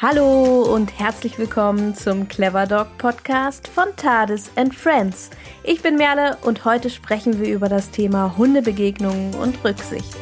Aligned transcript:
Hallo 0.00 0.62
und 0.62 0.96
herzlich 0.96 1.40
willkommen 1.40 1.92
zum 1.92 2.28
Clever 2.28 2.68
Dog 2.68 2.86
Podcast 2.98 3.66
von 3.66 3.96
Tades 3.96 4.48
and 4.54 4.72
Friends. 4.72 5.28
Ich 5.64 5.82
bin 5.82 5.96
Merle 5.96 6.38
und 6.42 6.64
heute 6.64 6.88
sprechen 6.88 7.40
wir 7.40 7.52
über 7.52 7.68
das 7.68 7.90
Thema 7.90 8.36
Hundebegegnungen 8.36 9.34
und 9.34 9.64
Rücksicht. 9.64 10.16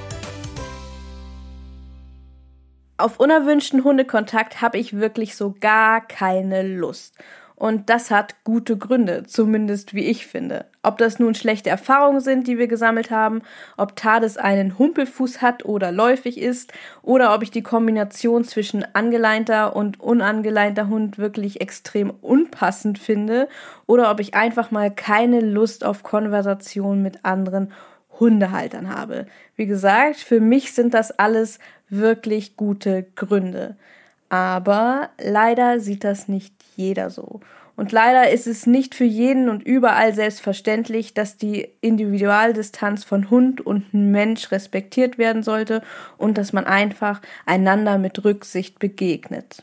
Auf 2.96 3.20
unerwünschten 3.20 3.84
Hundekontakt 3.84 4.62
habe 4.62 4.78
ich 4.78 4.96
wirklich 4.96 5.36
so 5.36 5.54
gar 5.60 6.00
keine 6.00 6.62
Lust. 6.62 7.14
Und 7.56 7.88
das 7.88 8.10
hat 8.10 8.44
gute 8.44 8.76
Gründe, 8.76 9.24
zumindest 9.26 9.94
wie 9.94 10.04
ich 10.04 10.26
finde. 10.26 10.66
Ob 10.82 10.98
das 10.98 11.18
nun 11.18 11.34
schlechte 11.34 11.70
Erfahrungen 11.70 12.20
sind, 12.20 12.46
die 12.46 12.58
wir 12.58 12.68
gesammelt 12.68 13.10
haben, 13.10 13.40
ob 13.78 13.96
Tades 13.96 14.36
einen 14.36 14.78
Humpelfuß 14.78 15.40
hat 15.40 15.64
oder 15.64 15.90
läufig 15.90 16.38
ist, 16.38 16.74
oder 17.02 17.34
ob 17.34 17.42
ich 17.42 17.50
die 17.50 17.62
Kombination 17.62 18.44
zwischen 18.44 18.84
angeleinter 18.94 19.74
und 19.74 19.98
unangeleinter 20.00 20.88
Hund 20.88 21.16
wirklich 21.16 21.62
extrem 21.62 22.10
unpassend 22.10 22.98
finde, 22.98 23.48
oder 23.86 24.10
ob 24.10 24.20
ich 24.20 24.34
einfach 24.34 24.70
mal 24.70 24.94
keine 24.94 25.40
Lust 25.40 25.82
auf 25.82 26.02
Konversation 26.02 27.02
mit 27.02 27.24
anderen 27.24 27.72
Hundehaltern 28.20 28.94
habe. 28.94 29.26
Wie 29.56 29.66
gesagt, 29.66 30.16
für 30.16 30.40
mich 30.40 30.74
sind 30.74 30.92
das 30.92 31.10
alles 31.10 31.58
wirklich 31.88 32.56
gute 32.56 33.06
Gründe. 33.14 33.76
Aber 34.28 35.10
leider 35.22 35.80
sieht 35.80 36.02
das 36.02 36.26
nicht 36.26 36.55
jeder 36.76 37.10
so. 37.10 37.40
Und 37.76 37.92
leider 37.92 38.30
ist 38.30 38.46
es 38.46 38.66
nicht 38.66 38.94
für 38.94 39.04
jeden 39.04 39.50
und 39.50 39.62
überall 39.62 40.14
selbstverständlich, 40.14 41.12
dass 41.12 41.36
die 41.36 41.68
Individualdistanz 41.82 43.04
von 43.04 43.28
Hund 43.30 43.60
und 43.60 43.92
Mensch 43.92 44.50
respektiert 44.50 45.18
werden 45.18 45.42
sollte 45.42 45.82
und 46.16 46.38
dass 46.38 46.54
man 46.54 46.64
einfach 46.64 47.20
einander 47.44 47.98
mit 47.98 48.24
Rücksicht 48.24 48.78
begegnet. 48.78 49.62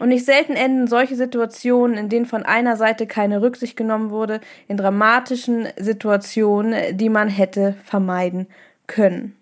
Und 0.00 0.08
nicht 0.08 0.24
selten 0.24 0.54
enden 0.54 0.88
solche 0.88 1.16
Situationen, 1.16 1.96
in 1.96 2.08
denen 2.08 2.26
von 2.26 2.44
einer 2.44 2.76
Seite 2.76 3.06
keine 3.06 3.40
Rücksicht 3.40 3.76
genommen 3.76 4.10
wurde, 4.10 4.40
in 4.66 4.76
dramatischen 4.76 5.68
Situationen, 5.76 6.96
die 6.96 7.08
man 7.08 7.28
hätte 7.28 7.74
vermeiden 7.84 8.46
können. 8.86 9.36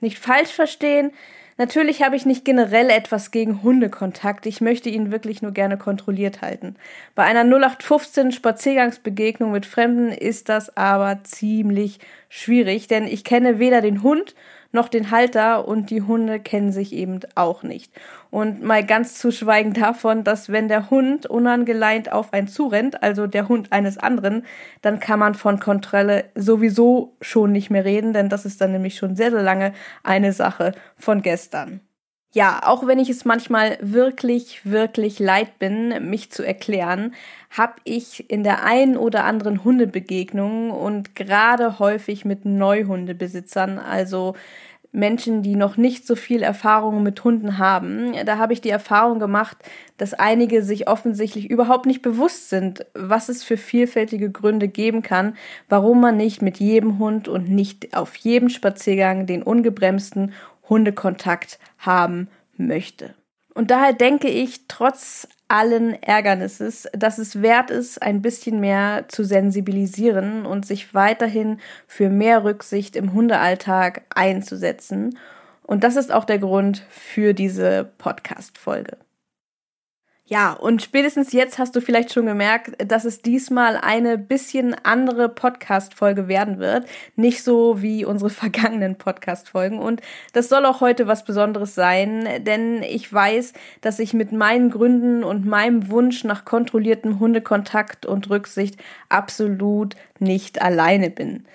Nicht 0.00 0.18
falsch 0.18 0.50
verstehen, 0.50 1.12
Natürlich 1.60 2.04
habe 2.04 2.14
ich 2.14 2.24
nicht 2.24 2.44
generell 2.44 2.88
etwas 2.88 3.32
gegen 3.32 3.64
Hundekontakt. 3.64 4.46
Ich 4.46 4.60
möchte 4.60 4.90
ihn 4.90 5.10
wirklich 5.10 5.42
nur 5.42 5.50
gerne 5.50 5.76
kontrolliert 5.76 6.40
halten. 6.40 6.76
Bei 7.16 7.24
einer 7.24 7.42
0815 7.42 8.30
Spaziergangsbegegnung 8.30 9.50
mit 9.50 9.66
Fremden 9.66 10.12
ist 10.12 10.48
das 10.48 10.76
aber 10.76 11.24
ziemlich 11.24 11.98
schwierig, 12.28 12.86
denn 12.86 13.08
ich 13.08 13.24
kenne 13.24 13.58
weder 13.58 13.80
den 13.80 14.04
Hund 14.04 14.36
noch 14.72 14.88
den 14.88 15.10
Halter 15.10 15.66
und 15.66 15.90
die 15.90 16.02
Hunde 16.02 16.40
kennen 16.40 16.72
sich 16.72 16.92
eben 16.92 17.20
auch 17.34 17.62
nicht. 17.62 17.92
Und 18.30 18.62
mal 18.62 18.84
ganz 18.84 19.14
zu 19.14 19.30
schweigen 19.32 19.72
davon, 19.72 20.24
dass 20.24 20.50
wenn 20.50 20.68
der 20.68 20.90
Hund 20.90 21.26
unangeleint 21.26 22.12
auf 22.12 22.32
einen 22.32 22.48
zurennt, 22.48 23.02
also 23.02 23.26
der 23.26 23.48
Hund 23.48 23.72
eines 23.72 23.98
anderen, 23.98 24.44
dann 24.82 25.00
kann 25.00 25.18
man 25.18 25.34
von 25.34 25.58
Kontrolle 25.58 26.26
sowieso 26.34 27.16
schon 27.20 27.52
nicht 27.52 27.70
mehr 27.70 27.84
reden, 27.84 28.12
denn 28.12 28.28
das 28.28 28.44
ist 28.44 28.60
dann 28.60 28.72
nämlich 28.72 28.96
schon 28.96 29.16
sehr, 29.16 29.30
sehr 29.30 29.42
lange 29.42 29.72
eine 30.02 30.32
Sache 30.32 30.72
von 30.96 31.22
gestern. 31.22 31.80
Ja, 32.38 32.60
auch 32.64 32.86
wenn 32.86 33.00
ich 33.00 33.10
es 33.10 33.24
manchmal 33.24 33.78
wirklich, 33.80 34.60
wirklich 34.64 35.18
leid 35.18 35.58
bin, 35.58 36.08
mich 36.08 36.30
zu 36.30 36.44
erklären, 36.44 37.12
habe 37.50 37.72
ich 37.82 38.30
in 38.30 38.44
der 38.44 38.62
einen 38.62 38.96
oder 38.96 39.24
anderen 39.24 39.64
Hundebegegnung 39.64 40.70
und 40.70 41.16
gerade 41.16 41.80
häufig 41.80 42.24
mit 42.24 42.44
Neuhundebesitzern, 42.44 43.80
also 43.80 44.36
Menschen, 44.92 45.42
die 45.42 45.56
noch 45.56 45.76
nicht 45.76 46.06
so 46.06 46.14
viel 46.14 46.44
Erfahrung 46.44 47.02
mit 47.02 47.24
Hunden 47.24 47.58
haben, 47.58 48.12
da 48.24 48.38
habe 48.38 48.52
ich 48.52 48.60
die 48.60 48.70
Erfahrung 48.70 49.18
gemacht, 49.18 49.56
dass 49.96 50.14
einige 50.14 50.62
sich 50.62 50.88
offensichtlich 50.88 51.50
überhaupt 51.50 51.86
nicht 51.86 52.02
bewusst 52.02 52.50
sind, 52.50 52.86
was 52.94 53.28
es 53.28 53.42
für 53.42 53.56
vielfältige 53.56 54.30
Gründe 54.30 54.68
geben 54.68 55.02
kann, 55.02 55.36
warum 55.68 56.00
man 56.00 56.16
nicht 56.16 56.40
mit 56.40 56.58
jedem 56.58 57.00
Hund 57.00 57.26
und 57.26 57.50
nicht 57.50 57.96
auf 57.96 58.14
jedem 58.14 58.48
Spaziergang 58.48 59.26
den 59.26 59.42
ungebremsten 59.42 60.34
Hundekontakt 60.68 61.58
haben 61.78 62.28
möchte. 62.56 63.14
Und 63.54 63.70
daher 63.70 63.92
denke 63.92 64.28
ich, 64.28 64.68
trotz 64.68 65.26
allen 65.48 66.00
Ärgernisses, 66.02 66.88
dass 66.92 67.18
es 67.18 67.42
wert 67.42 67.70
ist, 67.70 68.00
ein 68.02 68.22
bisschen 68.22 68.60
mehr 68.60 69.06
zu 69.08 69.24
sensibilisieren 69.24 70.46
und 70.46 70.66
sich 70.66 70.94
weiterhin 70.94 71.58
für 71.86 72.10
mehr 72.10 72.44
Rücksicht 72.44 72.94
im 72.96 73.14
Hundealltag 73.14 74.02
einzusetzen. 74.14 75.18
Und 75.62 75.84
das 75.84 75.96
ist 75.96 76.12
auch 76.12 76.24
der 76.24 76.38
Grund 76.38 76.84
für 76.90 77.34
diese 77.34 77.90
Podcast-Folge. 77.98 78.98
Ja, 80.30 80.52
und 80.52 80.82
spätestens 80.82 81.32
jetzt 81.32 81.58
hast 81.58 81.74
du 81.74 81.80
vielleicht 81.80 82.12
schon 82.12 82.26
gemerkt, 82.26 82.72
dass 82.86 83.06
es 83.06 83.22
diesmal 83.22 83.78
eine 83.78 84.18
bisschen 84.18 84.76
andere 84.82 85.30
Podcast-Folge 85.30 86.28
werden 86.28 86.58
wird. 86.58 86.86
Nicht 87.16 87.42
so 87.42 87.80
wie 87.80 88.04
unsere 88.04 88.28
vergangenen 88.44 88.96
Podcast-Folgen. 88.96 89.78
Und 89.78 90.02
das 90.34 90.50
soll 90.50 90.66
auch 90.66 90.82
heute 90.82 91.06
was 91.06 91.24
Besonderes 91.24 91.74
sein, 91.74 92.28
denn 92.40 92.82
ich 92.82 93.10
weiß, 93.10 93.54
dass 93.80 93.98
ich 94.00 94.12
mit 94.12 94.30
meinen 94.30 94.68
Gründen 94.68 95.24
und 95.24 95.46
meinem 95.46 95.88
Wunsch 95.88 96.24
nach 96.24 96.44
kontrolliertem 96.44 97.20
Hundekontakt 97.20 98.04
und 98.04 98.28
Rücksicht 98.28 98.78
absolut 99.08 99.96
nicht 100.18 100.60
alleine 100.60 101.08
bin. 101.08 101.46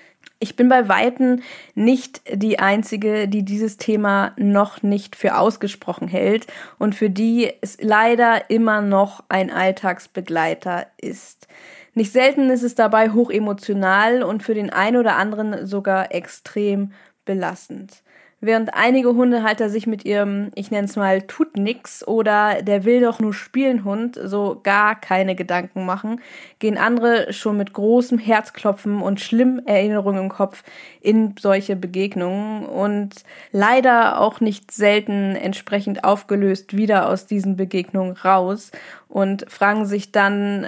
Ich 0.44 0.58
bin 0.58 0.68
bei 0.68 0.90
Weitem 0.90 1.42
nicht 1.74 2.22
die 2.30 2.60
Einzige, 2.60 3.30
die 3.30 3.44
dieses 3.44 3.78
Thema 3.78 4.34
noch 4.36 4.84
nicht 4.84 5.16
für 5.16 5.38
ausgesprochen 5.38 6.10
hält 6.10 6.48
und 6.78 6.96
für 6.96 7.10
die 7.10 7.50
es 7.62 7.78
leider 7.80 8.50
immer 8.50 8.82
noch 8.82 9.24
ein 9.30 9.50
Alltagsbegleiter 9.50 10.88
ist. 10.98 11.48
Nicht 11.94 12.12
selten 12.12 12.50
ist 12.50 12.64
es 12.64 12.76
dabei 12.76 13.12
hochemotional 13.12 14.22
und 14.22 14.44
für 14.44 14.54
den 14.54 14.70
einen 14.70 14.98
oder 14.98 15.16
anderen 15.16 15.66
sogar 15.66 16.14
extrem 16.14 16.92
belastend. 17.24 18.03
Während 18.46 18.74
einige 18.74 19.16
Hundehalter 19.16 19.70
sich 19.70 19.88
mit 19.88 20.04
ihrem, 20.04 20.52
ich 20.56 20.70
nenne 20.70 20.84
es 20.84 20.98
mal, 20.98 21.22
tut 21.22 21.56
nix 21.56 22.06
oder 22.06 22.62
der 22.62 22.84
will 22.84 23.00
doch 23.00 23.22
nur 23.22 23.34
spielen 23.34 23.86
Hund 23.86 24.20
so 24.22 24.60
gar 24.62 25.00
keine 25.00 25.34
Gedanken 25.34 25.86
machen, 25.86 26.20
gehen 26.60 26.78
andere 26.78 27.32
schon 27.32 27.56
mit 27.56 27.72
großem 27.72 28.18
Herzklopfen 28.18 29.02
und 29.02 29.22
schlimmen 29.22 29.66
Erinnerungen 29.66 30.24
im 30.24 30.30
Kopf 30.30 30.64
in 31.00 31.36
solche 31.40 31.78
Begegnungen 31.78 32.66
und 32.66 33.24
leider 33.54 34.20
auch 34.20 34.42
nicht 34.42 34.72
selten 34.72 35.38
entsprechend 35.38 36.04
aufgelöst 36.04 36.76
wieder 36.76 37.08
aus 37.08 37.26
diesen 37.26 37.56
Begegnungen 37.56 38.18
raus 38.18 38.72
und 39.08 39.50
fragen 39.50 39.86
sich 39.86 40.12
dann, 40.12 40.68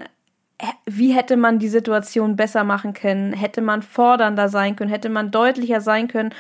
wie 0.85 1.11
hätte 1.11 1.35
man 1.35 1.59
die 1.59 1.67
Situation 1.67 2.37
besser 2.37 2.63
machen 2.63 2.93
können? 2.93 3.33
Hätte 3.33 3.59
man 3.59 3.81
fordernder 3.81 4.47
sein 4.47 4.77
können? 4.77 4.89
Hätte 4.89 5.09
man 5.09 5.29
deutlicher 5.29 5.81
sein 5.81 6.07
können? 6.07 6.33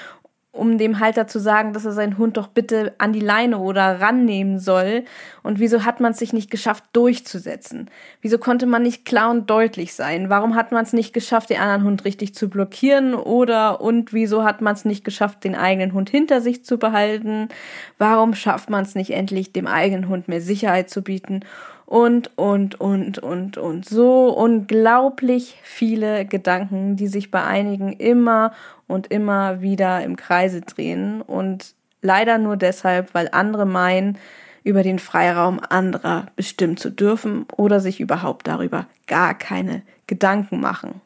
Um 0.55 0.77
dem 0.77 0.99
Halter 0.99 1.27
zu 1.27 1.39
sagen, 1.39 1.73
dass 1.73 1.85
er 1.85 1.91
seinen 1.91 2.17
Hund 2.17 2.37
doch 2.37 2.47
bitte 2.47 2.93
an 2.97 3.13
die 3.13 3.19
Leine 3.19 3.57
oder 3.57 4.01
rannehmen 4.01 4.59
soll? 4.59 5.03
Und 5.43 5.59
wieso 5.59 5.85
hat 5.85 5.99
man 5.99 6.13
es 6.13 6.19
sich 6.19 6.33
nicht 6.33 6.49
geschafft, 6.49 6.83
durchzusetzen? 6.93 7.89
Wieso 8.21 8.37
konnte 8.37 8.65
man 8.65 8.83
nicht 8.83 9.05
klar 9.05 9.31
und 9.31 9.49
deutlich 9.49 9.93
sein? 9.93 10.29
Warum 10.29 10.55
hat 10.55 10.71
man 10.71 10.83
es 10.83 10.93
nicht 10.93 11.13
geschafft, 11.13 11.49
den 11.49 11.59
anderen 11.59 11.83
Hund 11.83 12.05
richtig 12.05 12.33
zu 12.35 12.49
blockieren? 12.49 13.13
Oder 13.13 13.81
und 13.81 14.13
wieso 14.13 14.43
hat 14.43 14.61
man 14.61 14.73
es 14.73 14.85
nicht 14.85 15.03
geschafft, 15.03 15.43
den 15.43 15.55
eigenen 15.55 15.93
Hund 15.93 16.09
hinter 16.09 16.41
sich 16.41 16.63
zu 16.63 16.77
behalten? 16.77 17.49
Warum 17.97 18.33
schafft 18.33 18.69
man 18.69 18.83
es 18.83 18.95
nicht 18.95 19.11
endlich, 19.11 19.51
dem 19.51 19.67
eigenen 19.67 20.07
Hund 20.07 20.27
mehr 20.27 20.41
Sicherheit 20.41 20.89
zu 20.89 21.01
bieten? 21.01 21.41
Und, 21.85 22.37
und, 22.37 22.79
und, 22.79 23.19
und, 23.19 23.57
und. 23.57 23.85
So 23.85 24.29
unglaublich 24.29 25.57
viele 25.63 26.25
Gedanken, 26.25 26.95
die 26.95 27.07
sich 27.07 27.31
bei 27.31 27.43
einigen 27.43 27.93
immer 27.93 28.53
und 28.87 29.07
immer 29.07 29.61
wieder 29.61 30.03
im 30.03 30.15
Kreise 30.15 30.61
drehen 30.61 31.21
und 31.21 31.73
leider 32.01 32.37
nur 32.37 32.57
deshalb, 32.57 33.13
weil 33.13 33.29
andere 33.31 33.65
meinen, 33.65 34.17
über 34.63 34.81
den 34.81 34.97
Freiraum 34.97 35.61
anderer 35.69 36.25
bestimmen 36.35 36.75
zu 36.75 36.89
dürfen 36.89 37.45
oder 37.55 37.79
sich 37.79 38.01
überhaupt 38.01 38.47
darüber 38.47 38.87
gar 39.05 39.35
keine 39.35 39.83
Gedanken 40.07 40.59
machen. 40.59 41.01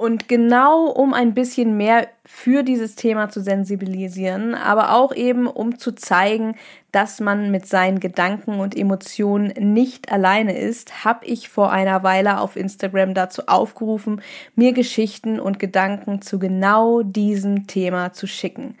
Und 0.00 0.28
genau 0.28 0.86
um 0.86 1.12
ein 1.12 1.34
bisschen 1.34 1.76
mehr 1.76 2.08
für 2.24 2.62
dieses 2.62 2.94
Thema 2.94 3.28
zu 3.28 3.42
sensibilisieren, 3.42 4.54
aber 4.54 4.94
auch 4.94 5.14
eben 5.14 5.46
um 5.46 5.78
zu 5.78 5.92
zeigen, 5.92 6.56
dass 6.90 7.20
man 7.20 7.50
mit 7.50 7.66
seinen 7.66 8.00
Gedanken 8.00 8.60
und 8.60 8.74
Emotionen 8.74 9.52
nicht 9.74 10.10
alleine 10.10 10.56
ist, 10.56 11.04
habe 11.04 11.26
ich 11.26 11.50
vor 11.50 11.70
einer 11.70 12.02
Weile 12.02 12.40
auf 12.40 12.56
Instagram 12.56 13.12
dazu 13.12 13.42
aufgerufen, 13.46 14.22
mir 14.54 14.72
Geschichten 14.72 15.38
und 15.38 15.58
Gedanken 15.58 16.22
zu 16.22 16.38
genau 16.38 17.02
diesem 17.02 17.66
Thema 17.66 18.14
zu 18.14 18.26
schicken. 18.26 18.78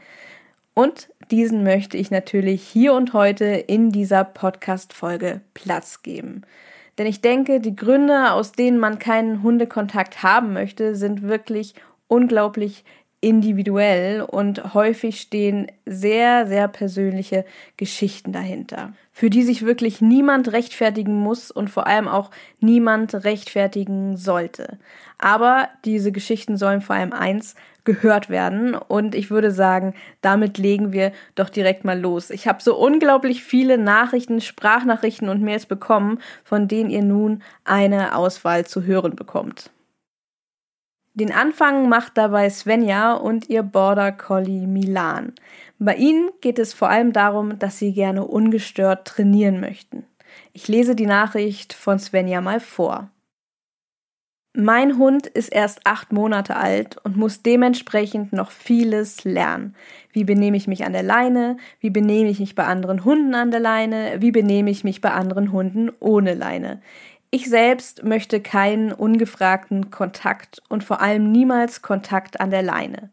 Und 0.72 1.10
diesen 1.30 1.64
möchte 1.64 1.98
ich 1.98 2.10
natürlich 2.10 2.62
hier 2.62 2.94
und 2.94 3.12
heute 3.12 3.44
in 3.44 3.90
dieser 3.90 4.24
Podcast-Folge 4.24 5.42
Platz 5.52 6.02
geben. 6.02 6.46
Denn 7.00 7.06
ich 7.06 7.22
denke, 7.22 7.60
die 7.60 7.74
Gründe, 7.74 8.32
aus 8.32 8.52
denen 8.52 8.78
man 8.78 8.98
keinen 8.98 9.42
Hundekontakt 9.42 10.22
haben 10.22 10.52
möchte, 10.52 10.94
sind 10.94 11.22
wirklich 11.22 11.74
unglaublich 12.08 12.84
individuell 13.22 14.20
und 14.20 14.74
häufig 14.74 15.18
stehen 15.18 15.72
sehr, 15.86 16.46
sehr 16.46 16.68
persönliche 16.68 17.46
Geschichten 17.78 18.32
dahinter, 18.32 18.92
für 19.12 19.30
die 19.30 19.44
sich 19.44 19.64
wirklich 19.64 20.02
niemand 20.02 20.52
rechtfertigen 20.52 21.14
muss 21.14 21.50
und 21.50 21.70
vor 21.70 21.86
allem 21.86 22.06
auch 22.06 22.30
niemand 22.60 23.14
rechtfertigen 23.14 24.18
sollte. 24.18 24.78
Aber 25.16 25.70
diese 25.86 26.12
Geschichten 26.12 26.58
sollen 26.58 26.82
vor 26.82 26.96
allem 26.96 27.14
eins 27.14 27.54
gehört 27.84 28.28
werden 28.30 28.74
und 28.74 29.14
ich 29.14 29.30
würde 29.30 29.50
sagen, 29.50 29.94
damit 30.20 30.58
legen 30.58 30.92
wir 30.92 31.12
doch 31.34 31.48
direkt 31.48 31.84
mal 31.84 31.98
los. 31.98 32.30
Ich 32.30 32.46
habe 32.46 32.62
so 32.62 32.76
unglaublich 32.76 33.42
viele 33.42 33.78
Nachrichten, 33.78 34.40
Sprachnachrichten 34.40 35.28
und 35.28 35.42
Mails 35.42 35.66
bekommen, 35.66 36.18
von 36.44 36.68
denen 36.68 36.90
ihr 36.90 37.02
nun 37.02 37.42
eine 37.64 38.16
Auswahl 38.16 38.66
zu 38.66 38.84
hören 38.84 39.16
bekommt. 39.16 39.70
Den 41.14 41.32
Anfang 41.32 41.88
macht 41.88 42.16
dabei 42.16 42.48
Svenja 42.50 43.14
und 43.14 43.50
ihr 43.50 43.62
Border 43.62 44.12
Collie 44.12 44.66
Milan. 44.66 45.34
Bei 45.78 45.96
ihnen 45.96 46.30
geht 46.40 46.58
es 46.58 46.72
vor 46.72 46.88
allem 46.88 47.12
darum, 47.12 47.58
dass 47.58 47.78
sie 47.78 47.92
gerne 47.92 48.24
ungestört 48.24 49.06
trainieren 49.06 49.60
möchten. 49.60 50.04
Ich 50.52 50.68
lese 50.68 50.94
die 50.94 51.06
Nachricht 51.06 51.72
von 51.72 51.98
Svenja 51.98 52.40
mal 52.40 52.60
vor. 52.60 53.10
Mein 54.52 54.98
Hund 54.98 55.28
ist 55.28 55.52
erst 55.52 55.86
acht 55.86 56.12
Monate 56.12 56.56
alt 56.56 56.96
und 57.04 57.16
muss 57.16 57.40
dementsprechend 57.40 58.32
noch 58.32 58.50
vieles 58.50 59.22
lernen. 59.22 59.76
Wie 60.12 60.24
benehme 60.24 60.56
ich 60.56 60.66
mich 60.66 60.84
an 60.84 60.92
der 60.92 61.04
Leine? 61.04 61.56
Wie 61.78 61.90
benehme 61.90 62.28
ich 62.28 62.40
mich 62.40 62.56
bei 62.56 62.64
anderen 62.64 63.04
Hunden 63.04 63.32
an 63.36 63.52
der 63.52 63.60
Leine? 63.60 64.16
Wie 64.18 64.32
benehme 64.32 64.68
ich 64.70 64.82
mich 64.82 65.00
bei 65.00 65.12
anderen 65.12 65.52
Hunden 65.52 65.92
ohne 66.00 66.34
Leine? 66.34 66.82
Ich 67.30 67.48
selbst 67.48 68.02
möchte 68.02 68.40
keinen 68.40 68.92
ungefragten 68.92 69.92
Kontakt 69.92 70.60
und 70.68 70.82
vor 70.82 71.00
allem 71.00 71.30
niemals 71.30 71.80
Kontakt 71.80 72.40
an 72.40 72.50
der 72.50 72.62
Leine. 72.62 73.10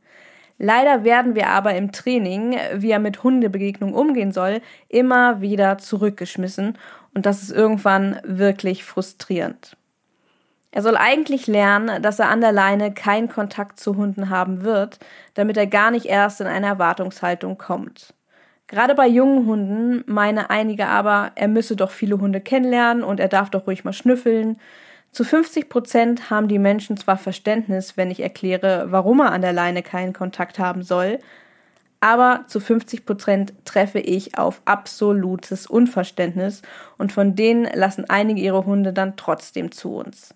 Leider 0.58 1.04
werden 1.04 1.36
wir 1.36 1.50
aber 1.50 1.76
im 1.76 1.92
Training, 1.92 2.58
wie 2.74 2.90
er 2.90 2.98
mit 2.98 3.22
Hundebegegnungen 3.22 3.94
umgehen 3.94 4.32
soll, 4.32 4.60
immer 4.90 5.40
wieder 5.40 5.78
zurückgeschmissen 5.78 6.80
und 7.14 7.28
das 7.28 7.44
ist 7.44 7.52
irgendwann 7.52 8.20
wirklich 8.24 8.84
frustrierend. 8.84 9.78
Er 10.72 10.82
soll 10.82 10.98
eigentlich 10.98 11.48
lernen, 11.48 12.02
dass 12.02 12.20
er 12.20 12.30
an 12.30 12.42
der 12.42 12.52
Leine 12.52 12.94
keinen 12.94 13.30
Kontakt 13.30 13.80
zu 13.80 13.96
Hunden 13.96 14.30
haben 14.30 14.64
wird, 14.64 15.00
damit 15.34 15.58
er 15.58 15.68
gar 15.68 15.92
nicht 15.92 16.06
erst 16.06 16.42
in 16.42 16.48
eine 16.48 16.68
Erwartungshaltung 16.68 17.58
kommt. 17.58 18.14
Gerade 18.68 18.96
bei 18.96 19.08
jungen 19.08 19.46
Hunden 19.48 20.04
meine 20.08 20.50
einige 20.50 20.88
aber, 20.88 21.32
er 21.36 21.48
müsse 21.48 21.78
doch 21.78 21.92
viele 21.92 22.20
Hunde 22.20 22.42
kennenlernen 22.42 23.04
und 23.04 23.20
er 23.20 23.30
darf 23.30 23.50
doch 23.50 23.66
ruhig 23.66 23.86
mal 23.86 23.94
schnüffeln. 23.94 24.60
Zu 25.12 25.24
50 25.24 25.70
Prozent 25.70 26.30
haben 26.30 26.50
die 26.50 26.60
Menschen 26.60 26.98
zwar 26.98 27.18
Verständnis, 27.18 27.96
wenn 27.96 28.12
ich 28.12 28.20
erkläre, 28.20 28.88
warum 28.90 29.22
er 29.22 29.32
an 29.32 29.42
der 29.42 29.54
Leine 29.54 29.84
keinen 29.84 30.12
Kontakt 30.14 30.60
haben 30.60 30.84
soll, 30.84 31.20
aber 32.02 32.44
zu 32.48 32.60
50 32.60 33.06
Prozent 33.06 33.54
treffe 33.66 34.00
ich 34.00 34.38
auf 34.38 34.62
absolutes 34.66 35.66
Unverständnis 35.66 36.62
und 36.98 37.12
von 37.12 37.36
denen 37.36 37.66
lassen 37.74 38.06
einige 38.10 38.42
ihre 38.42 38.66
Hunde 38.66 38.94
dann 38.94 39.16
trotzdem 39.18 39.72
zu 39.72 39.96
uns. 39.96 40.36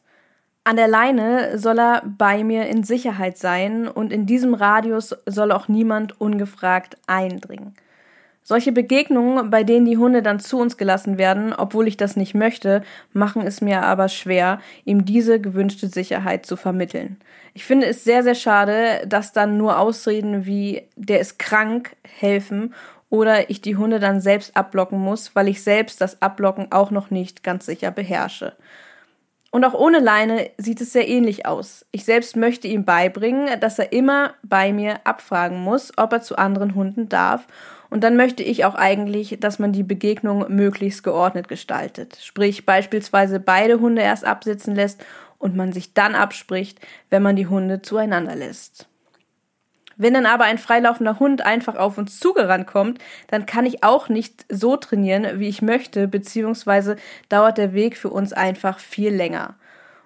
An 0.63 0.75
der 0.75 0.87
Leine 0.87 1.57
soll 1.57 1.79
er 1.79 2.03
bei 2.05 2.43
mir 2.43 2.67
in 2.67 2.83
Sicherheit 2.83 3.37
sein 3.37 3.87
und 3.87 4.13
in 4.13 4.27
diesem 4.27 4.53
Radius 4.53 5.15
soll 5.25 5.51
auch 5.51 5.67
niemand 5.67 6.21
ungefragt 6.21 6.97
eindringen. 7.07 7.73
Solche 8.43 8.71
Begegnungen, 8.71 9.49
bei 9.49 9.63
denen 9.63 9.85
die 9.85 9.97
Hunde 9.97 10.21
dann 10.21 10.39
zu 10.39 10.59
uns 10.59 10.77
gelassen 10.77 11.17
werden, 11.17 11.53
obwohl 11.53 11.87
ich 11.87 11.97
das 11.97 12.15
nicht 12.15 12.35
möchte, 12.35 12.83
machen 13.11 13.41
es 13.43 13.61
mir 13.61 13.83
aber 13.83 14.07
schwer, 14.07 14.59
ihm 14.85 15.05
diese 15.05 15.39
gewünschte 15.39 15.87
Sicherheit 15.87 16.45
zu 16.45 16.55
vermitteln. 16.55 17.17
Ich 17.53 17.65
finde 17.65 17.87
es 17.87 18.03
sehr, 18.03 18.21
sehr 18.21 18.35
schade, 18.35 19.05
dass 19.07 19.31
dann 19.31 19.57
nur 19.57 19.79
Ausreden 19.79 20.45
wie 20.45 20.83
der 20.95 21.19
ist 21.21 21.39
krank 21.39 21.95
helfen 22.03 22.73
oder 23.09 23.49
ich 23.49 23.61
die 23.61 23.77
Hunde 23.77 23.99
dann 23.99 24.21
selbst 24.21 24.55
abblocken 24.55 24.99
muss, 24.99 25.35
weil 25.35 25.47
ich 25.47 25.63
selbst 25.63 26.01
das 26.01 26.21
Abblocken 26.21 26.71
auch 26.71 26.91
noch 26.91 27.11
nicht 27.11 27.43
ganz 27.43 27.65
sicher 27.65 27.91
beherrsche. 27.91 28.53
Und 29.51 29.65
auch 29.65 29.73
ohne 29.73 29.99
Leine 29.99 30.49
sieht 30.57 30.81
es 30.81 30.93
sehr 30.93 31.07
ähnlich 31.07 31.45
aus. 31.45 31.85
Ich 31.91 32.05
selbst 32.05 32.35
möchte 32.35 32.67
ihm 32.67 32.85
beibringen, 32.85 33.59
dass 33.59 33.79
er 33.79 33.91
immer 33.91 34.33
bei 34.43 34.71
mir 34.71 35.01
abfragen 35.03 35.59
muss, 35.59 35.91
ob 35.97 36.13
er 36.13 36.21
zu 36.21 36.37
anderen 36.37 36.73
Hunden 36.73 37.09
darf 37.09 37.47
und 37.91 38.05
dann 38.05 38.15
möchte 38.15 38.41
ich 38.41 38.63
auch 38.63 38.75
eigentlich, 38.75 39.37
dass 39.41 39.59
man 39.59 39.73
die 39.73 39.83
Begegnung 39.83 40.45
möglichst 40.47 41.03
geordnet 41.03 41.49
gestaltet. 41.49 42.17
Sprich 42.21 42.65
beispielsweise 42.65 43.41
beide 43.41 43.81
Hunde 43.81 44.01
erst 44.01 44.23
absitzen 44.23 44.73
lässt 44.73 45.03
und 45.37 45.57
man 45.57 45.73
sich 45.73 45.93
dann 45.93 46.15
abspricht, 46.15 46.79
wenn 47.09 47.21
man 47.21 47.35
die 47.35 47.47
Hunde 47.47 47.81
zueinander 47.81 48.33
lässt. 48.33 48.87
Wenn 50.01 50.15
dann 50.15 50.25
aber 50.25 50.45
ein 50.45 50.57
freilaufender 50.57 51.19
Hund 51.19 51.45
einfach 51.45 51.75
auf 51.75 51.99
uns 51.99 52.19
zugerannt 52.19 52.65
kommt, 52.65 52.97
dann 53.27 53.45
kann 53.45 53.67
ich 53.67 53.83
auch 53.83 54.09
nicht 54.09 54.47
so 54.49 54.75
trainieren, 54.75 55.39
wie 55.39 55.47
ich 55.47 55.61
möchte, 55.61 56.07
beziehungsweise 56.07 56.95
dauert 57.29 57.59
der 57.59 57.73
Weg 57.73 57.97
für 57.97 58.09
uns 58.09 58.33
einfach 58.33 58.79
viel 58.79 59.13
länger. 59.13 59.53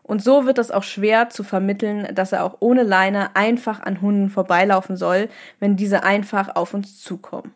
Und 0.03 0.21
so 0.21 0.45
wird 0.45 0.57
es 0.57 0.69
auch 0.69 0.83
schwer 0.83 1.29
zu 1.29 1.45
vermitteln, 1.45 2.13
dass 2.13 2.33
er 2.33 2.43
auch 2.43 2.57
ohne 2.59 2.83
Leine 2.83 3.37
einfach 3.37 3.79
an 3.83 4.01
Hunden 4.01 4.29
vorbeilaufen 4.29 4.97
soll, 4.97 5.29
wenn 5.61 5.77
diese 5.77 6.03
einfach 6.03 6.57
auf 6.57 6.73
uns 6.73 7.01
zukommen. 7.01 7.53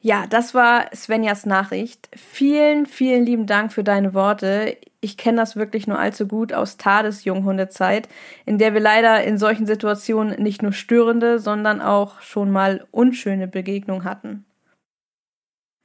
Ja, 0.00 0.26
das 0.26 0.54
war 0.54 0.86
Svenjas 0.94 1.44
Nachricht. 1.44 2.08
Vielen, 2.16 2.86
vielen 2.86 3.26
lieben 3.26 3.46
Dank 3.46 3.74
für 3.74 3.84
deine 3.84 4.14
Worte. 4.14 4.78
Ich 5.04 5.16
kenne 5.16 5.38
das 5.38 5.56
wirklich 5.56 5.88
nur 5.88 5.98
allzu 5.98 6.28
gut 6.28 6.52
aus 6.52 6.76
Tades 6.76 7.24
Junghundezeit, 7.24 8.08
in 8.46 8.58
der 8.58 8.72
wir 8.72 8.80
leider 8.80 9.24
in 9.24 9.36
solchen 9.36 9.66
Situationen 9.66 10.40
nicht 10.40 10.62
nur 10.62 10.72
störende, 10.72 11.40
sondern 11.40 11.80
auch 11.80 12.20
schon 12.20 12.52
mal 12.52 12.86
unschöne 12.92 13.48
Begegnungen 13.48 14.04
hatten. 14.04 14.44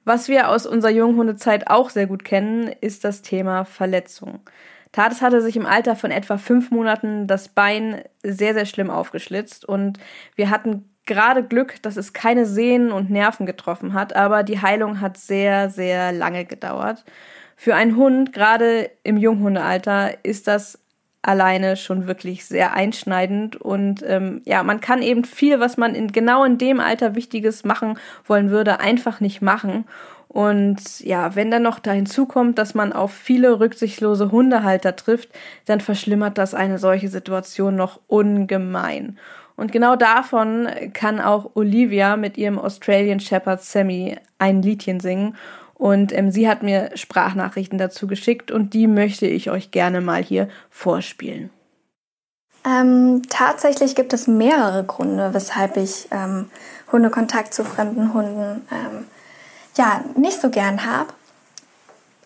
Was 0.06 0.28
wir 0.28 0.50
aus 0.50 0.68
unserer 0.68 0.92
Junghundezeit 0.92 1.68
auch 1.68 1.90
sehr 1.90 2.06
gut 2.06 2.24
kennen, 2.24 2.68
ist 2.68 3.04
das 3.04 3.24
Thema 3.24 3.66
Verletzung. 3.66 4.42
Tades 4.92 5.24
hatte 5.24 5.42
sich 5.42 5.58
im 5.58 5.66
Alter 5.66 5.96
von 5.96 6.12
etwa 6.12 6.38
fünf 6.38 6.70
Monaten 6.70 7.26
das 7.26 7.50
Bein 7.50 8.04
sehr, 8.22 8.54
sehr 8.54 8.68
schlimm 8.68 8.92
aufgeschlitzt 8.92 9.66
und 9.66 9.98
wir 10.36 10.52
hatten 10.52 10.96
gerade 11.08 11.44
Glück, 11.44 11.82
dass 11.82 11.98
es 11.98 12.14
keine 12.14 12.46
Sehnen 12.46 12.92
und 12.92 13.10
Nerven 13.10 13.48
getroffen 13.48 13.94
hat, 13.94 14.16
aber 14.16 14.44
die 14.44 14.62
Heilung 14.62 15.02
hat 15.02 15.18
sehr, 15.18 15.72
sehr 15.72 16.12
lange 16.12 16.46
gedauert. 16.46 17.04
Für 17.60 17.74
einen 17.74 17.96
Hund, 17.96 18.34
gerade 18.34 18.92
im 19.04 19.18
Junghundealter, 19.18 20.24
ist 20.24 20.48
das 20.48 20.80
alleine 21.24 21.76
schon 21.76 22.08
wirklich 22.08 22.46
sehr 22.46 22.74
einschneidend 22.74 23.58
und 23.58 24.04
ähm, 24.08 24.42
ja, 24.46 24.64
man 24.64 24.80
kann 24.80 25.02
eben 25.02 25.26
viel, 25.26 25.60
was 25.60 25.76
man 25.76 25.96
in 25.96 26.12
genau 26.12 26.44
in 26.46 26.60
dem 26.60 26.80
Alter 26.80 27.16
Wichtiges 27.16 27.66
machen 27.66 27.98
wollen 28.26 28.52
würde, 28.52 28.80
einfach 28.80 29.20
nicht 29.20 29.42
machen. 29.42 29.86
Und 30.28 31.00
ja, 31.00 31.36
wenn 31.36 31.50
dann 31.50 31.64
noch 31.64 31.80
da 31.80 31.92
hinzukommt, 31.92 32.60
dass 32.60 32.76
man 32.76 32.94
auf 32.94 33.12
viele 33.12 33.60
rücksichtslose 33.60 34.32
Hundehalter 34.32 34.96
trifft, 34.96 35.30
dann 35.66 35.82
verschlimmert 35.82 36.38
das 36.38 36.54
eine 36.54 36.78
solche 36.78 37.08
Situation 37.10 37.76
noch 37.76 38.00
ungemein. 38.08 39.18
Und 39.56 39.72
genau 39.72 39.96
davon 39.96 40.70
kann 40.94 41.20
auch 41.20 41.56
Olivia 41.56 42.16
mit 42.16 42.38
ihrem 42.38 42.60
Australian 42.60 43.20
Shepherd 43.20 43.64
Sammy 43.64 44.16
ein 44.38 44.62
Liedchen 44.62 45.00
singen. 45.00 45.36
Und 45.78 46.12
ähm, 46.12 46.32
sie 46.32 46.50
hat 46.50 46.64
mir 46.64 46.90
Sprachnachrichten 46.96 47.78
dazu 47.78 48.08
geschickt 48.08 48.50
und 48.50 48.74
die 48.74 48.88
möchte 48.88 49.28
ich 49.28 49.52
euch 49.52 49.70
gerne 49.70 50.02
mal 50.02 50.24
hier 50.24 50.50
vorspielen. 50.72 51.52
Ähm, 52.66 53.22
tatsächlich 53.30 53.96
gibt 53.96 54.12
es 54.12 54.28
mehrere 54.28 54.84
Gründe, 54.84 55.34
weshalb 55.34 55.78
ich 55.78 56.08
ähm, 56.12 56.50
Hundekontakt 56.92 57.54
zu 57.54 57.64
fremden 57.64 58.14
Hunden 58.14 58.68
ähm, 58.72 59.06
ja 59.78 60.04
nicht 60.16 60.42
so 60.42 60.50
gern 60.50 60.84
habe. 60.84 61.14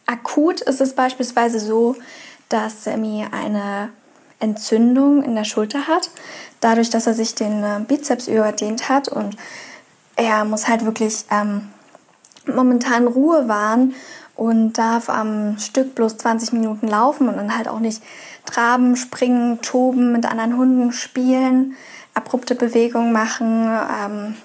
Akut 0.05 0.61
ist 0.61 0.79
es 0.79 0.95
beispielsweise 0.95 1.59
so, 1.59 1.97
dass 2.47 2.85
Sammy 2.85 3.25
eine 3.31 3.89
Entzündung 4.39 5.23
in 5.23 5.35
der 5.35 5.43
Schulter 5.43 5.87
hat, 5.87 6.09
dadurch, 6.61 6.89
dass 6.89 7.05
er 7.05 7.13
sich 7.13 7.35
den 7.35 7.63
äh, 7.63 7.79
Bizeps 7.85 8.27
überdehnt 8.27 8.89
hat 8.89 9.09
und 9.09 9.35
er 10.15 10.45
muss 10.45 10.67
halt 10.67 10.85
wirklich 10.85 11.25
ähm, 11.29 11.69
momentan 12.55 13.07
Ruhe 13.07 13.47
wahren 13.47 13.93
und 14.35 14.73
darf 14.73 15.09
am 15.09 15.57
Stück 15.59 15.95
bloß 15.95 16.17
20 16.17 16.53
Minuten 16.53 16.87
laufen 16.87 17.27
und 17.27 17.37
dann 17.37 17.55
halt 17.55 17.67
auch 17.67 17.79
nicht 17.79 18.01
traben, 18.45 18.95
springen, 18.95 19.61
toben, 19.61 20.11
mit 20.11 20.25
anderen 20.25 20.57
Hunden 20.57 20.91
spielen, 20.91 21.75
abrupte 22.13 22.55
Bewegungen 22.55 23.11
machen 23.11 23.69
ähm, 24.03 24.35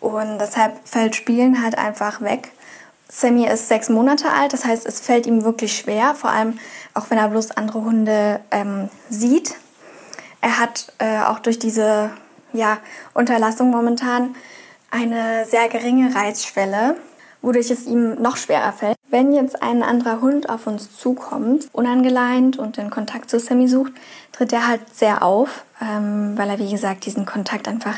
und 0.00 0.38
deshalb 0.38 0.86
fällt 0.86 1.16
Spielen 1.16 1.62
halt 1.62 1.78
einfach 1.78 2.20
weg. 2.20 2.52
Sammy 3.10 3.46
ist 3.46 3.68
sechs 3.68 3.88
Monate 3.88 4.30
alt, 4.30 4.52
das 4.52 4.66
heißt, 4.66 4.84
es 4.86 5.00
fällt 5.00 5.26
ihm 5.26 5.42
wirklich 5.42 5.76
schwer, 5.76 6.14
vor 6.14 6.30
allem 6.30 6.58
auch 6.92 7.08
wenn 7.08 7.18
er 7.18 7.28
bloß 7.28 7.52
andere 7.52 7.82
Hunde 7.82 8.40
ähm, 8.50 8.90
sieht. 9.08 9.54
Er 10.40 10.58
hat 10.58 10.92
äh, 10.98 11.20
auch 11.20 11.38
durch 11.38 11.58
diese 11.58 12.10
ja, 12.52 12.78
Unterlassung 13.14 13.70
momentan 13.70 14.36
eine 14.90 15.46
sehr 15.46 15.68
geringe 15.68 16.14
Reizschwelle, 16.14 16.96
wodurch 17.42 17.70
es 17.70 17.86
ihm 17.86 18.20
noch 18.20 18.36
schwerer 18.36 18.72
fällt. 18.72 18.96
Wenn 19.10 19.32
jetzt 19.32 19.62
ein 19.62 19.82
anderer 19.82 20.20
Hund 20.20 20.48
auf 20.50 20.66
uns 20.66 20.96
zukommt, 20.96 21.68
unangeleint 21.72 22.58
und 22.58 22.76
den 22.76 22.90
Kontakt 22.90 23.30
zu 23.30 23.38
Sammy 23.38 23.68
sucht, 23.68 23.92
tritt 24.32 24.52
er 24.52 24.66
halt 24.66 24.82
sehr 24.94 25.22
auf, 25.22 25.64
ähm, 25.80 26.36
weil 26.36 26.50
er, 26.50 26.58
wie 26.58 26.70
gesagt, 26.70 27.06
diesen 27.06 27.26
Kontakt 27.26 27.68
einfach 27.68 27.96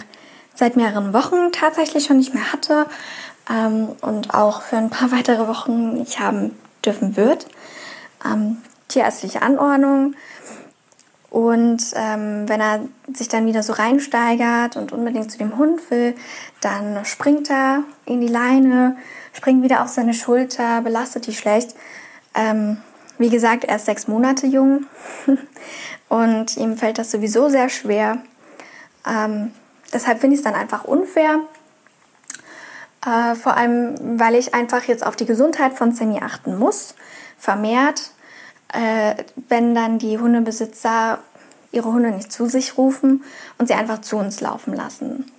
seit 0.55 0.77
mehreren 0.77 1.13
Wochen 1.13 1.53
tatsächlich 1.53 2.05
schon 2.05 2.19
nicht 2.19 2.35
mehr 2.35 2.53
hatte 2.53 2.87
ähm, 3.51 3.89
und 4.03 4.35
auch 4.35 4.63
für 4.63 4.77
ein 4.77 4.91
paar 4.91 5.11
weitere 5.11 5.49
Wochen 5.49 5.95
nicht 5.95 6.21
haben 6.21 6.57
dürfen 6.85 7.17
wird. 7.17 7.47
Ähm, 8.25 8.59
tierärztliche 8.89 9.43
Anordnung. 9.43 10.15
Und 11.31 11.83
ähm, 11.95 12.49
wenn 12.49 12.61
er 12.61 12.81
sich 13.15 13.29
dann 13.29 13.47
wieder 13.47 13.63
so 13.63 13.73
reinsteigert 13.73 14.77
und 14.77 14.93
unbedingt 14.93 15.31
zu 15.31 15.39
dem 15.39 15.57
Hund 15.57 15.91
will, 15.91 16.15
dann 16.61 17.05
springt 17.05 17.49
er 17.49 17.85
in 18.05 18.21
die 18.21 18.29
Leine, 18.29 18.97
springt 19.33 19.63
wieder 19.63 19.83
auf 19.83 19.89
seine 19.89 20.15
Schulter, 20.15 20.81
belastet 20.83 21.27
die 21.27 21.35
schlecht. 21.35 21.75
Ähm, 22.35 22.79
wie 23.19 23.31
gesagt, 23.31 23.65
er 23.65 23.77
ist 23.77 23.87
sechs 23.87 24.09
Monate 24.09 24.47
jung 24.47 24.87
und 26.09 26.57
ihm 26.57 26.77
fällt 26.77 26.99
das 26.99 27.11
sowieso 27.11 27.49
sehr 27.49 27.69
schwer. 27.69 28.19
Ähm, 29.07 29.53
deshalb 29.93 30.21
finde 30.21 30.35
ich 30.35 30.41
es 30.41 30.45
dann 30.45 30.55
einfach 30.55 30.85
unfair. 30.85 31.41
Äh, 33.05 33.35
vor 33.35 33.57
allem, 33.57 34.19
weil 34.19 34.35
ich 34.35 34.55
einfach 34.55 34.85
jetzt 34.85 35.05
auf 35.05 35.17
die 35.17 35.27
Gesundheit 35.27 35.75
von 35.75 35.93
Sammy 35.93 36.21
achten 36.23 36.59
muss, 36.59 36.95
vermehrt. 37.39 38.11
Äh, 38.73 39.25
wenn 39.49 39.75
dann 39.75 39.99
die 39.99 40.19
Hundebesitzer 40.19 41.19
ihre 41.73 41.93
Hunde 41.93 42.11
nicht 42.11 42.33
zu 42.33 42.47
sich 42.47 42.79
rufen 42.79 43.25
und 43.59 43.69
sie 43.69 43.75
einfach 43.75 44.01
zu 44.01 44.17
uns 44.17 44.41
laufen 44.41 44.75
lassen. 44.75 45.31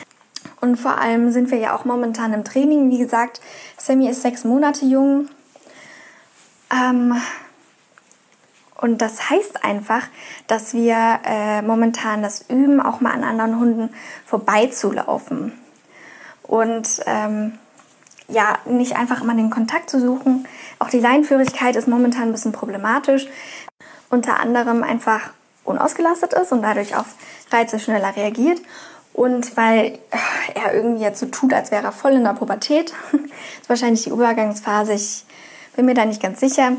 Und 0.62 0.78
vor 0.78 1.00
allem 1.00 1.32
sind 1.32 1.50
wir 1.50 1.58
ja 1.58 1.76
auch 1.76 1.86
momentan 1.86 2.34
im 2.34 2.44
Training. 2.44 2.92
Wie 2.92 3.00
gesagt, 3.00 3.42
Sammy 3.78 4.08
ist 4.08 4.22
sechs 4.22 4.44
Monate 4.44 4.86
jung. 4.86 5.28
Ähm, 6.72 7.16
und 8.80 9.02
das 9.02 9.30
heißt 9.30 9.64
einfach, 9.64 10.08
dass 10.48 10.74
wir 10.74 11.20
äh, 11.26 11.62
momentan 11.62 12.22
das 12.22 12.46
üben, 12.50 12.80
auch 12.80 13.02
mal 13.02 13.12
an 13.12 13.24
anderen 13.24 13.60
Hunden 13.60 13.90
vorbeizulaufen. 14.26 15.54
Und 16.44 17.02
ähm, 17.06 17.58
ja, 18.28 18.58
nicht 18.66 18.96
einfach 18.96 19.22
immer 19.22 19.36
den 19.36 19.50
Kontakt 19.50 19.90
zu 19.90 20.00
suchen. 20.00 20.48
Auch 20.80 20.90
die 20.90 21.00
Leinführigkeit 21.00 21.76
ist 21.76 21.88
momentan 21.88 22.24
ein 22.24 22.32
bisschen 22.32 22.54
problematisch. 22.54 23.28
Unter 24.10 24.40
anderem 24.40 24.84
einfach 24.84 25.32
unausgelastet 25.64 26.34
ist 26.34 26.52
und 26.52 26.62
dadurch 26.62 26.96
auf 26.96 27.06
Reize 27.52 27.80
schneller 27.80 28.16
reagiert. 28.16 28.62
Und 29.14 29.58
weil 29.58 30.00
er 30.56 30.74
irgendwie 30.74 31.04
jetzt 31.04 31.20
so 31.20 31.26
tut, 31.26 31.54
als 31.54 31.72
wäre 31.72 31.84
er 31.84 31.92
voll 31.92 32.14
in 32.14 32.24
der 32.24 32.34
Pubertät. 32.34 32.94
ist 33.62 33.70
wahrscheinlich 33.70 34.04
die 34.04 34.10
Übergangsphase. 34.10 34.94
Ich 34.94 35.26
bin 35.76 35.86
mir 35.86 35.94
da 35.94 36.06
nicht 36.06 36.22
ganz 36.22 36.40
sicher. 36.40 36.74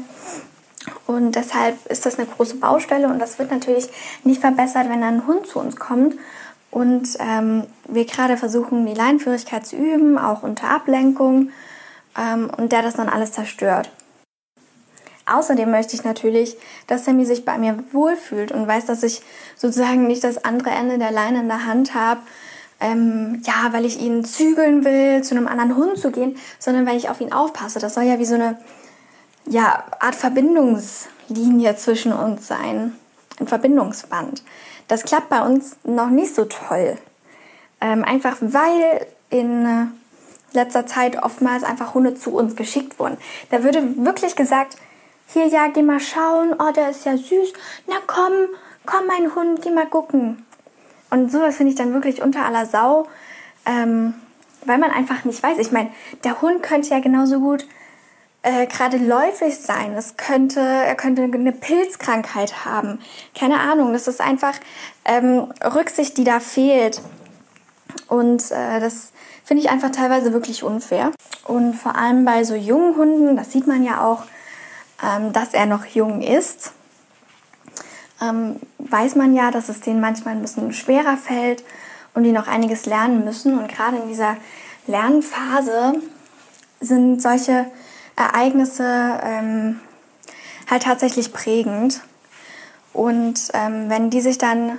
Und 1.07 1.37
deshalb 1.37 1.87
ist 1.87 2.07
das 2.07 2.19
eine 2.19 2.27
große 2.27 2.57
Baustelle 2.57 3.07
und 3.07 3.19
das 3.19 3.39
wird 3.39 3.51
natürlich 3.51 3.89
nicht 4.25 4.41
verbessert, 4.41 4.89
wenn 4.89 5.03
ein 5.03 5.27
Hund 5.27 5.47
zu 5.47 5.61
uns 5.61 5.77
kommt 5.77 6.17
und 6.73 7.07
ähm, 7.21 7.65
wir 7.87 8.05
gerade 8.07 8.37
versuchen, 8.37 8.87
die 8.87 8.95
Leinführigkeit 8.95 9.65
zu 9.65 9.77
üben, 9.77 10.19
auch 10.19 10.43
unter 10.43 10.71
Ablenkung 10.71 11.51
ähm, 12.19 12.51
und 12.57 12.73
der 12.73 12.83
das 12.83 12.95
dann 12.95 13.09
alles 13.09 13.33
zerstört. 13.33 13.91
Außerdem 15.33 15.71
möchte 15.71 15.95
ich 15.95 16.05
natürlich, 16.05 16.57
dass 16.87 17.05
Sammy 17.05 17.25
sich 17.25 17.45
bei 17.45 17.59
mir 17.59 17.79
wohlfühlt 17.93 18.53
und 18.53 18.67
weiß, 18.67 18.87
dass 18.87 19.03
ich 19.03 19.23
sozusagen 19.57 20.07
nicht 20.07 20.25
das 20.25 20.45
andere 20.45 20.71
Ende 20.71 20.99
der 20.99 21.11
Leine 21.11 21.41
in 21.41 21.49
der 21.49 21.67
Hand 21.67 21.95
habe, 21.95 22.21
ähm, 22.81 23.41
ja, 23.45 23.73
weil 23.73 23.85
ich 23.85 24.01
ihn 24.01 24.25
zügeln 24.25 24.85
will, 24.85 25.23
zu 25.23 25.35
einem 25.35 25.47
anderen 25.47 25.77
Hund 25.77 25.99
zu 25.99 26.11
gehen, 26.11 26.37
sondern 26.59 26.87
weil 26.87 26.97
ich 26.97 27.09
auf 27.09 27.21
ihn 27.21 27.33
aufpasse. 27.33 27.79
Das 27.79 27.95
soll 27.95 28.05
ja 28.05 28.19
wie 28.19 28.25
so 28.25 28.35
eine 28.35 28.59
ja, 29.47 29.85
Art 30.01 30.15
Verbindungslinie 30.15 31.77
zwischen 31.77 32.12
uns 32.12 32.47
sein, 32.47 32.95
ein 33.41 33.49
Verbindungsband. 33.49 34.43
Das 34.89 35.05
klappt 35.05 35.29
bei 35.29 35.41
uns 35.41 35.77
noch 35.85 36.11
nicht 36.11 36.35
so 36.35 36.45
toll. 36.45 36.99
Ähm, 37.81 38.05
einfach 38.05 38.37
weil 38.41 39.07
in 39.31 39.93
letzter 40.53 40.87
Zeit 40.87 41.23
oftmals 41.23 41.65
einfach 41.65 41.95
Hunde 41.95 42.15
zu 42.15 42.35
uns 42.35 42.57
geschickt 42.57 42.99
wurden. 42.99 43.17
Da 43.51 43.65
würde 43.65 43.97
wirklich 44.05 44.37
gesagt, 44.37 44.77
hier, 45.33 45.47
ja, 45.47 45.69
geh 45.69 45.83
mal 45.83 46.01
schauen, 46.01 46.55
oh, 46.59 46.73
der 46.73 46.91
ist 46.91 47.05
ja 47.05 47.17
süß. 47.17 47.53
Na 47.87 47.97
komm, 48.07 48.33
komm, 48.87 49.07
mein 49.07 49.35
Hund, 49.35 49.62
geh 49.62 49.71
mal 49.71 49.87
gucken. 49.87 50.45
Und 51.11 51.31
sowas 51.31 51.57
finde 51.57 51.73
ich 51.73 51.79
dann 51.79 51.93
wirklich 51.93 52.23
unter 52.23 52.45
aller 52.45 52.67
Sau, 52.67 53.07
ähm, 53.67 54.15
weil 54.65 54.79
man 54.79 54.91
einfach 54.91 55.25
nicht 55.25 55.43
weiß. 55.43 55.59
Ich 55.59 55.73
meine, 55.73 55.91
der 56.25 56.41
Hund 56.41 56.62
könnte 56.62 56.91
ja 56.91 57.01
genauso 57.01 57.41
gut 57.41 57.67
äh, 58.43 58.67
gerade 58.67 58.97
läufig 58.99 59.59
sein. 59.59 59.95
Es 59.95 60.17
könnte, 60.17 60.61
er 60.61 60.95
könnte 60.95 61.23
eine 61.23 61.53
Pilzkrankheit 61.53 62.65
haben. 62.65 62.99
Keine 63.39 63.61
Ahnung. 63.61 63.93
Das 63.93 64.09
ist 64.09 64.21
einfach 64.21 64.55
ähm, 65.05 65.53
Rücksicht, 65.62 66.17
die 66.19 66.25
da 66.25 66.41
fehlt. 66.41 67.01
Und 68.09 68.51
äh, 68.51 68.81
das 68.81 69.12
finde 69.45 69.62
ich 69.62 69.71
einfach 69.71 69.91
teilweise 69.91 70.33
wirklich 70.33 70.62
unfair. 70.62 71.12
Und 71.45 71.75
vor 71.75 71.97
allem 71.97 72.25
bei 72.25 72.45
so 72.45 72.55
jungen 72.55 72.97
Hunden, 72.97 73.37
das 73.37 73.53
sieht 73.53 73.67
man 73.67 73.83
ja 73.85 74.05
auch, 74.05 74.25
ähm, 75.02 75.32
dass 75.32 75.54
er 75.54 75.66
noch 75.66 75.85
jung 75.87 76.23
ist, 76.23 76.73
ähm, 78.21 78.56
weiß 78.78 79.16
man 79.16 79.35
ja, 79.35 79.50
dass 79.50 79.68
es 79.68 79.80
denen 79.80 80.00
manchmal 80.00 80.35
ein 80.35 80.42
bisschen 80.42 80.73
schwerer 80.73 81.16
fällt 81.16 81.64
und 82.14 82.25
die 82.25 82.32
noch 82.32 82.47
einiges 82.47 82.87
lernen 82.87 83.25
müssen. 83.25 83.59
Und 83.59 83.68
gerade 83.68 83.97
in 83.97 84.09
dieser 84.09 84.37
Lernphase 84.87 85.94
sind 86.80 87.21
solche 87.21 87.66
Ereignisse 88.16 89.21
ähm, 89.23 89.80
halt 90.71 90.85
tatsächlich 90.85 91.32
prägend. 91.32 92.00
Und 92.92 93.50
ähm, 93.54 93.88
wenn 93.88 94.11
die 94.11 94.21
sich 94.21 94.38
dann 94.38 94.78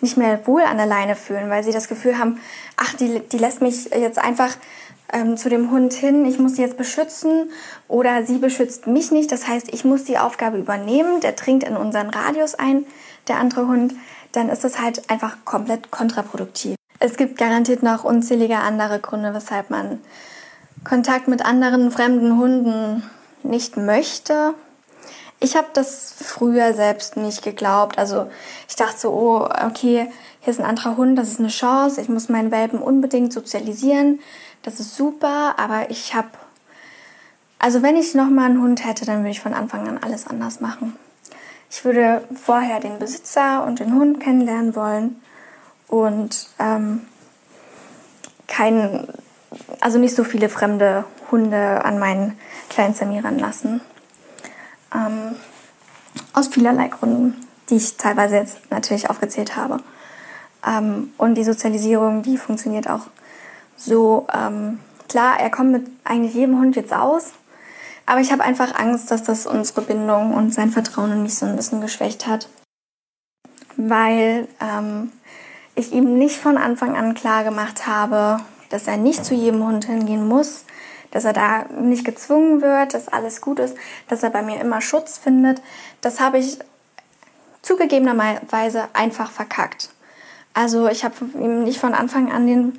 nicht 0.00 0.16
mehr 0.16 0.46
wohl 0.46 0.62
an 0.62 0.76
der 0.76 0.86
Leine 0.86 1.16
fühlen, 1.16 1.50
weil 1.50 1.64
sie 1.64 1.72
das 1.72 1.88
Gefühl 1.88 2.18
haben, 2.18 2.40
ach, 2.76 2.94
die, 2.94 3.20
die 3.20 3.38
lässt 3.38 3.62
mich 3.62 3.86
jetzt 3.86 4.18
einfach 4.18 4.54
ähm, 5.12 5.36
zu 5.36 5.48
dem 5.48 5.70
Hund 5.70 5.92
hin, 5.92 6.24
ich 6.24 6.38
muss 6.38 6.56
sie 6.56 6.62
jetzt 6.62 6.76
beschützen 6.76 7.50
oder 7.88 8.24
sie 8.24 8.38
beschützt 8.38 8.86
mich 8.86 9.10
nicht. 9.10 9.30
Das 9.32 9.46
heißt, 9.46 9.72
ich 9.72 9.84
muss 9.84 10.04
die 10.04 10.18
Aufgabe 10.18 10.58
übernehmen, 10.58 11.20
der 11.20 11.32
dringt 11.32 11.64
in 11.64 11.76
unseren 11.76 12.10
Radius 12.10 12.54
ein, 12.54 12.86
der 13.28 13.38
andere 13.38 13.66
Hund, 13.66 13.94
dann 14.32 14.48
ist 14.48 14.64
das 14.64 14.80
halt 14.80 15.08
einfach 15.10 15.38
komplett 15.44 15.90
kontraproduktiv. 15.90 16.76
Es 16.98 17.16
gibt 17.16 17.38
garantiert 17.38 17.82
noch 17.82 18.04
unzählige 18.04 18.58
andere 18.58 18.98
Gründe, 19.00 19.34
weshalb 19.34 19.70
man 19.70 20.00
Kontakt 20.84 21.28
mit 21.28 21.44
anderen 21.44 21.90
fremden 21.90 22.38
Hunden 22.38 23.02
nicht 23.42 23.76
möchte. 23.76 24.54
Ich 25.38 25.56
habe 25.56 25.66
das 25.74 26.14
früher 26.18 26.72
selbst 26.72 27.16
nicht 27.16 27.42
geglaubt. 27.42 27.98
Also 27.98 28.28
ich 28.68 28.76
dachte 28.76 28.98
so, 28.98 29.10
oh, 29.10 29.48
okay, 29.66 30.10
hier 30.40 30.50
ist 30.50 30.60
ein 30.60 30.66
anderer 30.66 30.96
Hund, 30.96 31.18
das 31.18 31.28
ist 31.28 31.40
eine 31.40 31.48
Chance. 31.48 32.00
Ich 32.00 32.08
muss 32.08 32.28
meinen 32.28 32.50
Welpen 32.50 32.78
unbedingt 32.78 33.32
sozialisieren. 33.32 34.20
Das 34.66 34.80
ist 34.80 34.96
super, 34.96 35.54
aber 35.58 35.90
ich 35.90 36.12
habe, 36.16 36.26
also 37.60 37.82
wenn 37.84 37.94
ich 37.94 38.16
noch 38.16 38.28
mal 38.28 38.46
einen 38.46 38.60
Hund 38.60 38.84
hätte, 38.84 39.06
dann 39.06 39.18
würde 39.18 39.30
ich 39.30 39.40
von 39.40 39.54
Anfang 39.54 39.86
an 39.86 39.98
alles 40.02 40.26
anders 40.26 40.60
machen. 40.60 40.96
Ich 41.70 41.84
würde 41.84 42.24
vorher 42.34 42.80
den 42.80 42.98
Besitzer 42.98 43.64
und 43.64 43.78
den 43.78 43.94
Hund 43.94 44.18
kennenlernen 44.18 44.74
wollen 44.74 45.22
und 45.86 46.48
ähm, 46.58 47.06
keinen, 48.48 49.06
also 49.80 50.00
nicht 50.00 50.16
so 50.16 50.24
viele 50.24 50.48
fremde 50.48 51.04
Hunde 51.30 51.84
an 51.84 52.00
meinen 52.00 52.36
kleinen 52.68 52.94
Samir 52.94 53.24
ranlassen. 53.24 53.80
Ähm, 54.92 55.36
aus 56.32 56.48
vielerlei 56.48 56.88
Gründen, 56.88 57.36
die 57.70 57.76
ich 57.76 57.96
teilweise 57.98 58.34
jetzt 58.34 58.68
natürlich 58.72 59.08
aufgezählt 59.10 59.54
habe. 59.54 59.78
Ähm, 60.66 61.12
und 61.18 61.36
die 61.36 61.44
Sozialisierung, 61.44 62.24
die 62.24 62.36
funktioniert 62.36 62.90
auch 62.90 63.02
so, 63.76 64.26
ähm, 64.32 64.80
klar, 65.08 65.38
er 65.38 65.50
kommt 65.50 65.72
mit 65.72 65.86
eigentlich 66.04 66.34
jedem 66.34 66.58
Hund 66.58 66.76
jetzt 66.76 66.92
aus, 66.92 67.32
aber 68.06 68.20
ich 68.20 68.32
habe 68.32 68.42
einfach 68.42 68.78
Angst, 68.78 69.10
dass 69.10 69.22
das 69.22 69.46
unsere 69.46 69.82
Bindung 69.82 70.32
und 70.34 70.54
sein 70.54 70.70
Vertrauen 70.70 71.12
in 71.12 71.22
mich 71.22 71.34
so 71.34 71.46
ein 71.46 71.56
bisschen 71.56 71.80
geschwächt 71.80 72.26
hat. 72.26 72.48
Weil 73.76 74.48
ähm, 74.60 75.12
ich 75.74 75.92
ihm 75.92 76.16
nicht 76.16 76.36
von 76.36 76.56
Anfang 76.56 76.96
an 76.96 77.14
klar 77.14 77.44
gemacht 77.44 77.86
habe, 77.86 78.40
dass 78.70 78.86
er 78.86 78.96
nicht 78.96 79.24
zu 79.24 79.34
jedem 79.34 79.64
Hund 79.64 79.84
hingehen 79.84 80.26
muss, 80.26 80.64
dass 81.10 81.24
er 81.24 81.32
da 81.32 81.64
nicht 81.80 82.04
gezwungen 82.04 82.62
wird, 82.62 82.94
dass 82.94 83.08
alles 83.08 83.40
gut 83.40 83.58
ist, 83.58 83.76
dass 84.08 84.22
er 84.22 84.30
bei 84.30 84.42
mir 84.42 84.60
immer 84.60 84.80
Schutz 84.80 85.18
findet. 85.18 85.60
Das 86.00 86.20
habe 86.20 86.38
ich 86.38 86.58
zugegebenerweise 87.62 88.88
einfach 88.92 89.30
verkackt. 89.30 89.90
Also 90.54 90.88
ich 90.88 91.04
habe 91.04 91.14
ihm 91.34 91.64
nicht 91.64 91.80
von 91.80 91.94
Anfang 91.94 92.32
an 92.32 92.46
den 92.46 92.78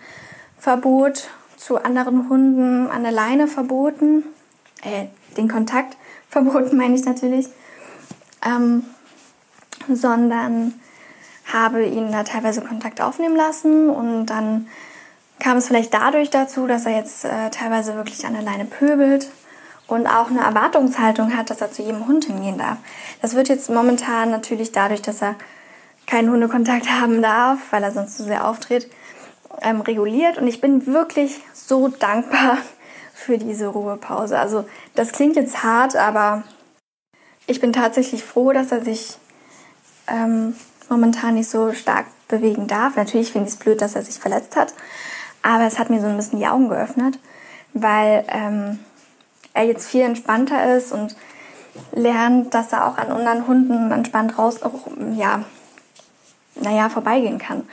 Verbot 0.68 1.30
zu 1.56 1.82
anderen 1.82 2.28
Hunden 2.28 2.90
an 2.90 3.04
der 3.04 3.14
Leine 3.14 3.48
verboten. 3.48 4.26
Äh, 4.84 5.06
den 5.38 5.48
Kontakt 5.48 5.96
verboten 6.30 6.76
meine 6.76 6.94
ich 6.94 7.06
natürlich. 7.06 7.48
Ähm, 8.46 8.84
sondern 9.88 10.74
habe 11.54 11.86
ihn 11.86 12.12
da 12.12 12.24
teilweise 12.24 12.60
Kontakt 12.60 13.00
aufnehmen 13.00 13.38
lassen 13.38 13.90
und 13.90 14.26
dann 14.26 14.68
kam 15.40 15.56
es 15.56 15.68
vielleicht 15.68 15.94
dadurch 15.94 16.32
dazu, 16.32 16.68
dass 16.68 16.86
er 16.86 16.98
jetzt 16.98 17.24
äh, 17.24 17.50
teilweise 17.50 17.96
wirklich 17.96 18.26
an 18.26 18.34
der 18.34 18.42
Leine 18.42 18.66
pöbelt 18.66 19.30
und 19.88 20.06
auch 20.06 20.30
eine 20.30 20.42
Erwartungshaltung 20.42 21.38
hat, 21.38 21.50
dass 21.50 21.62
er 21.62 21.72
zu 21.72 21.82
jedem 21.82 22.08
Hund 22.10 22.26
hingehen 22.26 22.58
darf. 22.58 22.78
Das 23.22 23.36
wird 23.36 23.48
jetzt 23.48 23.70
momentan 23.70 24.32
natürlich 24.32 24.74
dadurch, 24.74 25.02
dass 25.02 25.22
er 25.22 25.36
keinen 26.08 26.30
Hundekontakt 26.30 26.90
haben 27.00 27.22
darf, 27.22 27.60
weil 27.72 27.84
er 27.84 27.94
sonst 27.94 28.18
zu 28.18 28.26
sehr 28.26 28.46
auftritt, 28.46 28.90
ähm, 29.62 29.82
reguliert. 29.82 30.38
Und 30.38 30.48
ich 30.48 30.62
bin 30.62 30.86
wirklich 30.88 31.40
so 31.54 31.88
dankbar 31.88 32.58
für 33.14 33.38
diese 33.38 33.68
Ruhepause. 33.68 34.38
Also 34.40 34.66
das 34.96 35.12
klingt 35.12 35.36
jetzt 35.36 35.64
hart, 35.64 35.96
aber 35.96 36.44
ich 37.48 37.60
bin 37.62 37.74
tatsächlich 37.74 38.24
froh, 38.24 38.52
dass 38.52 38.72
er 38.72 38.84
sich 38.84 39.18
ähm, 40.08 40.56
momentan 40.90 41.36
nicht 41.36 41.50
so 41.50 41.74
stark 41.74 42.06
bewegen 42.28 42.68
darf. 42.68 42.96
Natürlich 42.96 43.32
finde 43.32 43.48
ich 43.48 43.54
es 43.54 43.60
blöd, 43.60 43.82
dass 43.82 43.96
er 43.96 44.04
sich 44.04 44.20
verletzt 44.20 44.56
hat, 44.56 44.74
aber 45.42 45.66
es 45.66 45.80
hat 45.80 45.90
mir 45.90 46.02
so 46.02 46.08
ein 46.08 46.18
bisschen 46.18 46.40
die 46.40 46.48
Augen 46.48 46.70
geöffnet, 46.70 47.20
weil 47.74 48.26
ähm, 48.28 48.80
er 49.54 49.64
jetzt 49.64 49.90
viel 49.90 50.02
entspannter 50.02 50.76
ist 50.76 50.92
und 50.92 51.16
lernt, 51.92 52.54
dass 52.54 52.74
er 52.74 52.88
auch 52.88 52.98
an 52.98 53.12
anderen 53.12 53.48
Hunden 53.48 53.92
entspannt 53.92 54.38
raus, 54.38 54.60
ja, 55.16 55.44
naja, 56.56 56.90
vorbeigehen 56.90 57.38
kann. 57.38 57.68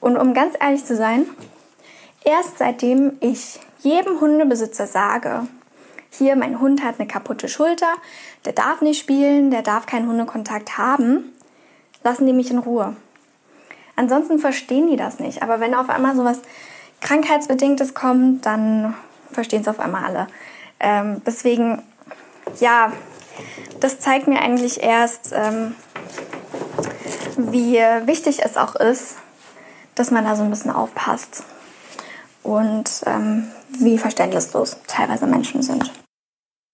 Und 0.00 0.16
um 0.16 0.34
ganz 0.34 0.54
ehrlich 0.60 0.84
zu 0.84 0.96
sein, 0.96 1.26
erst 2.24 2.58
seitdem 2.58 3.16
ich 3.20 3.58
jedem 3.80 4.20
Hundebesitzer 4.20 4.86
sage, 4.86 5.46
hier, 6.10 6.36
mein 6.36 6.60
Hund 6.60 6.82
hat 6.82 6.98
eine 6.98 7.08
kaputte 7.08 7.48
Schulter, 7.48 7.92
der 8.44 8.52
darf 8.52 8.80
nicht 8.80 8.98
spielen, 8.98 9.50
der 9.50 9.62
darf 9.62 9.86
keinen 9.86 10.08
Hundekontakt 10.08 10.78
haben, 10.78 11.32
lassen 12.02 12.26
die 12.26 12.32
mich 12.32 12.50
in 12.50 12.58
Ruhe. 12.58 12.96
Ansonsten 13.94 14.38
verstehen 14.38 14.88
die 14.88 14.96
das 14.96 15.18
nicht. 15.18 15.42
Aber 15.42 15.60
wenn 15.60 15.74
auf 15.74 15.90
einmal 15.90 16.16
sowas 16.16 16.40
Krankheitsbedingtes 17.00 17.94
kommt, 17.94 18.46
dann 18.46 18.94
verstehen 19.32 19.62
es 19.62 19.68
auf 19.68 19.80
einmal 19.80 20.04
alle. 20.04 20.26
Ähm, 20.80 21.20
deswegen, 21.26 21.82
ja, 22.60 22.92
das 23.80 23.98
zeigt 23.98 24.28
mir 24.28 24.40
eigentlich 24.40 24.82
erst, 24.82 25.32
ähm, 25.34 25.74
wie 27.36 27.74
wichtig 28.06 28.44
es 28.44 28.56
auch 28.56 28.74
ist, 28.76 29.16
dass 29.98 30.10
man 30.10 30.24
da 30.24 30.36
so 30.36 30.42
ein 30.42 30.50
bisschen 30.50 30.70
aufpasst 30.70 31.44
und 32.42 32.90
ähm, 33.06 33.48
wie 33.80 33.98
verständnislos 33.98 34.78
teilweise 34.86 35.26
Menschen 35.26 35.62
sind. 35.62 35.90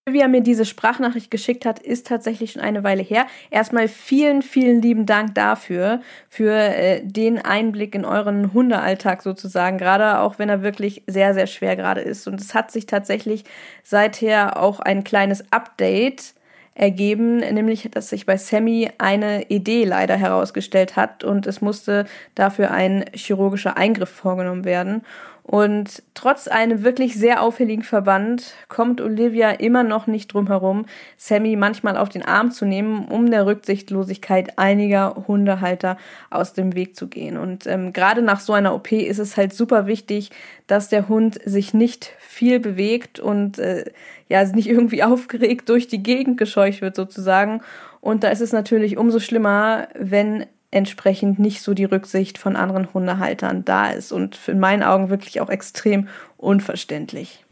Wie 0.07 0.21
er 0.21 0.29
mir 0.29 0.43
diese 0.43 0.67
Sprachnachricht 0.67 1.31
geschickt 1.31 1.65
hat, 1.65 1.79
ist 1.79 2.07
tatsächlich 2.07 2.53
schon 2.53 2.61
eine 2.61 2.85
Weile 2.85 3.03
her. 3.03 3.27
Erstmal 3.51 3.89
vielen, 3.89 4.43
vielen 4.43 4.83
lieben 4.83 5.07
Dank 5.07 5.35
dafür, 5.35 6.03
für 6.29 6.53
äh, 6.53 7.01
den 7.03 7.43
Einblick 7.43 7.95
in 7.95 8.05
euren 8.05 8.53
Hundealltag 8.53 9.23
sozusagen, 9.23 9.79
gerade 9.79 10.19
auch 10.19 10.39
wenn 10.39 10.51
er 10.51 10.63
wirklich 10.63 11.05
sehr, 11.07 11.33
sehr 11.33 11.47
schwer 11.47 11.75
gerade 11.77 12.03
ist. 12.03 12.29
Und 12.29 12.39
es 12.39 12.55
hat 12.55 12.71
sich 12.71 12.85
tatsächlich 12.85 13.45
seither 13.83 14.61
auch 14.61 14.79
ein 14.79 15.05
kleines 15.05 15.51
Update 15.51 16.35
ergeben, 16.75 17.39
nämlich 17.39 17.89
dass 17.93 18.09
sich 18.11 18.27
bei 18.27 18.37
Sammy 18.37 18.91
eine 18.99 19.45
Idee 19.49 19.85
leider 19.85 20.17
herausgestellt 20.17 20.97
hat 20.97 21.23
und 21.23 21.47
es 21.47 21.61
musste 21.61 22.07
dafür 22.35 22.71
ein 22.71 23.05
chirurgischer 23.15 23.77
Eingriff 23.77 24.11
vorgenommen 24.11 24.65
werden. 24.65 25.03
Und 25.47 26.03
trotz 26.15 26.49
einem 26.49 26.85
wirklich 26.85 27.17
sehr 27.17 27.43
auffälligen 27.43 27.83
Verband 27.83 28.55
kommt 28.69 29.03
Olivia 29.03 29.51
immer 29.51 29.83
noch 29.83 30.07
nicht 30.07 30.33
drum 30.33 30.47
herum, 30.47 30.87
Sammy 31.19 31.55
manchmal 31.55 31.99
auf 31.99 32.09
den 32.09 32.25
Arm 32.25 32.51
zu 32.51 32.65
nehmen, 32.65 33.05
um 33.09 33.31
der 33.31 33.45
Rücksichtslosigkeit 33.45 34.59
einiger 34.59 35.25
Hundehalter 35.29 35.99
aus 36.31 36.55
dem 36.55 36.75
Weg 36.75 36.97
zu 36.97 37.09
gehen. 37.09 37.37
Und 37.37 37.67
ähm, 37.67 37.93
gerade 37.93 38.23
nach 38.23 38.41
so 38.41 38.55
einer 38.55 38.75
OP 38.75 38.91
ist 38.93 39.19
es 39.19 39.37
halt 39.37 39.53
super 39.53 39.87
wichtig, 39.87 40.31
dass 40.67 40.89
der 40.89 41.09
Hund 41.11 41.39
sich 41.45 41.75
nicht 41.75 42.15
viel 42.21 42.59
bewegt 42.59 43.21
und 43.21 43.59
äh, 43.59 43.85
ja 44.31 44.43
nicht 44.45 44.69
irgendwie 44.69 45.03
aufgeregt 45.05 45.69
durch 45.69 45.89
die 45.89 46.03
Gegend 46.03 46.39
gescheucht 46.39 46.81
wird 46.81 46.97
sozusagen. 46.97 47.61
Und 48.01 48.25
da 48.25 48.29
ist 48.29 48.41
es 48.41 48.53
natürlich 48.53 48.97
umso 48.97 49.21
schlimmer, 49.21 49.89
wenn 49.95 50.47
entsprechend 50.75 51.39
nicht 51.39 51.63
so 51.63 51.73
die 51.73 51.85
Rücksicht 51.85 52.37
von 52.39 52.57
anderen 52.57 52.93
Hundehaltern 52.93 53.65
da 53.65 53.91
ist 53.91 54.13
und 54.13 54.39
in 54.49 54.59
meinen 54.59 54.83
Augen 54.83 55.09
wirklich 55.09 55.41
auch 55.41 55.51
extrem 55.51 56.09
unverständlich. 56.37 57.45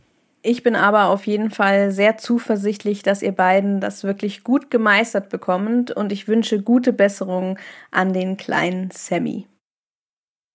Ich 0.44 0.64
bin 0.64 0.74
aber 0.74 1.06
auf 1.06 1.26
jeden 1.26 1.50
Fall 1.50 1.92
sehr 1.92 2.18
zuversichtlich, 2.18 3.04
dass 3.04 3.22
ihr 3.22 3.30
beiden 3.30 3.80
das 3.80 4.02
wirklich 4.02 4.42
gut 4.42 4.72
gemeistert 4.72 5.28
bekommt 5.28 5.92
und 5.92 6.10
ich 6.10 6.26
wünsche 6.26 6.60
gute 6.60 6.92
Besserung 6.92 7.58
an 7.92 8.12
den 8.12 8.36
kleinen 8.36 8.90
Sammy. 8.90 9.46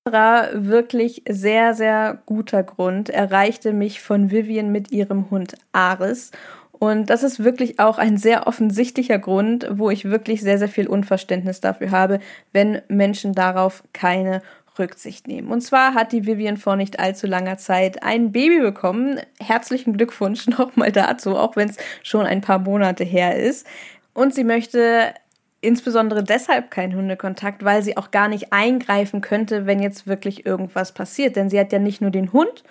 Wirklich 0.06 1.24
sehr, 1.28 1.74
sehr 1.74 2.22
guter 2.26 2.64
Grund 2.64 3.10
erreichte 3.10 3.74
mich 3.74 4.02
von 4.02 4.32
Vivian 4.32 4.72
mit 4.72 4.92
ihrem 4.92 5.30
Hund 5.30 5.56
Aris 5.74 6.32
und 6.80 7.10
das 7.10 7.24
ist 7.24 7.44
wirklich 7.44 7.80
auch 7.80 7.98
ein 7.98 8.18
sehr 8.18 8.46
offensichtlicher 8.46 9.18
Grund, 9.18 9.68
wo 9.72 9.90
ich 9.90 10.06
wirklich 10.06 10.42
sehr, 10.42 10.60
sehr 10.60 10.70
viel 10.70 10.88
Unverständnis 10.88 11.60
dafür 11.60 11.92
habe, 11.92 12.20
wenn 12.54 12.82
Menschen 12.88 13.34
darauf 13.34 13.84
keine 13.94 14.42
Rücksicht 14.78 15.28
nehmen. 15.28 15.50
Und 15.50 15.62
zwar 15.62 15.96
hat 15.96 16.12
die 16.12 16.28
Vivian 16.28 16.58
vor 16.58 16.76
nicht 16.76 17.00
allzu 17.00 17.26
langer 17.26 17.58
Zeit 17.58 18.04
ein 18.04 18.32
Baby 18.32 18.60
bekommen. 18.60 19.20
Herzlichen 19.40 19.98
Glückwunsch 19.98 20.48
nochmal 20.58 20.92
dazu, 20.92 21.36
auch 21.36 21.56
wenn 21.56 21.70
es 21.70 21.78
schon 22.04 22.26
ein 22.26 22.42
paar 22.42 22.60
Monate 22.60 23.04
her 23.04 23.38
ist. 23.38 23.66
Und 24.14 24.36
sie 24.36 24.44
möchte 24.44 25.14
insbesondere 25.62 26.24
deshalb 26.24 26.70
keinen 26.70 26.96
Hundekontakt, 26.96 27.64
weil 27.64 27.82
sie 27.82 27.98
auch 27.98 28.12
gar 28.12 28.28
nicht 28.28 28.54
eingreifen 28.54 29.22
könnte, 29.22 29.66
wenn 29.66 29.82
jetzt 29.82 30.06
wirklich 30.06 30.46
irgendwas 30.46 30.92
passiert. 30.92 31.36
Denn 31.36 31.50
sie 31.50 31.60
hat 31.60 31.72
ja 31.72 31.80
nicht 31.80 32.02
nur 32.02 32.12
den 32.12 32.32
Hund 32.34 32.64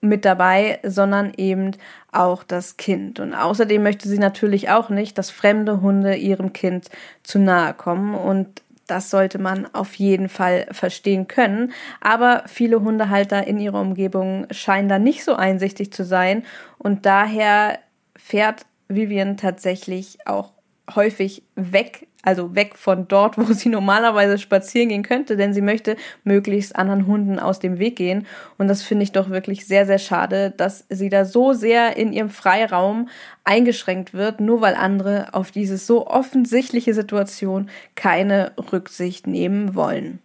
mit 0.00 0.24
dabei, 0.24 0.78
sondern 0.82 1.32
eben 1.36 1.72
auch 2.12 2.42
das 2.42 2.76
Kind. 2.76 3.20
Und 3.20 3.34
außerdem 3.34 3.82
möchte 3.82 4.08
sie 4.08 4.18
natürlich 4.18 4.70
auch 4.70 4.88
nicht, 4.88 5.18
dass 5.18 5.30
fremde 5.30 5.80
Hunde 5.80 6.16
ihrem 6.16 6.52
Kind 6.52 6.88
zu 7.22 7.38
nahe 7.38 7.74
kommen 7.74 8.14
und 8.14 8.62
das 8.90 9.08
sollte 9.08 9.38
man 9.38 9.72
auf 9.72 9.94
jeden 9.94 10.28
Fall 10.28 10.66
verstehen 10.72 11.28
können. 11.28 11.72
Aber 12.00 12.42
viele 12.46 12.80
Hundehalter 12.80 13.46
in 13.46 13.60
ihrer 13.60 13.80
Umgebung 13.80 14.48
scheinen 14.50 14.88
da 14.88 14.98
nicht 14.98 15.22
so 15.22 15.36
einsichtig 15.36 15.92
zu 15.92 16.04
sein. 16.04 16.42
Und 16.76 17.06
daher 17.06 17.78
fährt 18.16 18.66
Vivian 18.88 19.36
tatsächlich 19.36 20.26
auch 20.26 20.52
häufig 20.92 21.44
weg 21.54 22.08
also 22.22 22.54
weg 22.54 22.76
von 22.76 23.08
dort, 23.08 23.38
wo 23.38 23.52
sie 23.52 23.68
normalerweise 23.68 24.38
spazieren 24.38 24.88
gehen 24.88 25.02
könnte, 25.02 25.36
denn 25.36 25.54
sie 25.54 25.60
möchte 25.60 25.96
möglichst 26.24 26.76
anderen 26.76 27.06
Hunden 27.06 27.38
aus 27.38 27.58
dem 27.58 27.78
Weg 27.78 27.96
gehen. 27.96 28.26
Und 28.58 28.68
das 28.68 28.82
finde 28.82 29.04
ich 29.04 29.12
doch 29.12 29.30
wirklich 29.30 29.66
sehr, 29.66 29.86
sehr 29.86 29.98
schade, 29.98 30.52
dass 30.56 30.84
sie 30.88 31.08
da 31.08 31.24
so 31.24 31.52
sehr 31.52 31.96
in 31.96 32.12
ihrem 32.12 32.30
Freiraum 32.30 33.08
eingeschränkt 33.44 34.14
wird, 34.14 34.40
nur 34.40 34.60
weil 34.60 34.74
andere 34.74 35.34
auf 35.34 35.50
diese 35.50 35.78
so 35.78 36.06
offensichtliche 36.06 36.94
Situation 36.94 37.70
keine 37.94 38.52
Rücksicht 38.72 39.26
nehmen 39.26 39.74
wollen 39.74 40.20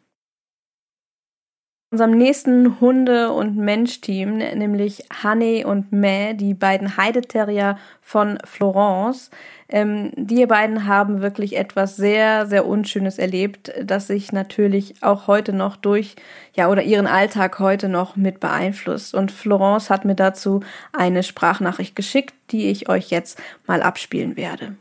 unserem 1.95 2.17
nächsten 2.17 2.81
Hunde- 2.81 3.31
und 3.31 3.55
Mensch-Team, 3.55 4.35
nämlich 4.35 5.05
Honey 5.23 5.63
und 5.63 5.93
May, 5.93 6.35
die 6.35 6.53
beiden 6.53 6.97
Heideterrier 6.97 7.77
von 8.01 8.37
Florence. 8.43 9.31
Ähm, 9.69 10.11
die 10.17 10.45
beiden 10.45 10.87
haben 10.87 11.21
wirklich 11.21 11.55
etwas 11.55 11.95
sehr, 11.95 12.47
sehr 12.47 12.67
Unschönes 12.67 13.17
erlebt, 13.17 13.71
das 13.81 14.07
sich 14.07 14.33
natürlich 14.33 14.95
auch 15.03 15.27
heute 15.27 15.53
noch 15.53 15.77
durch, 15.77 16.17
ja, 16.53 16.67
oder 16.69 16.83
ihren 16.83 17.07
Alltag 17.07 17.59
heute 17.59 17.87
noch 17.87 18.17
mit 18.17 18.41
beeinflusst. 18.41 19.15
Und 19.15 19.31
Florence 19.31 19.89
hat 19.89 20.03
mir 20.03 20.15
dazu 20.15 20.59
eine 20.91 21.23
Sprachnachricht 21.23 21.95
geschickt, 21.95 22.33
die 22.51 22.69
ich 22.71 22.89
euch 22.89 23.09
jetzt 23.09 23.41
mal 23.67 23.81
abspielen 23.81 24.35
werde. 24.35 24.75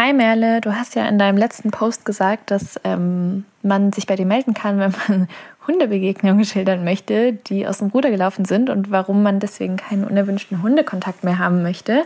Hi 0.00 0.12
Merle, 0.12 0.60
du 0.60 0.76
hast 0.76 0.94
ja 0.94 1.08
in 1.08 1.18
deinem 1.18 1.36
letzten 1.36 1.72
Post 1.72 2.04
gesagt, 2.04 2.52
dass 2.52 2.78
ähm, 2.84 3.44
man 3.64 3.92
sich 3.92 4.06
bei 4.06 4.14
dir 4.14 4.26
melden 4.26 4.54
kann, 4.54 4.78
wenn 4.78 4.94
man 5.08 5.28
Hundebegegnungen 5.66 6.44
schildern 6.44 6.84
möchte, 6.84 7.32
die 7.32 7.66
aus 7.66 7.78
dem 7.78 7.88
Ruder 7.88 8.08
gelaufen 8.12 8.44
sind 8.44 8.70
und 8.70 8.92
warum 8.92 9.24
man 9.24 9.40
deswegen 9.40 9.76
keinen 9.76 10.04
unerwünschten 10.04 10.62
Hundekontakt 10.62 11.24
mehr 11.24 11.40
haben 11.40 11.64
möchte. 11.64 12.04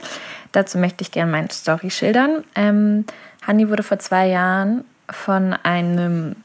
Dazu 0.53 0.79
möchte 0.79 1.03
ich 1.03 1.11
gerne 1.11 1.31
meine 1.31 1.51
Story 1.51 1.91
schildern. 1.91 2.45
Ähm, 2.55 3.05
Hanni 3.47 3.69
wurde 3.69 3.83
vor 3.83 3.99
zwei 3.99 4.27
Jahren 4.27 4.85
von 5.11 5.53
einem 5.53 6.37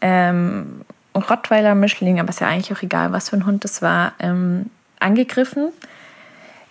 ähm, 0.00 0.82
Rottweiler-Mischling, 1.12 2.20
aber 2.20 2.28
ist 2.28 2.40
ja 2.40 2.46
eigentlich 2.46 2.72
auch 2.72 2.82
egal, 2.84 3.10
was 3.10 3.30
für 3.30 3.36
ein 3.36 3.46
Hund 3.46 3.64
das 3.64 3.82
war, 3.82 4.12
ähm, 4.20 4.66
angegriffen 5.00 5.72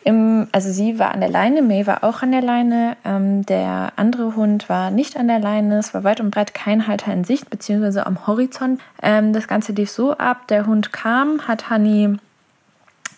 im, 0.04 0.48
also 0.52 0.72
sie 0.72 1.00
war 1.00 1.12
an 1.12 1.20
der 1.20 1.30
Leine, 1.30 1.62
May 1.62 1.86
war 1.86 2.04
auch 2.04 2.22
an 2.22 2.32
der 2.32 2.42
Leine, 2.42 2.96
ähm, 3.04 3.46
der 3.46 3.92
andere 3.98 4.36
Hund 4.36 4.70
war 4.70 4.90
nicht 4.90 5.18
an 5.18 5.28
der 5.28 5.40
Leine, 5.40 5.80
es 5.80 5.94
war 5.94 6.04
weit 6.04 6.22
und 6.22 6.32
breit 6.32 6.54
kein 6.54 6.88
Halter 6.88 7.12
in 7.12 7.24
Sicht, 7.24 7.50
beziehungsweise 7.50 8.06
am 8.06 8.26
Horizont. 8.26 8.80
Ähm, 9.02 9.34
das 9.34 9.48
Ganze 9.48 9.74
lief 9.74 9.90
so 9.90 10.14
ab, 10.14 10.48
der 10.48 10.66
Hund 10.66 10.94
kam, 10.94 11.48
hat 11.48 11.70
Hani, 11.70 12.18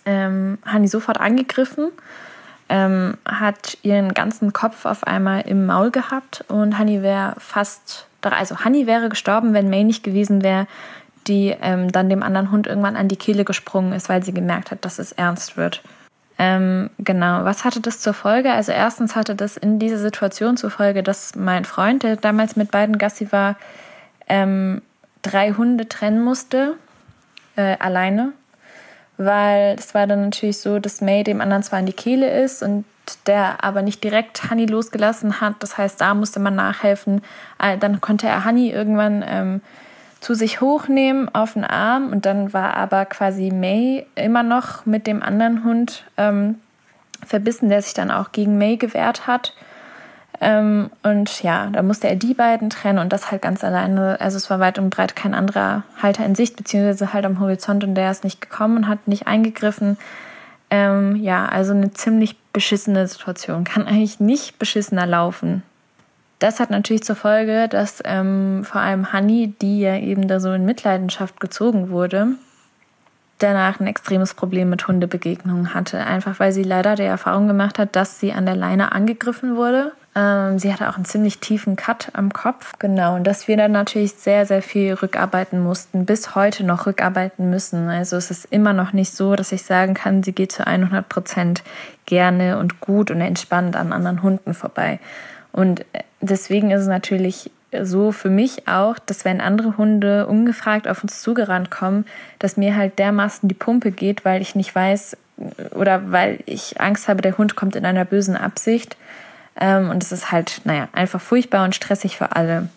ähm, 0.05 0.57
Hani 0.65 0.87
sofort 0.87 1.19
angegriffen, 1.19 1.91
ähm, 2.69 3.17
hat 3.25 3.77
ihren 3.83 4.13
ganzen 4.13 4.51
Kopf 4.53 4.85
auf 4.85 5.05
einmal 5.05 5.41
im 5.41 5.67
Maul 5.67 5.91
gehabt 5.91 6.43
und 6.47 6.79
Hani 6.79 7.03
wäre 7.03 7.35
fast, 7.37 8.07
also 8.21 8.61
Hani 8.61 8.87
wäre 8.87 9.09
gestorben, 9.09 9.53
wenn 9.53 9.69
May 9.69 9.83
nicht 9.83 10.03
gewesen 10.03 10.43
wäre, 10.43 10.65
die 11.27 11.55
ähm, 11.61 11.91
dann 11.91 12.09
dem 12.09 12.23
anderen 12.23 12.51
Hund 12.51 12.65
irgendwann 12.65 12.95
an 12.95 13.07
die 13.07 13.15
Kehle 13.15 13.45
gesprungen 13.45 13.93
ist, 13.93 14.09
weil 14.09 14.23
sie 14.23 14.33
gemerkt 14.33 14.71
hat, 14.71 14.85
dass 14.85 14.97
es 14.97 15.11
ernst 15.11 15.57
wird. 15.57 15.83
Ähm, 16.41 16.89
genau, 16.97 17.43
was 17.43 17.65
hatte 17.65 17.81
das 17.81 17.99
zur 17.99 18.13
Folge? 18.13 18.53
Also 18.53 18.71
erstens 18.71 19.17
hatte 19.17 19.35
das 19.35 19.57
in 19.57 19.77
dieser 19.77 19.97
Situation 19.97 20.55
zur 20.55 20.71
Folge, 20.71 21.03
dass 21.03 21.35
mein 21.35 21.65
Freund, 21.65 22.03
der 22.03 22.15
damals 22.15 22.55
mit 22.55 22.71
beiden 22.71 22.97
Gassi 22.97 23.29
war, 23.33 23.57
ähm, 24.29 24.81
drei 25.21 25.51
Hunde 25.51 25.89
trennen 25.89 26.23
musste, 26.23 26.75
äh, 27.57 27.75
alleine. 27.79 28.31
Weil 29.17 29.75
es 29.77 29.93
war 29.93 30.07
dann 30.07 30.23
natürlich 30.23 30.59
so, 30.59 30.79
dass 30.79 31.01
May 31.01 31.25
dem 31.25 31.41
anderen 31.41 31.61
zwar 31.61 31.79
in 31.79 31.85
die 31.85 31.93
Kehle 31.93 32.41
ist 32.41 32.63
und 32.63 32.85
der 33.25 33.61
aber 33.61 33.81
nicht 33.81 34.01
direkt 34.01 34.49
Honey 34.49 34.65
losgelassen 34.65 35.41
hat. 35.41 35.55
Das 35.59 35.77
heißt, 35.77 35.99
da 35.99 36.13
musste 36.13 36.39
man 36.39 36.55
nachhelfen. 36.55 37.21
Äh, 37.61 37.77
dann 37.77 37.99
konnte 37.99 38.27
er 38.27 38.45
Honey 38.45 38.69
irgendwann 38.69 39.25
ähm, 39.27 39.61
zu 40.19 40.33
sich 40.33 40.61
hochnehmen 40.61 41.33
auf 41.33 41.53
den 41.53 41.63
Arm 41.63 42.09
und 42.11 42.25
dann 42.25 42.53
war 42.53 42.75
aber 42.75 43.05
quasi 43.05 43.51
May 43.51 44.05
immer 44.15 44.43
noch 44.43 44.85
mit 44.85 45.07
dem 45.07 45.23
anderen 45.23 45.63
Hund 45.63 46.03
ähm, 46.17 46.55
verbissen, 47.25 47.69
der 47.69 47.81
sich 47.81 47.93
dann 47.93 48.11
auch 48.11 48.31
gegen 48.31 48.57
May 48.57 48.77
gewehrt 48.77 49.27
hat. 49.27 49.53
Ähm, 50.41 50.89
und 51.03 51.43
ja, 51.43 51.67
da 51.67 51.83
musste 51.83 52.07
er 52.07 52.15
die 52.15 52.33
beiden 52.33 52.69
trennen 52.69 52.99
und 52.99 53.11
das 53.11 53.31
halt 53.31 53.41
ganz 53.41 53.63
alleine. 53.63 54.19
Also 54.21 54.37
es 54.37 54.49
war 54.49 54.59
weit 54.59 54.79
und 54.79 54.89
breit 54.89 55.15
kein 55.15 55.33
anderer 55.33 55.83
Halter 56.01 56.25
in 56.25 56.35
Sicht, 56.35 56.55
beziehungsweise 56.55 57.13
halt 57.13 57.25
am 57.25 57.39
Horizont 57.39 57.83
und 57.83 57.95
der 57.95 58.11
ist 58.11 58.23
nicht 58.23 58.41
gekommen 58.41 58.77
und 58.77 58.87
hat 58.87 59.07
nicht 59.07 59.27
eingegriffen. 59.27 59.97
Ähm, 60.69 61.15
ja, 61.15 61.45
also 61.45 61.73
eine 61.73 61.91
ziemlich 61.91 62.37
beschissene 62.53 63.07
Situation. 63.07 63.63
Kann 63.63 63.87
eigentlich 63.87 64.19
nicht 64.19 64.59
beschissener 64.59 65.05
laufen. 65.05 65.63
Das 66.39 66.61
hat 66.61 66.69
natürlich 66.69 67.03
zur 67.03 67.17
Folge, 67.17 67.67
dass 67.67 68.01
ähm, 68.05 68.63
vor 68.63 68.79
allem 68.79 69.11
Honey, 69.11 69.53
die 69.61 69.81
ja 69.81 69.97
eben 69.97 70.27
da 70.29 70.39
so 70.39 70.51
in 70.53 70.65
Mitleidenschaft 70.65 71.39
gezogen 71.41 71.89
wurde, 71.89 72.29
danach 73.39 73.79
ein 73.79 73.87
extremes 73.87 74.33
Problem 74.33 74.69
mit 74.69 74.87
Hundebegegnungen 74.87 75.73
hatte. 75.73 75.99
Einfach 75.99 76.39
weil 76.39 76.51
sie 76.51 76.63
leider 76.63 76.95
die 76.95 77.03
Erfahrung 77.03 77.47
gemacht 77.47 77.77
hat, 77.77 77.95
dass 77.95 78.19
sie 78.19 78.31
an 78.31 78.45
der 78.45 78.55
Leine 78.55 78.93
angegriffen 78.93 79.57
wurde. 79.57 79.91
Ähm, 80.15 80.59
sie 80.59 80.71
hatte 80.71 80.89
auch 80.89 80.95
einen 80.95 81.05
ziemlich 81.05 81.39
tiefen 81.39 81.75
Cut 81.75 82.09
am 82.13 82.31
Kopf. 82.31 82.73
Genau, 82.79 83.15
und 83.15 83.25
dass 83.25 83.47
wir 83.49 83.57
dann 83.57 83.73
natürlich 83.73 84.13
sehr, 84.13 84.45
sehr 84.45 84.61
viel 84.61 84.93
rückarbeiten 84.93 85.61
mussten, 85.61 86.05
bis 86.05 86.35
heute 86.35 86.63
noch 86.65 86.85
rückarbeiten 86.85 87.49
müssen. 87.49 87.89
Also 87.89 88.15
es 88.15 88.31
ist 88.31 88.45
immer 88.45 88.73
noch 88.73 88.93
nicht 88.93 89.13
so, 89.13 89.35
dass 89.35 89.51
ich 89.51 89.63
sagen 89.63 89.93
kann, 89.93 90.23
sie 90.23 90.33
geht 90.33 90.51
zu 90.51 90.65
100 90.65 91.07
Prozent 91.07 91.63
gerne 92.05 92.57
und 92.59 92.79
gut 92.79 93.11
und 93.11 93.21
entspannt 93.21 93.75
an 93.75 93.93
anderen 93.93 94.23
Hunden 94.23 94.53
vorbei. 94.53 94.99
Und 95.51 95.81
äh, 95.93 96.03
deswegen 96.21 96.71
ist 96.71 96.81
es 96.81 96.87
natürlich 96.87 97.51
so 97.83 98.11
für 98.11 98.29
mich 98.29 98.67
auch, 98.67 98.97
dass 98.97 99.25
wenn 99.25 99.41
andere 99.41 99.77
Hunde 99.77 100.25
ungefragt 100.27 100.87
auf 100.87 101.03
uns 101.03 101.21
zugerannt 101.21 101.69
kommen, 101.69 102.05
dass 102.39 102.57
mir 102.57 102.75
halt 102.75 102.97
dermaßen 102.97 103.47
die 103.47 103.55
Pumpe 103.55 103.91
geht, 103.91 104.25
weil 104.25 104.41
ich 104.41 104.55
nicht 104.55 104.73
weiß 104.73 105.17
oder 105.75 106.11
weil 106.11 106.39
ich 106.45 106.81
Angst 106.81 107.07
habe, 107.07 107.21
der 107.21 107.37
Hund 107.37 107.55
kommt 107.55 107.75
in 107.75 107.85
einer 107.85 108.05
bösen 108.05 108.35
Absicht. 108.35 108.97
Ähm, 109.59 109.89
und 109.89 110.03
es 110.03 110.11
ist 110.11 110.31
halt, 110.31 110.61
naja, 110.63 110.87
einfach 110.93 111.21
furchtbar 111.21 111.63
und 111.63 111.75
stressig 111.75 112.17
für 112.17 112.35
alle. 112.35 112.69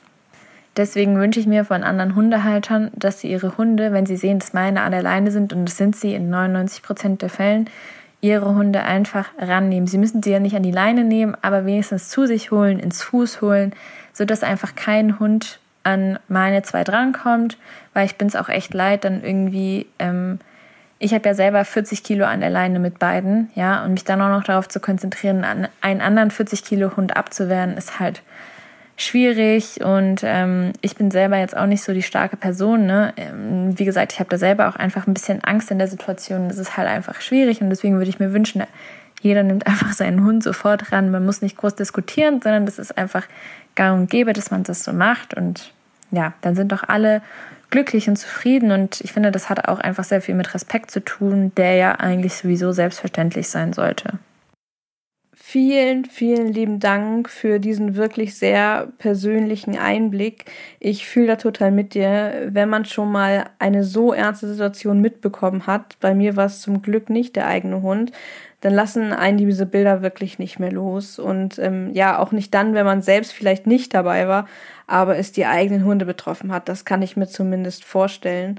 Deswegen 0.76 1.18
wünsche 1.18 1.38
ich 1.38 1.46
mir 1.46 1.64
von 1.64 1.85
anderen 1.85 2.14
Hundehaltern, 2.14 2.90
dass 2.94 3.20
sie 3.20 3.31
ihre 3.31 3.59
Hunde, 3.59 3.92
wenn 3.92 4.07
sie 4.07 4.16
sehen, 4.16 4.38
dass 4.38 4.55
meine 4.55 4.83
an 4.83 4.92
der 4.92 5.02
Leine 5.02 5.31
sind, 5.31 5.52
und 5.52 5.66
das 5.66 5.76
sind 5.76 5.96
sie 5.96 6.14
in 6.14 6.31
99 6.31 6.83
Prozent 6.83 7.22
der 7.22 7.28
Fällen, 7.28 7.68
ihre 8.22 8.54
Hunde 8.54 8.82
einfach 8.85 9.28
rannehmen. 9.37 9.88
Sie 9.88 9.98
müssen 9.98 10.22
sie 10.22 10.30
ja 10.30 10.38
nicht 10.38 10.56
an 10.56 10.62
die 10.62 10.70
Leine 10.70 11.04
nehmen, 11.04 11.37
aber 11.42 11.66
wenigstens 11.66 12.08
zu 12.08 12.26
sich 12.26 12.50
holen, 12.50 12.78
ins 12.78 13.02
Fuß 13.02 13.42
holen, 13.42 13.74
sodass 14.12 14.44
einfach 14.44 14.74
kein 14.74 15.18
Hund 15.18 15.58
an 15.82 16.18
meine 16.28 16.62
zwei 16.62 16.85
drankommt, 16.85 17.58
weil 17.92 18.06
ich 18.06 18.16
bin 18.16 18.28
es 18.28 18.37
auch 18.37 18.48
echt 18.48 18.72
leid, 18.72 19.04
dann 19.04 19.24
irgendwie, 19.24 19.88
ähm, 19.98 20.38
ich 21.00 21.12
habe 21.12 21.28
ja 21.28 21.35
selber 21.35 21.64
40 21.64 22.04
Kilo 22.04 22.24
an 22.24 22.40
der 22.40 22.50
Leine 22.50 22.78
mit 22.78 23.00
beiden, 23.00 23.50
ja, 23.56 23.85
und 23.85 23.94
mich 23.94 24.04
dann 24.04 24.22
auch 24.22 24.28
noch 24.28 24.44
darauf 24.44 24.68
zu 24.68 24.78
konzentrieren, 24.78 25.42
an 25.42 25.66
einen 25.80 26.00
anderen 26.00 26.30
40 26.30 26.64
Kilo 26.64 26.96
Hund 26.96 27.16
abzuwehren, 27.16 27.76
ist 27.76 27.98
halt 27.98 28.22
schwierig 29.02 29.84
und 29.84 30.22
ähm, 30.24 30.72
ich 30.80 30.96
bin 30.96 31.10
selber 31.10 31.36
jetzt 31.36 31.56
auch 31.56 31.66
nicht 31.66 31.82
so 31.82 31.92
die 31.92 32.02
starke 32.02 32.36
Person. 32.36 32.86
Ne? 32.86 33.12
Ähm, 33.16 33.78
wie 33.78 33.84
gesagt, 33.84 34.12
ich 34.12 34.20
habe 34.20 34.30
da 34.30 34.38
selber 34.38 34.68
auch 34.68 34.76
einfach 34.76 35.06
ein 35.06 35.14
bisschen 35.14 35.42
Angst 35.44 35.70
in 35.70 35.78
der 35.78 35.88
Situation. 35.88 36.48
Das 36.48 36.58
ist 36.58 36.76
halt 36.76 36.88
einfach 36.88 37.20
schwierig 37.20 37.60
und 37.60 37.70
deswegen 37.70 37.96
würde 37.96 38.10
ich 38.10 38.18
mir 38.18 38.32
wünschen, 38.32 38.62
jeder 39.20 39.42
nimmt 39.42 39.66
einfach 39.66 39.92
seinen 39.92 40.24
Hund 40.24 40.42
sofort 40.42 40.92
ran. 40.92 41.10
Man 41.10 41.24
muss 41.24 41.42
nicht 41.42 41.56
groß 41.56 41.74
diskutieren, 41.74 42.40
sondern 42.42 42.66
das 42.66 42.78
ist 42.78 42.96
einfach 42.96 43.26
gang 43.74 44.00
und 44.00 44.10
gäbe, 44.10 44.32
dass 44.32 44.50
man 44.50 44.62
das 44.62 44.84
so 44.84 44.92
macht 44.92 45.34
und 45.34 45.72
ja, 46.10 46.34
dann 46.42 46.54
sind 46.54 46.72
doch 46.72 46.82
alle 46.86 47.22
glücklich 47.70 48.08
und 48.08 48.16
zufrieden 48.16 48.70
und 48.70 49.00
ich 49.00 49.12
finde, 49.12 49.32
das 49.32 49.48
hat 49.48 49.66
auch 49.66 49.78
einfach 49.78 50.04
sehr 50.04 50.20
viel 50.20 50.34
mit 50.34 50.52
Respekt 50.54 50.90
zu 50.90 51.02
tun, 51.02 51.52
der 51.56 51.74
ja 51.76 51.92
eigentlich 51.92 52.34
sowieso 52.34 52.72
selbstverständlich 52.72 53.48
sein 53.48 53.72
sollte. 53.72 54.18
Vielen, 55.52 56.06
vielen 56.06 56.50
lieben 56.50 56.80
Dank 56.80 57.28
für 57.28 57.60
diesen 57.60 57.94
wirklich 57.94 58.38
sehr 58.38 58.88
persönlichen 58.96 59.76
Einblick. 59.76 60.46
Ich 60.80 61.06
fühle 61.06 61.26
da 61.26 61.36
total 61.36 61.72
mit 61.72 61.92
dir. 61.92 62.48
Wenn 62.48 62.70
man 62.70 62.86
schon 62.86 63.12
mal 63.12 63.50
eine 63.58 63.84
so 63.84 64.14
ernste 64.14 64.48
Situation 64.48 65.02
mitbekommen 65.02 65.66
hat, 65.66 65.98
bei 66.00 66.14
mir 66.14 66.36
war 66.36 66.46
es 66.46 66.62
zum 66.62 66.80
Glück 66.80 67.10
nicht 67.10 67.36
der 67.36 67.48
eigene 67.48 67.82
Hund, 67.82 68.12
dann 68.62 68.72
lassen 68.72 69.12
einen 69.12 69.36
diese 69.36 69.66
Bilder 69.66 70.00
wirklich 70.00 70.38
nicht 70.38 70.58
mehr 70.58 70.72
los. 70.72 71.18
Und 71.18 71.58
ähm, 71.58 71.90
ja, 71.92 72.18
auch 72.18 72.32
nicht 72.32 72.54
dann, 72.54 72.72
wenn 72.72 72.86
man 72.86 73.02
selbst 73.02 73.34
vielleicht 73.34 73.66
nicht 73.66 73.92
dabei 73.92 74.28
war, 74.28 74.48
aber 74.86 75.18
es 75.18 75.32
die 75.32 75.44
eigenen 75.44 75.84
Hunde 75.84 76.06
betroffen 76.06 76.50
hat. 76.50 76.70
Das 76.70 76.86
kann 76.86 77.02
ich 77.02 77.18
mir 77.18 77.26
zumindest 77.26 77.84
vorstellen. 77.84 78.58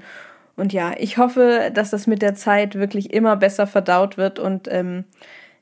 Und 0.54 0.72
ja, 0.72 0.92
ich 0.96 1.18
hoffe, 1.18 1.72
dass 1.74 1.90
das 1.90 2.06
mit 2.06 2.22
der 2.22 2.36
Zeit 2.36 2.76
wirklich 2.76 3.12
immer 3.12 3.34
besser 3.34 3.66
verdaut 3.66 4.16
wird 4.16 4.38
und 4.38 4.68
ähm, 4.70 5.02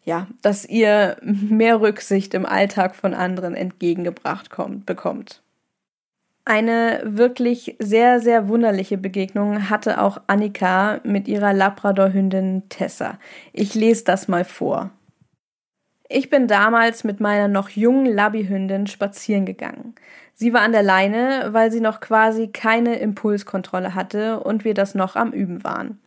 ja, 0.04 0.26
dass 0.42 0.64
ihr 0.64 1.16
mehr 1.22 1.80
Rücksicht 1.80 2.34
im 2.34 2.46
Alltag 2.46 2.94
von 2.94 3.14
anderen 3.14 3.54
entgegengebracht 3.54 4.50
kommt, 4.50 4.86
bekommt. 4.86 5.42
Eine 6.44 7.02
wirklich 7.04 7.76
sehr, 7.78 8.18
sehr 8.18 8.48
wunderliche 8.48 8.98
Begegnung 8.98 9.70
hatte 9.70 10.00
auch 10.00 10.20
Annika 10.26 11.00
mit 11.04 11.28
ihrer 11.28 11.52
Labrador-Hündin 11.52 12.68
Tessa. 12.68 13.18
Ich 13.52 13.74
lese 13.74 14.02
das 14.04 14.26
mal 14.26 14.44
vor. 14.44 14.90
Ich 16.08 16.30
bin 16.30 16.48
damals 16.48 17.04
mit 17.04 17.20
meiner 17.20 17.46
noch 17.46 17.70
jungen 17.70 18.06
Labby-Hündin 18.06 18.88
spazieren 18.88 19.46
gegangen. 19.46 19.94
Sie 20.34 20.52
war 20.52 20.62
an 20.62 20.72
der 20.72 20.82
Leine, 20.82 21.50
weil 21.52 21.70
sie 21.70 21.80
noch 21.80 22.00
quasi 22.00 22.48
keine 22.48 22.96
Impulskontrolle 22.96 23.94
hatte 23.94 24.40
und 24.40 24.64
wir 24.64 24.74
das 24.74 24.96
noch 24.96 25.14
am 25.14 25.30
Üben 25.32 25.62
waren. 25.62 26.01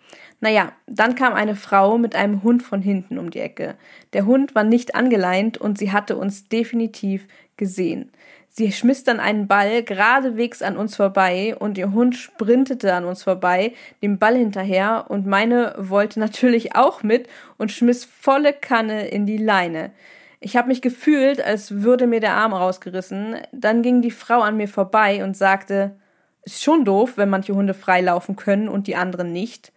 Naja, 0.45 0.73
dann 0.85 1.15
kam 1.15 1.33
eine 1.33 1.55
Frau 1.55 1.97
mit 1.97 2.15
einem 2.15 2.43
Hund 2.43 2.61
von 2.61 2.79
hinten 2.79 3.17
um 3.17 3.31
die 3.31 3.39
Ecke. 3.39 3.73
Der 4.13 4.27
Hund 4.27 4.53
war 4.53 4.63
nicht 4.63 4.93
angeleint 4.93 5.57
und 5.57 5.79
sie 5.79 5.91
hatte 5.91 6.17
uns 6.17 6.47
definitiv 6.49 7.27
gesehen. 7.57 8.11
Sie 8.49 8.71
schmiss 8.71 9.03
dann 9.03 9.19
einen 9.19 9.47
Ball 9.47 9.81
geradewegs 9.81 10.61
an 10.61 10.77
uns 10.77 10.97
vorbei 10.97 11.55
und 11.57 11.79
ihr 11.79 11.93
Hund 11.93 12.15
sprintete 12.15 12.93
an 12.93 13.05
uns 13.05 13.23
vorbei, 13.23 13.73
dem 14.03 14.19
Ball 14.19 14.35
hinterher 14.35 15.05
und 15.09 15.25
meine 15.25 15.73
wollte 15.79 16.19
natürlich 16.19 16.75
auch 16.75 17.01
mit 17.01 17.27
und 17.57 17.71
schmiss 17.71 18.05
volle 18.05 18.53
Kanne 18.53 19.07
in 19.07 19.25
die 19.25 19.37
Leine. 19.37 19.93
Ich 20.41 20.55
habe 20.55 20.67
mich 20.67 20.83
gefühlt, 20.83 21.43
als 21.43 21.81
würde 21.81 22.05
mir 22.05 22.19
der 22.19 22.35
Arm 22.35 22.53
rausgerissen. 22.53 23.37
Dann 23.51 23.81
ging 23.81 24.03
die 24.03 24.11
Frau 24.11 24.41
an 24.41 24.57
mir 24.57 24.67
vorbei 24.67 25.23
und 25.23 25.35
sagte, 25.35 25.95
ist 26.43 26.61
schon 26.61 26.85
doof, 26.85 27.13
wenn 27.15 27.29
manche 27.29 27.55
Hunde 27.55 27.73
freilaufen 27.73 28.35
können 28.35 28.69
und 28.69 28.85
die 28.85 28.95
anderen 28.95 29.33
nicht 29.33 29.71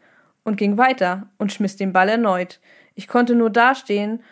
und 0.45 0.57
ging 0.57 0.79
weiter 0.79 1.29
und 1.39 1.53
schmiss 1.53 1.77
den 1.77 1.93
Ball 1.93 2.09
erneut. 2.09 2.61
Ich 2.95 3.09
konnte 3.09 3.35
nur 3.35 3.51
dastehen 3.51 4.23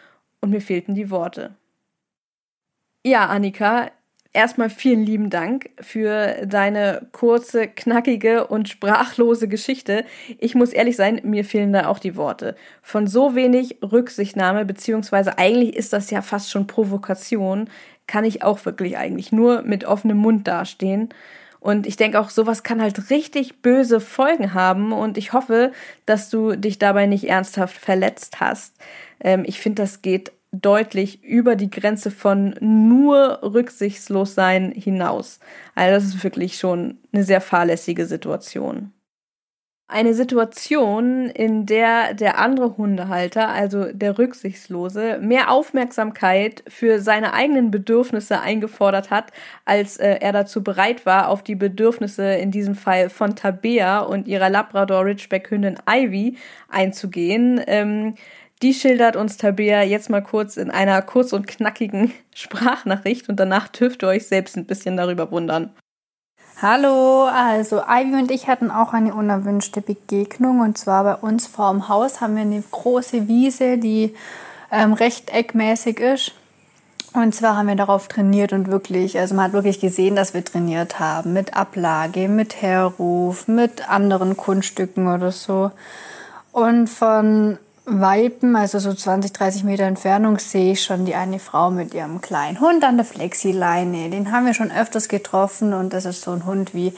und 0.41 0.51
mir 0.51 0.61
fehlten 0.61 0.95
die 0.95 1.11
Worte. 1.11 1.55
Ja, 3.05 3.27
Annika, 3.27 3.91
erstmal 4.33 4.69
vielen 4.69 5.05
lieben 5.05 5.31
Dank 5.31 5.71
für 5.81 6.47
deine 6.47 7.09
kurze, 7.13 7.69
knackige 7.69 8.47
und 8.47 8.69
sprachlose 8.69 9.49
Geschichte. 9.49 10.05
Ich 10.39 10.55
muss 10.55 10.73
ehrlich 10.73 10.97
sein, 10.97 11.21
mir 11.25 11.45
fehlen 11.45 11.73
da 11.73 11.87
auch 11.87 11.99
die 11.99 12.17
Worte. 12.17 12.55
Von 12.83 13.07
so 13.07 13.35
wenig 13.35 13.79
Rücksichtnahme, 13.83 14.65
beziehungsweise 14.65 15.39
eigentlich 15.39 15.75
ist 15.75 15.93
das 15.93 16.11
ja 16.11 16.21
fast 16.21 16.51
schon 16.51 16.67
Provokation, 16.67 17.71
kann 18.07 18.25
ich 18.25 18.43
auch 18.43 18.65
wirklich 18.65 18.99
eigentlich 18.99 19.33
nur 19.33 19.63
mit 19.63 19.85
offenem 19.85 20.19
Mund 20.19 20.47
dastehen. 20.47 21.09
Und 21.67 21.85
ich 21.85 21.97
denke 21.97 22.21
auch, 22.21 22.31
sowas 22.31 22.63
kann 22.63 22.81
halt 22.81 23.11
richtig 23.11 23.61
böse 23.61 23.99
Folgen 23.99 24.55
haben. 24.55 24.93
Und 24.93 25.19
ich 25.19 25.33
hoffe, 25.33 25.73
dass 26.05 26.31
du 26.31 26.55
dich 26.55 26.79
dabei 26.79 27.07
nicht 27.07 27.29
ernsthaft 27.29 27.77
verletzt 27.77 28.39
hast. 28.39 28.77
Ähm, 29.19 29.43
ich 29.45 29.59
finde, 29.59 29.83
das 29.83 30.01
geht 30.01 30.31
deutlich 30.53 31.25
über 31.25 31.57
die 31.57 31.69
Grenze 31.69 32.13
von 32.13 32.55
nur 32.61 33.41
rücksichtslos 33.43 34.37
sein 34.37 34.71
hinaus. 34.71 35.41
Also 35.75 35.97
das 35.97 36.05
ist 36.15 36.23
wirklich 36.23 36.57
schon 36.57 36.99
eine 37.13 37.25
sehr 37.25 37.41
fahrlässige 37.41 38.07
Situation. 38.07 38.93
Eine 39.89 40.15
Situation, 40.15 41.27
in 41.29 41.65
der 41.65 42.13
der 42.15 42.39
andere 42.39 42.77
Hundehalter, 42.77 43.51
also 43.51 43.85
der 43.93 44.19
Rücksichtslose, 44.19 45.19
mehr 45.21 45.49
Aufmerksamkeit 45.53 46.65
für 46.67 46.99
seine 47.01 47.33
eigenen 47.35 47.71
Bedürfnisse 47.71 48.41
eingefordert 48.41 49.11
hat, 49.11 49.31
als 49.65 49.97
äh, 49.99 50.19
er 50.21 50.33
dazu 50.33 50.65
bereit 50.65 51.07
war, 51.07 51.29
auf 51.29 51.45
die 51.45 51.55
Bedürfnisse 51.55 52.35
in 52.35 52.51
diesem 52.51 52.75
Fall 52.75 53.11
von 53.11 53.37
Tabea 53.37 54.01
und 54.01 54.27
ihrer 54.27 54.51
Labrador 54.51 55.05
Ridgeback 55.05 55.51
Hündin 55.53 55.79
Ivy 55.89 56.37
einzugehen. 56.69 57.61
Ähm, 57.69 58.17
Die 58.63 58.75
schildert 58.75 59.17
uns 59.17 59.37
Tabea 59.37 59.83
jetzt 59.83 60.11
mal 60.11 60.23
kurz 60.23 60.57
in 60.57 60.71
einer 60.71 61.01
kurz 61.03 61.33
und 61.33 61.47
knackigen 61.47 62.13
Sprachnachricht 62.35 63.29
und 63.29 63.39
danach 63.39 63.69
dürft 63.69 64.03
ihr 64.03 64.09
euch 64.09 64.27
selbst 64.27 64.57
ein 64.57 64.67
bisschen 64.67 64.97
darüber 64.97 65.31
wundern. 65.31 65.71
Hallo, 66.63 67.25
also 67.27 67.83
Ivy 67.87 68.15
und 68.15 68.31
ich 68.31 68.49
hatten 68.49 68.71
auch 68.71 68.95
eine 68.95 69.13
unerwünschte 69.13 69.83
Begegnung 69.83 70.61
und 70.61 70.79
zwar 70.79 71.05
bei 71.05 71.15
uns 71.17 71.47
vor 71.47 71.71
dem 71.71 71.91
Haus 71.91 72.23
haben 72.23 72.35
wir 72.35 72.41
eine 72.41 72.63
große 72.71 73.29
Wiese, 73.29 73.77
die 73.77 74.15
ähm, 74.73 74.95
rechteckmäßig 74.95 76.01
ist. 76.01 76.33
Und 77.13 77.35
zwar 77.35 77.59
haben 77.59 77.69
wir 77.69 77.77
darauf 77.77 78.09
trainiert 78.09 78.55
und 78.55 78.71
wirklich, 78.71 79.19
also 79.19 79.35
man 79.35 79.45
hat 79.45 79.53
wirklich 79.53 79.81
gesehen, 79.81 80.17
dass 80.17 80.33
wir 80.33 80.43
trainiert 80.43 80.99
haben 80.99 81.35
mit 81.35 81.55
Ablage, 81.55 82.27
mit 82.27 82.63
Herruf, 82.63 83.49
mit 83.49 83.91
anderen 83.91 84.35
Kunststücken 84.39 85.09
oder 85.09 85.33
so. 85.33 85.73
Und 86.53 86.89
von 86.89 87.59
Weipen, 87.89 88.57
also 88.57 88.81
so 88.81 88.93
20, 88.93 89.33
30 89.33 89.63
Meter 89.63 89.85
Entfernung, 89.85 90.41
sehe 90.41 90.73
ich 90.73 90.83
schon 90.83 91.05
die 91.05 91.15
eine 91.15 91.39
Frau 91.39 91.71
mit 91.71 91.95
ihrem 91.95 92.21
kleinen 92.21 92.61
Hund 92.61 92.83
an 92.83 92.97
der 92.97 93.07
Flexileine. 93.07 94.11
Den 94.11 94.33
haben 94.33 94.45
wir 94.45 94.55
schon 94.55 94.73
öfters 94.73 95.09
getroffen 95.09 95.73
und 95.73 95.93
das 95.93 96.05
ist 96.05 96.23
so 96.23 96.33
ein 96.33 96.45
Hund 96.47 96.75
wie, 96.75 96.93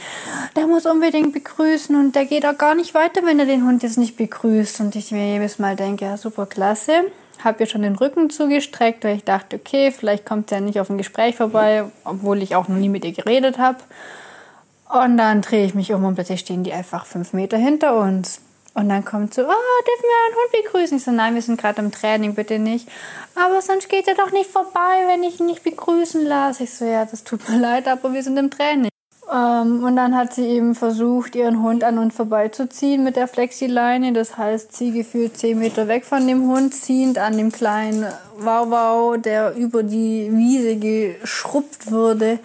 der 0.57 0.67
muss 0.67 0.87
unbedingt 0.87 1.35
begrüßen 1.35 1.95
und 1.95 2.17
der 2.17 2.25
geht 2.25 2.47
auch 2.47 2.57
gar 2.57 2.75
nicht 2.75 2.95
weiter, 2.95 3.21
wenn 3.27 3.39
er 3.39 3.45
den 3.45 3.67
Hund 3.67 3.83
jetzt 3.83 3.99
nicht 3.99 4.17
begrüßt. 4.17 4.81
Und 4.81 4.97
ich 4.97 5.13
mir 5.13 5.31
jedes 5.31 5.59
Mal 5.59 5.77
denke, 5.77 6.07
ja, 6.07 6.17
super 6.17 6.47
klasse. 6.47 6.93
Habe 7.45 7.65
ihr 7.65 7.67
schon 7.67 7.83
den 7.83 7.95
Rücken 7.95 8.31
zugestreckt, 8.31 9.05
weil 9.05 9.17
ich 9.17 9.25
dachte, 9.25 9.57
okay, 9.57 9.93
vielleicht 9.93 10.25
kommt 10.25 10.51
er 10.53 10.63
nicht 10.63 10.81
auf 10.81 10.89
ein 10.89 10.97
Gespräch 10.97 11.37
vorbei, 11.37 11.85
obwohl 12.05 12.43
ich 12.43 12.57
auch 12.57 12.67
noch 12.67 12.77
nie 12.77 12.89
mit 12.89 13.05
ihr 13.05 13.13
geredet 13.13 13.59
habe. 13.59 13.79
Und 14.89 15.19
dann 15.19 15.43
drehe 15.43 15.67
ich 15.67 15.75
mich 15.75 15.93
um 15.93 16.07
und 16.07 16.15
plötzlich 16.15 16.41
stehen 16.41 16.65
die 16.65 16.73
einfach 16.73 17.05
fünf 17.05 17.35
Meter 17.35 17.59
hinter 17.59 17.95
uns. 17.99 18.41
Und 18.79 18.89
dann 18.91 19.05
kommt 19.05 19.35
so, 19.35 19.43
oh, 19.43 19.45
dürfen 19.45 20.05
wir 20.05 20.27
einen 20.27 20.37
Hund 20.37 20.65
begrüßen? 20.65 20.99
Ich 20.99 21.05
so, 21.05 21.11
nein, 21.11 21.35
wir 21.35 21.43
sind 21.43 21.61
gerade 21.61 21.83
im 21.83 21.91
Training, 21.91 22.37
bitte 22.37 22.61
nicht. 22.61 22.89
Aber 23.35 23.61
sonst 23.61 23.89
geht 23.89 24.07
er 24.07 24.15
doch 24.15 24.31
nicht 24.31 24.49
vorbei, 24.49 25.05
wenn 25.09 25.25
ich 25.25 25.41
ihn 25.41 25.47
nicht 25.47 25.65
begrüßen 25.65 26.25
lasse. 26.25 26.63
Ich 26.63 26.75
so, 26.75 26.85
ja, 26.85 27.05
das 27.05 27.25
tut 27.25 27.49
mir 27.49 27.59
leid, 27.59 27.89
aber 27.89 28.13
wir 28.13 28.23
sind 28.23 28.37
im 28.37 28.53
Training. 28.53 28.91
Ähm, 29.31 29.85
und 29.85 29.97
dann 29.97 30.17
hat 30.17 30.33
sie 30.33 30.47
eben 30.47 30.75
versucht, 30.75 31.37
ihren 31.37 31.63
Hund 31.63 31.85
an 31.85 31.99
uns 31.99 32.15
vorbeizuziehen 32.15 33.05
mit 33.05 33.17
der 33.17 33.29
Flexileine. 33.29 34.13
Das 34.13 34.39
heißt, 34.39 34.75
sie 34.75 34.91
gefühlt 34.91 35.37
zehn 35.37 35.59
Meter 35.59 35.87
weg 35.87 36.07
von 36.07 36.27
dem 36.27 36.49
Hund, 36.49 36.75
ziehend 36.75 37.19
an 37.19 37.37
dem 37.37 37.53
kleinen 37.53 38.07
Wow-Wow, 38.39 39.21
der 39.21 39.55
über 39.55 39.83
die 39.83 40.31
Wiese 40.33 40.77
geschrubbt 40.77 41.91
wurde, 41.91 42.39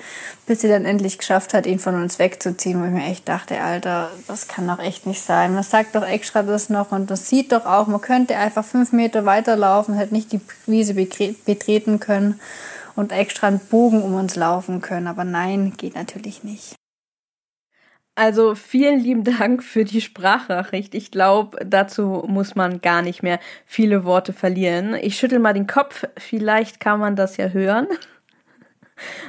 bis 0.46 0.60
sie 0.60 0.68
dann 0.68 0.84
endlich 0.84 1.18
geschafft 1.18 1.54
hat, 1.54 1.66
ihn 1.68 1.80
von 1.80 1.96
uns 1.96 2.20
wegzuziehen. 2.20 2.82
Wo 2.82 2.86
ich 2.86 2.92
mir 2.92 3.10
echt 3.10 3.30
dachte, 3.30 3.62
Alter, 3.62 4.10
das 4.28 4.50
kann 4.50 4.68
doch 4.68 4.80
echt 4.80 5.08
nicht 5.08 5.22
sein. 5.22 5.54
Man 5.54 5.64
sagt 5.64 5.96
doch 5.96 6.06
extra 6.06 6.44
das 6.44 6.70
noch 6.70 6.92
und 6.92 7.10
das 7.10 7.30
sieht 7.30 7.54
doch 7.54 7.66
auch, 7.66 7.88
man 7.88 8.02
könnte 8.02 8.36
einfach 8.36 8.66
fünf 8.66 8.92
Meter 8.92 9.26
weiterlaufen, 9.26 9.94
hätte 9.94 10.14
nicht 10.14 10.34
die 10.34 10.42
Wiese 10.66 10.94
betreten 10.96 12.02
können 12.02 12.42
und 12.96 13.12
extra 13.12 13.48
einen 13.48 13.60
Bogen 13.60 14.02
um 14.02 14.16
uns 14.16 14.36
laufen 14.36 14.82
können. 14.82 15.08
Aber 15.08 15.24
nein, 15.24 15.74
geht 15.78 15.96
natürlich 15.96 16.44
nicht. 16.44 16.76
Also 18.16 18.54
vielen 18.54 19.00
lieben 19.00 19.24
Dank 19.24 19.64
für 19.64 19.86
die 19.86 20.00
Sprachnachricht. 20.02 20.94
Ich 20.94 21.10
glaube, 21.10 21.58
dazu 21.66 22.24
muss 22.28 22.54
man 22.54 22.80
gar 22.80 23.02
nicht 23.02 23.24
mehr 23.24 23.40
viele 23.66 24.06
Worte 24.06 24.34
verlieren. 24.34 24.94
Ich 24.94 25.18
schüttel 25.18 25.40
mal 25.40 25.54
den 25.54 25.66
Kopf, 25.66 26.06
vielleicht 26.18 26.80
kann 26.80 27.00
man 27.00 27.16
das 27.16 27.38
ja 27.38 27.48
hören. 27.48 27.88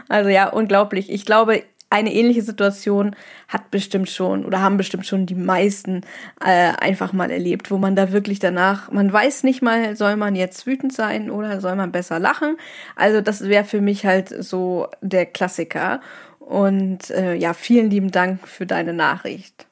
Also 0.09 0.29
ja, 0.29 0.49
unglaublich. 0.51 1.11
Ich 1.11 1.25
glaube, 1.25 1.63
eine 1.91 2.13
ähnliche 2.13 2.43
Situation 2.43 3.15
hat 3.49 3.71
bestimmt 3.71 4.11
schon 4.11 4.45
oder 4.45 4.61
haben 4.61 4.77
bestimmt 4.77 5.07
schon 5.07 5.27
die 5.27 5.35
meisten 5.35 6.03
äh, 6.45 6.73
einfach 6.79 7.13
mal 7.13 7.31
erlebt, 7.31 7.71
wo 7.71 7.79
man 7.79 7.95
da 7.95 8.13
wirklich 8.13 8.39
danach, 8.39 8.91
man 8.91 9.13
weiß 9.13 9.45
nicht 9.45 9.63
mal, 9.63 9.97
soll 9.97 10.17
man 10.17 10.35
jetzt 10.35 10.67
wütend 10.67 10.93
sein 10.93 11.31
oder 11.31 11.61
soll 11.61 11.77
man 11.77 11.93
besser 11.93 12.19
lachen. 12.19 12.57
Also 12.97 13.21
das 13.21 13.49
wäre 13.49 13.65
für 13.65 13.81
mich 13.81 14.05
halt 14.05 14.29
so 14.29 14.89
der 15.03 15.27
Klassiker. 15.27 16.01
Und 16.39 17.11
äh, 17.11 17.35
ja, 17.35 17.55
vielen 17.55 17.91
lieben 17.91 18.11
Dank 18.11 18.47
für 18.47 18.67
deine 18.67 18.93
Nachricht. 18.93 19.67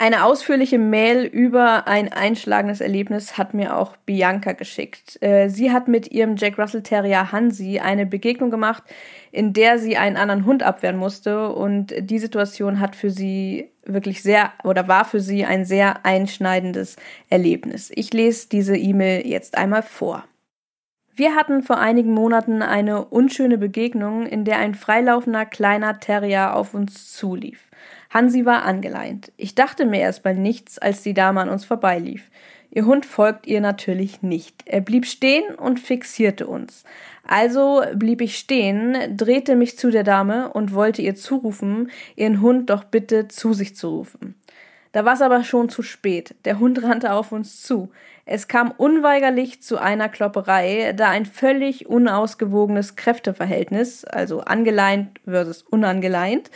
Eine 0.00 0.22
ausführliche 0.24 0.78
Mail 0.78 1.24
über 1.24 1.88
ein 1.88 2.12
einschlagendes 2.12 2.80
Erlebnis 2.80 3.36
hat 3.36 3.52
mir 3.52 3.76
auch 3.76 3.96
Bianca 3.96 4.52
geschickt. 4.52 5.20
Äh, 5.20 5.48
sie 5.48 5.72
hat 5.72 5.88
mit 5.88 6.12
ihrem 6.12 6.36
Jack 6.36 6.56
Russell 6.56 6.84
Terrier 6.84 7.32
Hansi 7.32 7.80
eine 7.80 8.06
Begegnung 8.06 8.52
gemacht, 8.52 8.84
in 9.32 9.52
der 9.52 9.80
sie 9.80 9.96
einen 9.96 10.16
anderen 10.16 10.46
Hund 10.46 10.62
abwehren 10.62 10.96
musste 10.96 11.52
und 11.52 11.92
die 11.98 12.20
Situation 12.20 12.78
hat 12.78 12.94
für 12.94 13.10
sie 13.10 13.72
wirklich 13.84 14.22
sehr 14.22 14.52
oder 14.62 14.86
war 14.86 15.04
für 15.04 15.18
sie 15.18 15.44
ein 15.44 15.64
sehr 15.64 16.06
einschneidendes 16.06 16.94
Erlebnis. 17.28 17.90
Ich 17.92 18.12
lese 18.12 18.48
diese 18.48 18.76
E-Mail 18.76 19.26
jetzt 19.26 19.58
einmal 19.58 19.82
vor. 19.82 20.22
Wir 21.12 21.34
hatten 21.34 21.64
vor 21.64 21.78
einigen 21.78 22.12
Monaten 22.12 22.62
eine 22.62 23.04
unschöne 23.04 23.58
Begegnung, 23.58 24.26
in 24.26 24.44
der 24.44 24.58
ein 24.58 24.76
freilaufender 24.76 25.44
kleiner 25.44 25.98
Terrier 25.98 26.54
auf 26.54 26.72
uns 26.74 27.12
zulief. 27.12 27.67
Hansi 28.10 28.44
war 28.46 28.62
angeleint. 28.64 29.32
Ich 29.36 29.54
dachte 29.54 29.84
mir 29.84 30.00
erstmal 30.00 30.34
nichts, 30.34 30.78
als 30.78 31.02
die 31.02 31.14
Dame 31.14 31.40
an 31.40 31.50
uns 31.50 31.64
vorbeilief. 31.64 32.30
Ihr 32.70 32.84
Hund 32.84 33.06
folgt 33.06 33.46
ihr 33.46 33.60
natürlich 33.60 34.22
nicht. 34.22 34.62
Er 34.66 34.80
blieb 34.80 35.06
stehen 35.06 35.54
und 35.54 35.80
fixierte 35.80 36.46
uns. 36.46 36.84
Also 37.26 37.82
blieb 37.94 38.20
ich 38.20 38.38
stehen, 38.38 39.16
drehte 39.16 39.56
mich 39.56 39.78
zu 39.78 39.90
der 39.90 40.04
Dame 40.04 40.52
und 40.52 40.74
wollte 40.74 41.02
ihr 41.02 41.14
zurufen, 41.14 41.90
ihren 42.16 42.40
Hund 42.40 42.70
doch 42.70 42.84
bitte 42.84 43.28
zu 43.28 43.52
sich 43.52 43.74
zu 43.74 43.88
rufen. 43.88 44.34
Da 44.92 45.04
war 45.04 45.14
es 45.14 45.22
aber 45.22 45.44
schon 45.44 45.68
zu 45.68 45.82
spät. 45.82 46.34
Der 46.44 46.58
Hund 46.58 46.82
rannte 46.82 47.12
auf 47.12 47.32
uns 47.32 47.62
zu. 47.62 47.90
Es 48.24 48.48
kam 48.48 48.70
unweigerlich 48.70 49.62
zu 49.62 49.78
einer 49.78 50.08
Klopperei, 50.08 50.92
da 50.94 51.08
ein 51.08 51.24
völlig 51.24 51.86
unausgewogenes 51.86 52.96
Kräfteverhältnis, 52.96 54.04
also 54.04 54.40
angeleint 54.40 55.18
versus 55.24 55.62
unangeleint, 55.62 56.50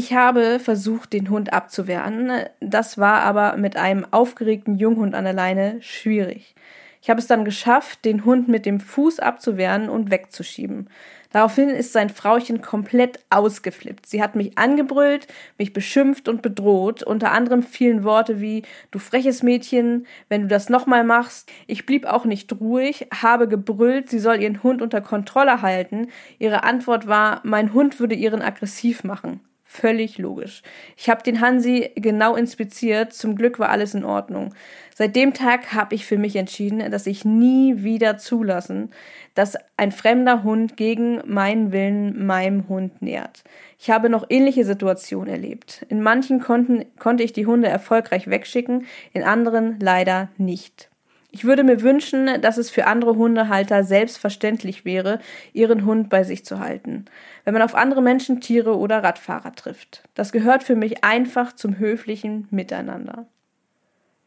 ich 0.00 0.14
habe 0.14 0.60
versucht, 0.60 1.12
den 1.12 1.28
Hund 1.28 1.52
abzuwehren. 1.52 2.32
Das 2.60 2.96
war 2.96 3.20
aber 3.20 3.58
mit 3.58 3.76
einem 3.76 4.06
aufgeregten 4.10 4.78
Junghund 4.78 5.14
an 5.14 5.24
der 5.24 5.34
Leine 5.34 5.76
schwierig. 5.82 6.54
Ich 7.02 7.10
habe 7.10 7.20
es 7.20 7.26
dann 7.26 7.44
geschafft, 7.44 8.06
den 8.06 8.24
Hund 8.24 8.48
mit 8.48 8.64
dem 8.64 8.80
Fuß 8.80 9.20
abzuwehren 9.20 9.90
und 9.90 10.10
wegzuschieben. 10.10 10.88
Daraufhin 11.32 11.68
ist 11.68 11.92
sein 11.92 12.08
Frauchen 12.08 12.62
komplett 12.62 13.20
ausgeflippt. 13.28 14.06
Sie 14.06 14.22
hat 14.22 14.36
mich 14.36 14.56
angebrüllt, 14.56 15.26
mich 15.58 15.74
beschimpft 15.74 16.30
und 16.30 16.40
bedroht. 16.40 17.02
Unter 17.02 17.32
anderem 17.32 17.62
fielen 17.62 18.02
Worte 18.02 18.40
wie 18.40 18.62
Du 18.90 18.98
freches 18.98 19.42
Mädchen, 19.42 20.06
wenn 20.30 20.42
du 20.42 20.48
das 20.48 20.70
nochmal 20.70 21.04
machst. 21.04 21.50
Ich 21.66 21.84
blieb 21.84 22.06
auch 22.06 22.24
nicht 22.24 22.50
ruhig, 22.58 23.06
habe 23.12 23.48
gebrüllt, 23.48 24.08
sie 24.08 24.18
soll 24.18 24.40
ihren 24.40 24.62
Hund 24.62 24.80
unter 24.80 25.02
Kontrolle 25.02 25.60
halten. 25.60 26.08
Ihre 26.38 26.64
Antwort 26.64 27.06
war, 27.06 27.42
mein 27.44 27.74
Hund 27.74 28.00
würde 28.00 28.14
ihren 28.14 28.40
aggressiv 28.40 29.04
machen. 29.04 29.40
Völlig 29.72 30.18
logisch. 30.18 30.62
Ich 30.96 31.08
habe 31.08 31.22
den 31.22 31.40
Hansi 31.40 31.92
genau 31.94 32.34
inspiziert. 32.34 33.12
Zum 33.12 33.36
Glück 33.36 33.60
war 33.60 33.68
alles 33.68 33.94
in 33.94 34.04
Ordnung. 34.04 34.52
Seit 34.96 35.14
dem 35.14 35.32
Tag 35.32 35.72
habe 35.72 35.94
ich 35.94 36.06
für 36.06 36.18
mich 36.18 36.34
entschieden, 36.34 36.90
dass 36.90 37.06
ich 37.06 37.24
nie 37.24 37.84
wieder 37.84 38.18
zulassen, 38.18 38.90
dass 39.36 39.56
ein 39.76 39.92
fremder 39.92 40.42
Hund 40.42 40.76
gegen 40.76 41.22
meinen 41.24 41.70
Willen 41.70 42.26
meinem 42.26 42.68
Hund 42.68 43.00
nährt. 43.00 43.44
Ich 43.78 43.90
habe 43.90 44.10
noch 44.10 44.26
ähnliche 44.28 44.64
Situationen 44.64 45.32
erlebt. 45.32 45.86
In 45.88 46.02
manchen 46.02 46.40
konnten, 46.40 46.84
konnte 46.98 47.22
ich 47.22 47.32
die 47.32 47.46
Hunde 47.46 47.68
erfolgreich 47.68 48.28
wegschicken, 48.28 48.86
in 49.12 49.22
anderen 49.22 49.78
leider 49.78 50.30
nicht. 50.36 50.89
Ich 51.32 51.44
würde 51.44 51.62
mir 51.62 51.80
wünschen, 51.82 52.40
dass 52.40 52.58
es 52.58 52.70
für 52.70 52.86
andere 52.86 53.16
Hundehalter 53.16 53.84
selbstverständlich 53.84 54.84
wäre, 54.84 55.20
ihren 55.52 55.84
Hund 55.84 56.08
bei 56.08 56.24
sich 56.24 56.44
zu 56.44 56.58
halten, 56.58 57.04
wenn 57.44 57.54
man 57.54 57.62
auf 57.62 57.74
andere 57.74 58.02
Menschen, 58.02 58.40
Tiere 58.40 58.76
oder 58.76 59.02
Radfahrer 59.02 59.52
trifft. 59.54 60.02
Das 60.14 60.32
gehört 60.32 60.64
für 60.64 60.74
mich 60.74 61.04
einfach 61.04 61.54
zum 61.54 61.78
höflichen 61.78 62.48
Miteinander. 62.50 63.26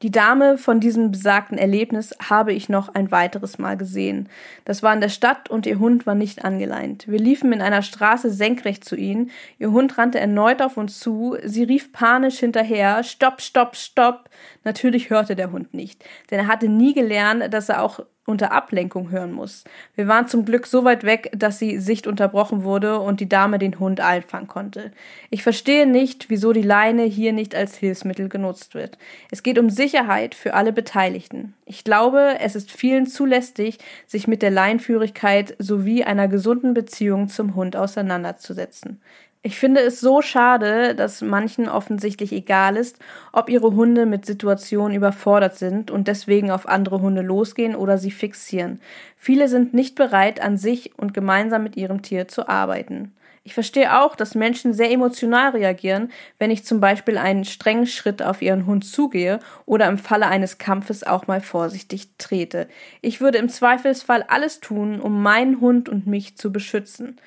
Die 0.04 0.12
Dame 0.12 0.58
von 0.58 0.82
diesem 0.82 1.12
besagten 1.12 1.58
Erlebnis 1.58 2.14
habe 2.30 2.52
ich 2.52 2.68
noch 2.68 2.94
ein 2.94 3.10
weiteres 3.10 3.58
Mal 3.58 3.78
gesehen. 3.78 4.28
Das 4.66 4.84
war 4.84 4.94
in 4.94 5.00
der 5.00 5.08
Stadt 5.08 5.50
und 5.50 5.66
ihr 5.66 5.80
Hund 5.80 6.06
war 6.06 6.14
nicht 6.14 6.44
angeleint. 6.44 7.08
Wir 7.08 7.20
liefen 7.20 7.54
in 7.54 7.62
einer 7.62 7.82
Straße 7.82 8.30
senkrecht 8.30 8.84
zu 8.84 8.98
ihnen. 8.98 9.32
Ihr 9.60 9.72
Hund 9.72 9.98
rannte 9.98 10.20
erneut 10.20 10.62
auf 10.62 10.76
uns 10.76 11.00
zu. 11.00 11.38
Sie 11.46 11.64
rief 11.64 11.94
panisch 11.94 12.40
hinterher: 12.40 13.02
Stopp, 13.04 13.40
stopp, 13.40 13.78
stopp! 13.78 14.30
Natürlich 14.66 15.10
hörte 15.10 15.38
der 15.38 15.54
Hund 15.54 15.74
nicht, 15.74 16.04
denn 16.30 16.40
er 16.40 16.48
hatte 16.48 16.68
nie 16.68 16.94
gelernt, 16.94 17.54
dass 17.54 17.70
er 17.70 17.82
auch 17.82 18.02
unter 18.26 18.54
Ablenkung 18.54 19.12
hören 19.12 19.34
muss. 19.34 19.66
Wir 19.96 20.08
waren 20.08 20.28
zum 20.28 20.46
Glück 20.46 20.66
so 20.66 20.86
weit 20.86 21.04
weg, 21.04 21.30
dass 21.36 21.60
die 21.60 21.78
Sicht 21.80 22.08
unterbrochen 22.08 22.64
wurde 22.64 23.00
und 23.00 23.20
die 23.20 23.28
Dame 23.28 23.60
den 23.60 23.80
Hund 23.80 24.00
einfangen 24.00 24.48
konnte. 24.48 24.92
Ich 25.30 25.44
verstehe 25.44 25.86
nicht, 25.86 26.30
wieso 26.30 26.54
die 26.54 26.62
Leine 26.62 27.04
hier 27.04 27.34
nicht 27.34 27.54
als 27.54 27.76
Hilfsmittel 27.76 28.30
genutzt 28.30 28.76
wird. 28.76 28.98
Es 29.30 29.44
geht 29.44 29.60
um 29.60 29.70
Sicherheit 29.70 30.36
für 30.36 30.54
alle 30.54 30.72
Beteiligten. 30.72 31.54
Ich 31.66 31.84
glaube, 31.84 32.38
es 32.40 32.56
ist 32.56 32.72
vielen 32.72 33.08
zu 33.08 33.26
lästig, 33.26 33.80
sich 34.08 34.28
mit 34.28 34.42
der 34.42 34.52
Leinführigkeit 34.52 35.56
sowie 35.60 36.04
einer 36.04 36.30
gesunden 36.30 36.74
Beziehung 36.74 37.28
zum 37.28 37.56
Hund 37.56 37.76
auseinanderzusetzen. 37.76 39.02
Ich 39.46 39.60
finde 39.60 39.82
es 39.82 40.00
so 40.00 40.22
schade, 40.22 40.96
dass 40.96 41.22
manchen 41.22 41.68
offensichtlich 41.68 42.32
egal 42.32 42.78
ist, 42.78 42.98
ob 43.34 43.50
ihre 43.50 43.74
Hunde 43.74 44.06
mit 44.06 44.26
Situationen 44.26 44.96
überfordert 44.96 45.58
sind 45.58 45.92
und 45.92 46.08
deswegen 46.08 46.50
auf 46.50 46.66
andere 46.66 47.02
Hunde 47.02 47.22
losgehen 47.22 47.76
oder 47.76 47.98
sie 47.98 48.12
fixieren. 48.12 48.80
Viele 49.18 49.50
sind 49.50 49.74
nicht 49.74 49.96
bereit, 49.96 50.42
an 50.42 50.56
sich 50.58 50.98
und 50.98 51.14
gemeinsam 51.14 51.62
mit 51.64 51.76
ihrem 51.76 52.02
Tier 52.02 52.30
zu 52.30 52.48
arbeiten. 52.48 53.14
Ich 53.44 53.54
verstehe 53.54 54.00
auch, 54.02 54.16
dass 54.16 54.34
Menschen 54.36 54.72
sehr 54.72 54.90
emotional 54.90 55.50
reagieren, 55.52 56.10
wenn 56.40 56.50
ich 56.50 56.64
zum 56.64 56.80
Beispiel 56.80 57.18
einen 57.18 57.44
strengen 57.44 57.86
Schritt 57.86 58.22
auf 58.24 58.42
ihren 58.42 58.66
Hund 58.66 58.86
zugehe 58.86 59.40
oder 59.66 59.90
im 59.90 59.98
Falle 59.98 60.28
eines 60.28 60.58
Kampfes 60.58 61.04
auch 61.04 61.28
mal 61.28 61.42
vorsichtig 61.42 62.08
trete. 62.18 62.70
Ich 63.02 63.20
würde 63.20 63.40
im 63.40 63.50
Zweifelsfall 63.50 64.24
alles 64.30 64.62
tun, 64.62 65.02
um 65.02 65.22
meinen 65.22 65.60
Hund 65.60 65.90
und 65.90 66.08
mich 66.08 66.38
zu 66.38 66.54
beschützen. 66.54 67.18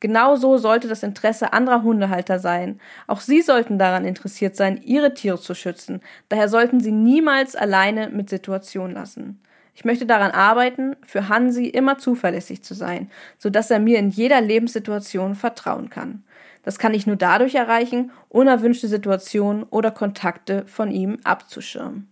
Genauso 0.00 0.58
sollte 0.58 0.86
das 0.86 1.02
Interesse 1.02 1.52
anderer 1.52 1.82
Hundehalter 1.82 2.38
sein. 2.38 2.80
Auch 3.06 3.20
sie 3.20 3.42
sollten 3.42 3.78
daran 3.78 4.04
interessiert 4.04 4.54
sein, 4.54 4.80
ihre 4.82 5.14
Tiere 5.14 5.40
zu 5.40 5.54
schützen. 5.54 6.00
Daher 6.28 6.48
sollten 6.48 6.80
sie 6.80 6.92
niemals 6.92 7.56
alleine 7.56 8.08
mit 8.08 8.30
Situationen 8.30 8.94
lassen. 8.94 9.42
Ich 9.74 9.84
möchte 9.84 10.06
daran 10.06 10.32
arbeiten, 10.32 10.96
für 11.04 11.28
Hansi 11.28 11.66
immer 11.66 11.98
zuverlässig 11.98 12.62
zu 12.62 12.74
sein, 12.74 13.10
so 13.38 13.50
dass 13.50 13.70
er 13.70 13.78
mir 13.78 13.98
in 13.98 14.10
jeder 14.10 14.40
Lebenssituation 14.40 15.34
vertrauen 15.34 15.90
kann. 15.90 16.24
Das 16.64 16.78
kann 16.78 16.94
ich 16.94 17.06
nur 17.06 17.16
dadurch 17.16 17.54
erreichen, 17.54 18.10
unerwünschte 18.28 18.88
Situationen 18.88 19.62
oder 19.64 19.90
Kontakte 19.90 20.64
von 20.66 20.90
ihm 20.90 21.18
abzuschirmen. 21.24 22.08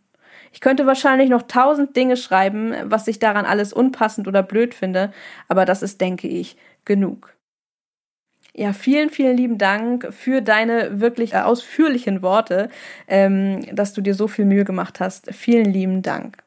Ich 0.53 0.61
könnte 0.61 0.87
wahrscheinlich 0.87 1.29
noch 1.29 1.42
tausend 1.42 1.96
Dinge 1.96 2.16
schreiben, 2.16 2.75
was 2.85 3.09
ich 3.09 3.18
daran 3.18 3.44
alles 3.44 3.72
unpassend 3.72 4.27
oder 4.27 4.42
blöd 4.42 4.72
finde, 4.72 5.12
aber 5.49 5.64
das 5.64 5.83
ist, 5.83 6.01
denke 6.01 6.29
ich, 6.29 6.57
genug. 6.85 7.36
Ja, 8.59 8.73
vielen, 8.73 9.11
vielen 9.11 9.37
lieben 9.37 9.59
Dank 9.59 10.09
für 10.14 10.40
deine 10.40 10.99
wirklich 10.99 11.35
äh, 11.35 11.40
ausführlichen 11.40 12.23
Worte, 12.23 12.71
ähm, 13.07 13.61
dass 13.75 13.92
du 13.92 14.01
dir 14.01 14.14
so 14.14 14.29
viel 14.29 14.47
Mühe 14.47 14.64
gemacht 14.64 14.99
hast. 14.99 15.31
Vielen 15.35 15.66
lieben 15.66 16.01
Dank. 16.01 16.42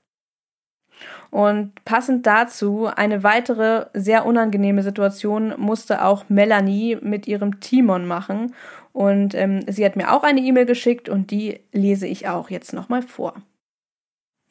Und 1.29 1.85
passend 1.85 2.25
dazu 2.25 2.87
eine 2.87 3.21
weitere 3.21 3.85
sehr 3.93 4.25
unangenehme 4.25 4.81
Situation 4.81 5.53
musste 5.57 6.03
auch 6.03 6.27
Melanie 6.29 6.97
mit 6.99 7.27
ihrem 7.27 7.59
Timon 7.59 8.07
machen. 8.07 8.55
Und 8.91 9.35
ähm, 9.35 9.61
sie 9.67 9.85
hat 9.85 9.95
mir 9.95 10.11
auch 10.11 10.23
eine 10.23 10.41
E-Mail 10.41 10.65
geschickt 10.65 11.09
und 11.09 11.29
die 11.29 11.59
lese 11.71 12.07
ich 12.07 12.27
auch 12.27 12.49
jetzt 12.49 12.73
nochmal 12.73 13.03
vor. 13.03 13.35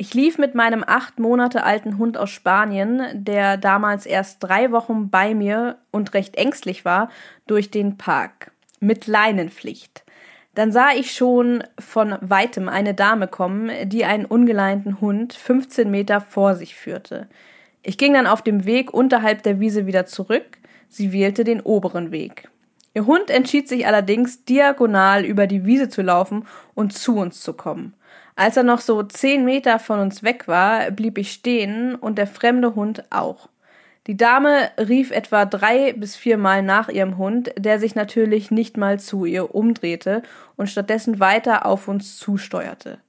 Ich 0.01 0.15
lief 0.15 0.39
mit 0.39 0.55
meinem 0.55 0.85
acht 0.87 1.19
Monate 1.19 1.65
alten 1.65 1.99
Hund 1.99 2.17
aus 2.17 2.31
Spanien, 2.31 3.03
der 3.15 3.57
damals 3.57 4.07
erst 4.07 4.45
drei 4.45 4.71
Wochen 4.71 5.11
bei 5.11 5.35
mir 5.35 5.79
und 5.91 6.15
recht 6.15 6.37
ängstlich 6.37 6.85
war, 6.85 7.11
durch 7.49 7.73
den 7.73 7.97
Park. 7.97 8.53
Mit 8.79 9.09
Leinenpflicht. 9.09 10.05
Dann 10.55 10.71
sah 10.71 10.91
ich 10.95 11.11
schon 11.11 11.65
von 11.81 12.17
weitem 12.21 12.69
eine 12.69 12.95
Dame 12.95 13.27
kommen, 13.27 13.73
die 13.89 14.05
einen 14.05 14.25
ungeleinten 14.25 15.01
Hund 15.01 15.35
15 15.35 15.91
Meter 15.91 16.21
vor 16.21 16.55
sich 16.55 16.77
führte. 16.77 17.27
Ich 17.83 17.99
ging 17.99 18.15
dann 18.15 18.29
auf 18.29 18.43
dem 18.43 18.67
Weg 18.67 18.95
unterhalb 18.95 19.43
der 19.43 19.59
Wiese 19.59 19.87
wieder 19.87 20.07
zurück. 20.07 20.59
Sie 20.89 21.13
wählte 21.13 21.43
den 21.43 21.61
oberen 21.61 22.13
Weg. 22.13 22.49
Ihr 22.95 23.07
Hund 23.07 23.31
entschied 23.31 23.69
sich 23.69 23.85
allerdings, 23.85 24.45
diagonal 24.45 25.25
über 25.25 25.49
die 25.49 25.65
Wiese 25.65 25.89
zu 25.89 26.03
laufen 26.03 26.47
und 26.77 26.93
zu 26.93 27.17
uns 27.17 27.41
zu 27.41 27.53
kommen. 27.53 27.95
Als 28.39 28.57
er 28.57 28.63
noch 28.63 28.81
so 28.81 29.03
zehn 29.03 29.45
Meter 29.45 29.81
von 29.81 29.99
uns 29.99 30.23
weg 30.23 30.47
war, 30.47 30.93
blieb 30.93 31.19
ich 31.19 31.33
stehen 31.33 31.97
und 31.97 32.19
der 32.19 32.29
fremde 32.29 32.77
Hund 32.77 33.03
auch. 33.11 33.49
Die 34.07 34.17
Dame 34.17 34.71
rief 34.79 35.11
etwa 35.11 35.45
drei 35.45 35.93
bis 35.93 36.15
viermal 36.15 36.63
nach 36.63 36.89
ihrem 36.89 37.19
Hund, 37.19 37.51
der 37.59 37.81
sich 37.81 37.97
natürlich 37.97 38.53
nicht 38.53 38.77
mal 38.77 39.01
zu 39.01 39.25
ihr 39.25 39.57
umdrehte 39.57 40.23
und 40.55 40.69
stattdessen 40.69 41.19
weiter 41.19 41.67
auf 41.67 41.89
uns 41.89 42.17
zusteuerte. 42.17 43.01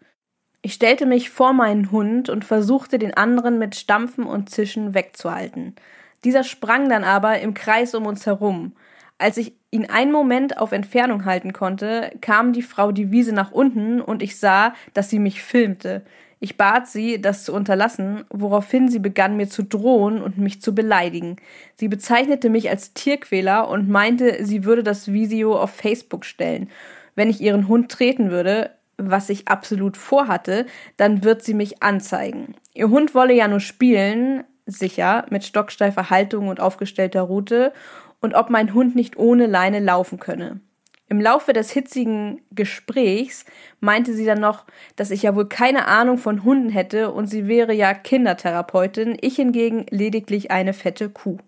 Ich 0.63 0.73
stellte 0.73 1.05
mich 1.05 1.29
vor 1.29 1.53
meinen 1.53 1.91
Hund 1.91 2.29
und 2.29 2.43
versuchte 2.43 2.97
den 2.97 3.13
anderen 3.13 3.59
mit 3.59 3.75
Stampfen 3.75 4.23
und 4.23 4.49
Zischen 4.49 4.95
wegzuhalten. 4.95 5.75
Dieser 6.23 6.43
sprang 6.43 6.89
dann 6.89 7.03
aber 7.03 7.39
im 7.39 7.53
Kreis 7.53 7.93
um 7.93 8.07
uns 8.07 8.25
herum. 8.25 8.73
Als 9.19 9.37
ich 9.37 9.59
ihn 9.71 9.86
einen 9.86 10.12
Moment 10.12 10.58
auf 10.58 10.71
Entfernung 10.71 11.25
halten 11.25 11.53
konnte, 11.53 12.12
kam 12.21 12.53
die 12.53 12.63
Frau 12.63 12.91
die 12.91 13.12
Wiese 13.12 13.34
nach 13.34 13.51
unten 13.51 14.01
und 14.01 14.23
ich 14.23 14.39
sah, 14.39 14.73
dass 14.93 15.10
sie 15.10 15.19
mich 15.19 15.41
filmte. 15.41 16.03
Ich 16.41 16.58
bat 16.58 16.88
sie, 16.88 17.19
das 17.19 17.43
zu 17.43 17.53
unterlassen, 17.53 18.23
woraufhin 18.29 18.88
sie 18.88 18.99
begann 18.99 19.36
mir 19.36 19.49
zu 19.49 19.63
drohen 19.63 20.21
und 20.21 20.38
mich 20.38 20.62
zu 20.62 20.73
beleidigen. 20.73 21.36
Sie 21.75 21.89
bezeichnete 21.89 22.49
mich 22.49 22.69
als 22.69 22.93
Tierquäler 22.93 23.67
und 23.69 23.89
meinte, 23.89 24.45
sie 24.45 24.63
würde 24.63 24.82
das 24.84 25.12
Video 25.12 25.60
auf 25.60 25.71
Facebook 25.71 26.23
stellen. 26.23 26.69
Wenn 27.15 27.29
ich 27.29 27.41
ihren 27.41 27.67
Hund 27.67 27.91
treten 27.91 28.32
würde, 28.32 28.71
was 28.97 29.29
ich 29.29 29.49
absolut 29.49 29.97
vorhatte, 29.97 30.65
dann 30.95 31.23
wird 31.23 31.43
sie 31.43 31.53
mich 31.53 31.84
anzeigen. 31.84 32.55
Ihr 32.73 32.89
Hund 32.89 33.13
wolle 33.13 33.34
ja 33.34 33.49
nur 33.49 33.60
spielen, 33.60 34.45
sicher, 34.65 35.25
mit 35.29 35.43
stocksteifer 35.43 36.10
Haltung 36.10 36.47
und 36.47 36.60
aufgestellter 36.62 37.21
Rute 37.21 37.73
und 38.21 38.36
ob 38.36 38.49
mein 38.49 38.73
Hund 38.73 38.95
nicht 38.95 39.17
ohne 39.17 39.45
Leine 39.45 39.79
laufen 39.79 40.19
könne. 40.19 40.60
Im 41.08 41.19
Laufe 41.19 41.53
des 41.53 41.71
hitzigen 41.71 42.41
Gesprächs 42.51 43.43
meinte 43.79 44.13
sie 44.13 44.25
dann 44.25 44.39
noch, 44.39 44.65
dass 44.95 45.10
ich 45.10 45.23
ja 45.23 45.36
wohl 45.36 45.49
keine 45.49 45.88
Ahnung 45.88 46.19
von 46.19 46.43
Hunden 46.43 46.69
hätte 46.69 47.12
und 47.12 47.25
sie 47.25 47.47
wäre 47.47 47.73
ja 47.73 47.95
Kindertherapeutin, 47.95 49.17
ich 49.19 49.38
hingegen 49.38 49.88
lediglich 49.89 50.51
eine 50.51 50.73
fette 50.73 51.10
Kuh. 51.10 51.39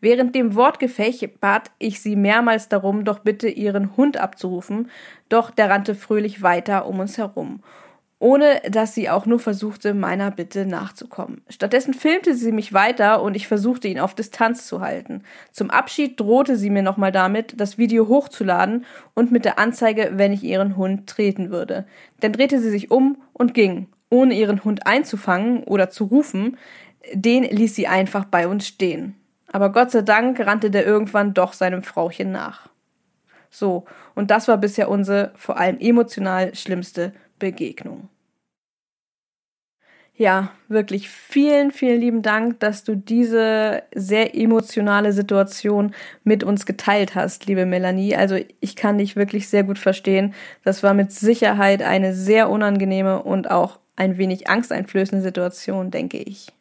Während 0.00 0.34
dem 0.34 0.54
Wortgefecht 0.54 1.40
bat 1.40 1.70
ich 1.78 2.00
sie 2.00 2.16
mehrmals 2.16 2.70
darum, 2.70 3.04
doch 3.04 3.18
bitte 3.18 3.48
ihren 3.48 3.96
Hund 3.98 4.16
abzurufen, 4.16 4.90
doch 5.28 5.50
der 5.50 5.68
rannte 5.68 5.94
fröhlich 5.94 6.42
weiter 6.42 6.86
um 6.86 6.98
uns 6.98 7.18
herum 7.18 7.60
ohne 8.22 8.62
dass 8.70 8.94
sie 8.94 9.10
auch 9.10 9.26
nur 9.26 9.40
versuchte, 9.40 9.94
meiner 9.94 10.30
Bitte 10.30 10.64
nachzukommen. 10.64 11.42
Stattdessen 11.48 11.92
filmte 11.92 12.36
sie 12.36 12.52
mich 12.52 12.72
weiter 12.72 13.20
und 13.20 13.34
ich 13.34 13.48
versuchte 13.48 13.88
ihn 13.88 13.98
auf 13.98 14.14
Distanz 14.14 14.68
zu 14.68 14.80
halten. 14.80 15.24
Zum 15.50 15.70
Abschied 15.70 16.20
drohte 16.20 16.56
sie 16.56 16.70
mir 16.70 16.84
nochmal 16.84 17.10
damit, 17.10 17.60
das 17.60 17.78
Video 17.78 18.06
hochzuladen 18.06 18.84
und 19.14 19.32
mit 19.32 19.44
der 19.44 19.58
Anzeige, 19.58 20.12
wenn 20.14 20.30
ich 20.30 20.44
ihren 20.44 20.76
Hund 20.76 21.08
treten 21.08 21.50
würde. 21.50 21.84
Dann 22.20 22.32
drehte 22.32 22.60
sie 22.60 22.70
sich 22.70 22.92
um 22.92 23.16
und 23.32 23.54
ging, 23.54 23.88
ohne 24.08 24.34
ihren 24.34 24.62
Hund 24.62 24.86
einzufangen 24.86 25.64
oder 25.64 25.90
zu 25.90 26.04
rufen. 26.04 26.58
Den 27.12 27.42
ließ 27.42 27.74
sie 27.74 27.88
einfach 27.88 28.24
bei 28.24 28.46
uns 28.46 28.68
stehen. 28.68 29.16
Aber 29.50 29.72
Gott 29.72 29.90
sei 29.90 30.02
Dank 30.02 30.38
rannte 30.38 30.70
der 30.70 30.86
irgendwann 30.86 31.34
doch 31.34 31.54
seinem 31.54 31.82
Frauchen 31.82 32.30
nach. 32.30 32.68
So, 33.50 33.84
und 34.14 34.30
das 34.30 34.46
war 34.46 34.58
bisher 34.58 34.88
unsere 34.88 35.32
vor 35.34 35.56
allem 35.56 35.80
emotional 35.80 36.54
schlimmste 36.54 37.12
Begegnung. 37.40 38.08
Ja, 40.22 40.52
wirklich 40.68 41.08
vielen, 41.08 41.72
vielen 41.72 42.00
lieben 42.00 42.22
Dank, 42.22 42.60
dass 42.60 42.84
du 42.84 42.94
diese 42.94 43.82
sehr 43.92 44.36
emotionale 44.36 45.12
Situation 45.12 45.96
mit 46.22 46.44
uns 46.44 46.64
geteilt 46.64 47.16
hast, 47.16 47.46
liebe 47.46 47.66
Melanie. 47.66 48.14
Also 48.14 48.36
ich 48.60 48.76
kann 48.76 48.98
dich 48.98 49.16
wirklich 49.16 49.48
sehr 49.48 49.64
gut 49.64 49.80
verstehen. 49.80 50.32
Das 50.62 50.84
war 50.84 50.94
mit 50.94 51.10
Sicherheit 51.10 51.82
eine 51.82 52.14
sehr 52.14 52.50
unangenehme 52.50 53.20
und 53.20 53.50
auch 53.50 53.80
ein 53.96 54.16
wenig 54.16 54.48
angsteinflößende 54.48 55.24
Situation, 55.24 55.90
denke 55.90 56.18
ich. 56.18 56.52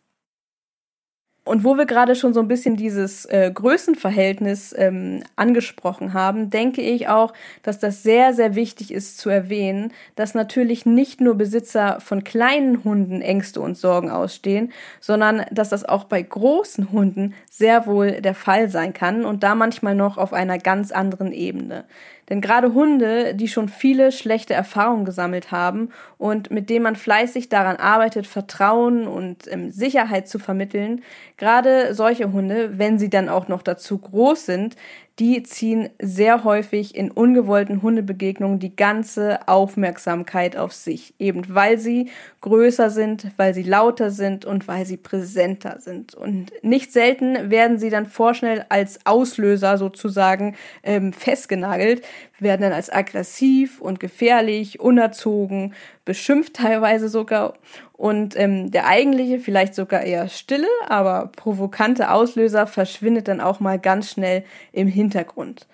Und 1.43 1.63
wo 1.63 1.75
wir 1.75 1.88
gerade 1.88 2.15
schon 2.15 2.36
so 2.36 2.39
ein 2.39 2.47
bisschen 2.47 2.75
dieses 2.75 3.25
äh, 3.25 3.49
Größenverhältnis 3.51 4.75
ähm, 4.77 5.23
angesprochen 5.36 6.13
haben, 6.13 6.51
denke 6.51 6.82
ich 6.82 7.08
auch, 7.08 7.34
dass 7.63 7.80
das 7.80 8.04
sehr, 8.04 8.36
sehr 8.36 8.54
wichtig 8.54 8.93
ist 8.93 9.17
zu 9.17 9.32
erwähnen, 9.32 9.91
dass 10.15 10.36
natürlich 10.36 10.86
nicht 10.86 11.19
nur 11.19 11.34
Besitzer 11.34 11.99
von 11.99 12.23
kleinen 12.23 12.84
Hunden 12.84 13.21
Ängste 13.21 13.60
und 13.60 13.75
Sorgen 13.75 14.12
ausstehen, 14.12 14.71
sondern 14.99 15.43
dass 15.49 15.69
das 15.69 15.84
auch 15.84 16.04
bei 16.04 16.21
großen 16.21 16.91
Hunden 16.91 17.34
sehr 17.49 17.88
wohl 17.88 18.21
der 18.21 18.36
Fall 18.36 18.69
sein 18.69 18.93
kann 18.93 19.25
und 19.25 19.41
da 19.41 19.56
manchmal 19.56 19.95
noch 19.95 20.19
auf 20.19 20.34
einer 20.34 20.60
ganz 20.60 20.91
anderen 20.91 21.32
Ebene. 21.32 21.86
Denn 22.32 22.39
gerade 22.39 22.74
Hunde, 22.74 23.36
die 23.36 23.50
schon 23.50 23.67
viele 23.67 24.13
schlechte 24.13 24.54
Erfahrungen 24.54 25.04
gesammelt 25.04 25.52
haben 25.52 25.89
und 26.17 26.50
mit 26.50 26.70
denen 26.70 26.84
man 26.84 26.96
fleißig 26.96 27.50
daran 27.50 27.76
arbeitet, 27.76 28.26
Vertrauen 28.26 29.06
und 29.06 29.52
ähm, 29.52 29.70
Sicherheit 29.70 30.30
zu 30.30 30.39
vermitteln, 30.39 31.02
gerade 31.36 31.94
solche 31.94 32.32
Hunde, 32.32 32.80
wenn 32.80 32.98
sie 32.98 33.10
dann 33.10 33.28
auch 33.28 33.50
noch 33.50 33.62
dazu 33.62 33.98
groß 33.98 34.46
sind, 34.46 34.78
die 35.19 35.43
ziehen 35.43 35.89
sehr 36.02 36.43
häufig 36.43 36.95
in 36.95 37.12
ungewollten 37.12 37.82
Hundebegegnungen 37.82 38.60
die 38.60 38.76
ganze 38.76 39.47
Aufmerksamkeit 39.47 40.55
auf 40.55 40.74
sich, 40.74 41.14
eben 41.20 41.43
weil 41.53 41.78
sie 41.78 42.09
größer 42.39 42.89
sind, 42.89 43.28
weil 43.38 43.53
sie 43.53 43.64
lauter 43.64 44.09
sind 44.09 44.45
und 44.45 44.68
weil 44.68 44.86
sie 44.86 44.97
präsenter 44.97 45.80
sind. 45.80 46.16
Und 46.16 46.51
nicht 46.64 46.91
selten 46.91 47.51
werden 47.51 47.78
sie 47.78 47.89
dann 47.89 48.07
vorschnell 48.07 48.66
als 48.70 49.05
Auslöser 49.05 49.78
sozusagen 49.78 50.55
ähm, 50.82 51.14
festgenagelt, 51.14 52.01
werden 52.39 52.62
dann 52.62 52.74
als 52.74 52.91
aggressiv 52.91 53.80
und 53.82 53.99
gefährlich, 53.99 54.80
unerzogen, 54.80 55.74
beschimpft 56.06 56.56
teilweise 56.56 57.10
sogar. 57.10 57.56
Und 57.93 58.36
ähm, 58.38 58.72
der 58.72 58.88
eigentliche, 58.88 59.39
vielleicht 59.39 59.76
sogar 59.76 60.02
eher 60.02 60.28
stille, 60.28 60.68
aber 60.88 61.32
provokante 61.36 62.12
Auslöser 62.12 62.68
verschwindet 62.68 63.28
dann 63.28 63.41
auch 63.41 63.60
mal 63.60 63.80
ganz 63.80 64.12
schnell 64.12 64.43
im 64.72 64.88
Hintergrund. 64.88 65.68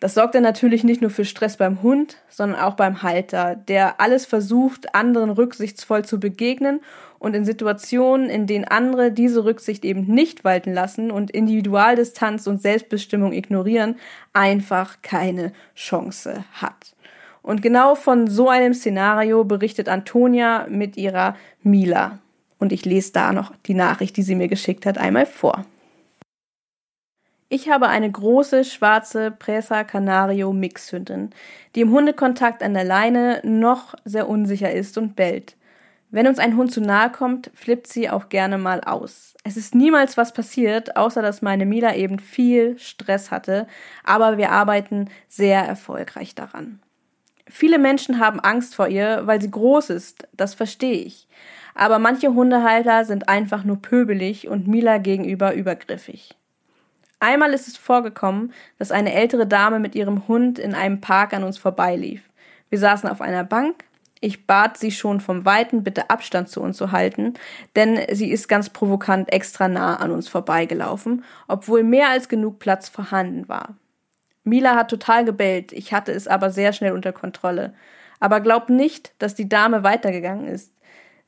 Das 0.00 0.14
sorgt 0.14 0.36
dann 0.36 0.44
natürlich 0.44 0.84
nicht 0.84 1.00
nur 1.00 1.10
für 1.10 1.24
Stress 1.24 1.56
beim 1.56 1.82
Hund, 1.82 2.18
sondern 2.28 2.60
auch 2.60 2.74
beim 2.74 3.02
Halter, 3.02 3.56
der 3.56 4.00
alles 4.00 4.26
versucht, 4.26 4.94
anderen 4.94 5.30
rücksichtsvoll 5.30 6.04
zu 6.04 6.20
begegnen 6.20 6.80
und 7.18 7.34
in 7.34 7.44
Situationen, 7.44 8.30
in 8.30 8.46
denen 8.46 8.64
andere 8.64 9.10
diese 9.10 9.44
Rücksicht 9.44 9.84
eben 9.84 10.06
nicht 10.06 10.44
walten 10.44 10.72
lassen 10.72 11.10
und 11.10 11.32
Individualdistanz 11.32 12.46
und 12.46 12.62
Selbstbestimmung 12.62 13.32
ignorieren, 13.32 13.96
einfach 14.32 15.02
keine 15.02 15.52
Chance 15.74 16.44
hat. 16.52 16.94
Und 17.48 17.62
genau 17.62 17.94
von 17.94 18.26
so 18.26 18.50
einem 18.50 18.74
Szenario 18.74 19.42
berichtet 19.42 19.88
Antonia 19.88 20.66
mit 20.68 20.98
ihrer 20.98 21.34
Mila. 21.62 22.18
Und 22.58 22.72
ich 22.72 22.84
lese 22.84 23.12
da 23.12 23.32
noch 23.32 23.54
die 23.64 23.72
Nachricht, 23.72 24.18
die 24.18 24.22
sie 24.22 24.34
mir 24.34 24.48
geschickt 24.48 24.84
hat, 24.84 24.98
einmal 24.98 25.24
vor. 25.24 25.64
Ich 27.48 27.70
habe 27.70 27.88
eine 27.88 28.10
große 28.12 28.64
schwarze 28.64 29.30
Presa 29.30 29.84
Canario 29.84 30.52
Mixhündin, 30.52 31.30
die 31.74 31.80
im 31.80 31.90
Hundekontakt 31.90 32.62
an 32.62 32.74
der 32.74 32.84
Leine 32.84 33.40
noch 33.44 33.94
sehr 34.04 34.28
unsicher 34.28 34.70
ist 34.70 34.98
und 34.98 35.16
bellt. 35.16 35.56
Wenn 36.10 36.26
uns 36.26 36.38
ein 36.38 36.54
Hund 36.54 36.70
zu 36.70 36.82
nahe 36.82 37.10
kommt, 37.10 37.50
flippt 37.54 37.86
sie 37.86 38.10
auch 38.10 38.28
gerne 38.28 38.58
mal 38.58 38.82
aus. 38.82 39.34
Es 39.42 39.56
ist 39.56 39.74
niemals 39.74 40.18
was 40.18 40.34
passiert, 40.34 40.98
außer 40.98 41.22
dass 41.22 41.40
meine 41.40 41.64
Mila 41.64 41.94
eben 41.94 42.18
viel 42.18 42.78
Stress 42.78 43.30
hatte, 43.30 43.66
aber 44.04 44.36
wir 44.36 44.50
arbeiten 44.50 45.08
sehr 45.28 45.62
erfolgreich 45.62 46.34
daran. 46.34 46.80
Viele 47.50 47.78
Menschen 47.78 48.20
haben 48.20 48.40
Angst 48.40 48.74
vor 48.74 48.88
ihr, 48.88 49.22
weil 49.24 49.40
sie 49.40 49.50
groß 49.50 49.90
ist, 49.90 50.28
das 50.36 50.54
verstehe 50.54 51.02
ich. 51.02 51.26
Aber 51.74 51.98
manche 51.98 52.34
Hundehalter 52.34 53.04
sind 53.04 53.28
einfach 53.28 53.64
nur 53.64 53.80
pöbelig 53.80 54.48
und 54.48 54.66
Mila 54.66 54.98
gegenüber 54.98 55.54
übergriffig. 55.54 56.36
Einmal 57.20 57.52
ist 57.52 57.66
es 57.66 57.76
vorgekommen, 57.76 58.52
dass 58.78 58.92
eine 58.92 59.12
ältere 59.12 59.46
Dame 59.46 59.80
mit 59.80 59.94
ihrem 59.94 60.28
Hund 60.28 60.58
in 60.58 60.74
einem 60.74 61.00
Park 61.00 61.32
an 61.32 61.44
uns 61.44 61.58
vorbeilief. 61.58 62.22
Wir 62.68 62.78
saßen 62.78 63.08
auf 63.08 63.20
einer 63.20 63.44
Bank. 63.44 63.84
Ich 64.20 64.46
bat 64.46 64.76
sie 64.76 64.90
schon 64.90 65.20
vom 65.20 65.44
Weiten 65.44 65.84
bitte 65.84 66.10
Abstand 66.10 66.48
zu 66.48 66.60
uns 66.60 66.76
zu 66.76 66.90
halten, 66.90 67.34
denn 67.76 68.00
sie 68.12 68.30
ist 68.30 68.48
ganz 68.48 68.68
provokant 68.68 69.32
extra 69.32 69.68
nah 69.68 69.96
an 69.96 70.10
uns 70.10 70.28
vorbeigelaufen, 70.28 71.24
obwohl 71.46 71.84
mehr 71.84 72.08
als 72.08 72.28
genug 72.28 72.58
Platz 72.58 72.88
vorhanden 72.88 73.48
war. 73.48 73.76
Mila 74.48 74.74
hat 74.74 74.90
total 74.90 75.24
gebellt, 75.24 75.72
ich 75.72 75.92
hatte 75.92 76.12
es 76.12 76.26
aber 76.26 76.50
sehr 76.50 76.72
schnell 76.72 76.92
unter 76.92 77.12
Kontrolle. 77.12 77.74
Aber 78.20 78.40
glaub 78.40 78.68
nicht, 78.68 79.12
dass 79.18 79.34
die 79.34 79.48
Dame 79.48 79.84
weitergegangen 79.84 80.48
ist. 80.48 80.72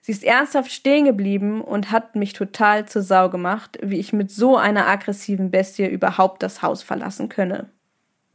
Sie 0.01 0.13
ist 0.13 0.25
ernsthaft 0.25 0.73
stehen 0.73 1.05
geblieben 1.05 1.61
und 1.61 1.91
hat 1.91 2.17
mich 2.17 2.33
total 2.33 2.87
zur 2.87 3.03
Sau 3.03 3.29
gemacht, 3.29 3.79
wie 3.83 3.99
ich 3.99 4.13
mit 4.13 4.31
so 4.31 4.57
einer 4.57 4.89
aggressiven 4.89 5.51
Bestie 5.51 5.87
überhaupt 5.87 6.43
das 6.43 6.63
Haus 6.63 6.83
verlassen 6.83 7.29
könne. 7.29 7.69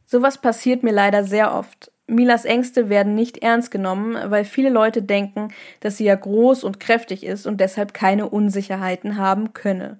Sowas 0.06 0.38
passiert 0.38 0.84
mir 0.84 0.92
leider 0.92 1.24
sehr 1.24 1.52
oft. 1.52 1.90
Milas 2.06 2.44
Ängste 2.44 2.88
werden 2.88 3.16
nicht 3.16 3.38
ernst 3.38 3.72
genommen, 3.72 4.16
weil 4.30 4.44
viele 4.44 4.70
Leute 4.70 5.02
denken, 5.02 5.48
dass 5.80 5.96
sie 5.96 6.04
ja 6.04 6.14
groß 6.14 6.62
und 6.62 6.78
kräftig 6.78 7.26
ist 7.26 7.46
und 7.46 7.60
deshalb 7.60 7.92
keine 7.92 8.28
Unsicherheiten 8.28 9.16
haben 9.16 9.52
könne. 9.52 9.98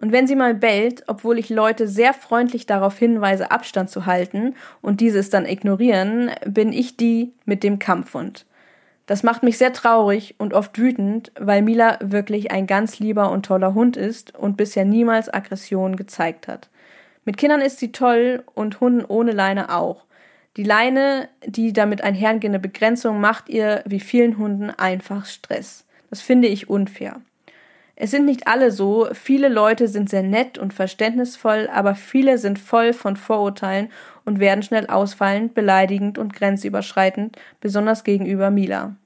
Und 0.00 0.12
wenn 0.12 0.26
sie 0.26 0.36
mal 0.36 0.54
bellt, 0.54 1.04
obwohl 1.06 1.38
ich 1.38 1.50
Leute 1.50 1.86
sehr 1.86 2.14
freundlich 2.14 2.66
darauf 2.66 2.98
hinweise, 2.98 3.50
Abstand 3.50 3.90
zu 3.90 4.06
halten 4.06 4.54
und 4.82 5.00
dieses 5.00 5.30
dann 5.30 5.46
ignorieren, 5.46 6.30
bin 6.46 6.72
ich 6.72 6.96
die 6.96 7.32
mit 7.44 7.62
dem 7.62 7.78
Kampfhund. 7.78 8.44
Das 9.06 9.22
macht 9.22 9.42
mich 9.42 9.58
sehr 9.58 9.72
traurig 9.72 10.34
und 10.38 10.54
oft 10.54 10.78
wütend, 10.78 11.30
weil 11.38 11.62
Mila 11.62 11.98
wirklich 12.00 12.50
ein 12.50 12.66
ganz 12.66 12.98
lieber 12.98 13.30
und 13.30 13.44
toller 13.44 13.74
Hund 13.74 13.96
ist 13.96 14.34
und 14.34 14.56
bisher 14.56 14.84
niemals 14.84 15.32
Aggression 15.32 15.96
gezeigt 15.96 16.48
hat. 16.48 16.70
Mit 17.26 17.36
Kindern 17.36 17.60
ist 17.60 17.78
sie 17.78 17.92
toll 17.92 18.42
und 18.54 18.80
Hunden 18.80 19.04
ohne 19.04 19.32
Leine 19.32 19.74
auch. 19.74 20.06
Die 20.56 20.64
Leine, 20.64 21.28
die 21.46 21.72
damit 21.72 22.02
einhergehende 22.02 22.58
Begrenzung, 22.58 23.20
macht 23.20 23.48
ihr 23.48 23.82
wie 23.86 24.00
vielen 24.00 24.38
Hunden 24.38 24.70
einfach 24.70 25.26
Stress. 25.26 25.84
Das 26.10 26.20
finde 26.20 26.48
ich 26.48 26.70
unfair. 26.70 27.20
Es 27.96 28.10
sind 28.10 28.24
nicht 28.26 28.46
alle 28.48 28.70
so, 28.72 29.08
viele 29.12 29.48
Leute 29.48 29.86
sind 29.88 30.10
sehr 30.10 30.22
nett 30.22 30.58
und 30.58 30.74
verständnisvoll, 30.74 31.68
aber 31.72 31.94
viele 31.94 32.38
sind 32.38 32.58
voll 32.58 32.92
von 32.92 33.16
Vorurteilen 33.16 33.90
und 34.24 34.40
werden 34.40 34.62
schnell 34.62 34.86
ausfallend, 34.88 35.54
beleidigend 35.54 36.18
und 36.18 36.32
grenzüberschreitend, 36.34 37.36
besonders 37.60 38.02
gegenüber 38.02 38.50
Mila. 38.50 38.96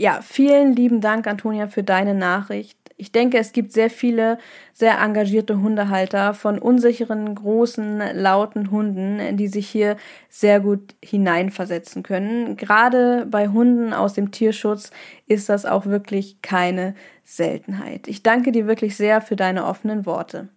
Ja, 0.00 0.20
vielen 0.22 0.74
lieben 0.74 1.00
Dank, 1.00 1.26
Antonia, 1.26 1.66
für 1.66 1.82
deine 1.82 2.14
Nachricht. 2.14 2.78
Ich 2.96 3.10
denke, 3.12 3.38
es 3.38 3.52
gibt 3.52 3.72
sehr 3.72 3.90
viele 3.90 4.38
sehr 4.72 4.98
engagierte 5.00 5.60
Hundehalter 5.60 6.34
von 6.34 6.58
unsicheren, 6.60 7.34
großen, 7.34 7.98
lauten 8.14 8.70
Hunden, 8.70 9.36
die 9.36 9.48
sich 9.48 9.68
hier 9.68 9.96
sehr 10.28 10.60
gut 10.60 10.94
hineinversetzen 11.04 12.02
können. 12.04 12.56
Gerade 12.56 13.26
bei 13.26 13.48
Hunden 13.48 13.92
aus 13.92 14.14
dem 14.14 14.30
Tierschutz 14.30 14.90
ist 15.26 15.48
das 15.48 15.66
auch 15.66 15.86
wirklich 15.86 16.42
keine 16.42 16.94
Seltenheit. 17.24 18.06
Ich 18.08 18.22
danke 18.22 18.52
dir 18.52 18.66
wirklich 18.68 18.96
sehr 18.96 19.20
für 19.20 19.36
deine 19.36 19.64
offenen 19.66 20.06
Worte. 20.06 20.48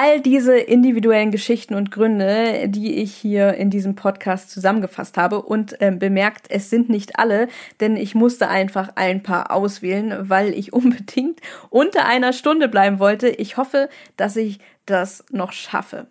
All 0.00 0.20
diese 0.20 0.56
individuellen 0.56 1.32
Geschichten 1.32 1.74
und 1.74 1.90
Gründe, 1.90 2.68
die 2.68 3.02
ich 3.02 3.16
hier 3.16 3.54
in 3.54 3.68
diesem 3.68 3.96
Podcast 3.96 4.48
zusammengefasst 4.48 5.16
habe 5.16 5.42
und 5.42 5.80
äh, 5.80 5.90
bemerkt, 5.90 6.46
es 6.50 6.70
sind 6.70 6.88
nicht 6.88 7.18
alle, 7.18 7.48
denn 7.80 7.96
ich 7.96 8.14
musste 8.14 8.46
einfach 8.46 8.90
ein 8.94 9.24
paar 9.24 9.50
auswählen, 9.50 10.30
weil 10.30 10.54
ich 10.54 10.72
unbedingt 10.72 11.40
unter 11.68 12.04
einer 12.04 12.32
Stunde 12.32 12.68
bleiben 12.68 13.00
wollte. 13.00 13.28
Ich 13.28 13.56
hoffe, 13.56 13.88
dass 14.16 14.36
ich 14.36 14.60
das 14.86 15.24
noch 15.32 15.50
schaffe. 15.50 16.06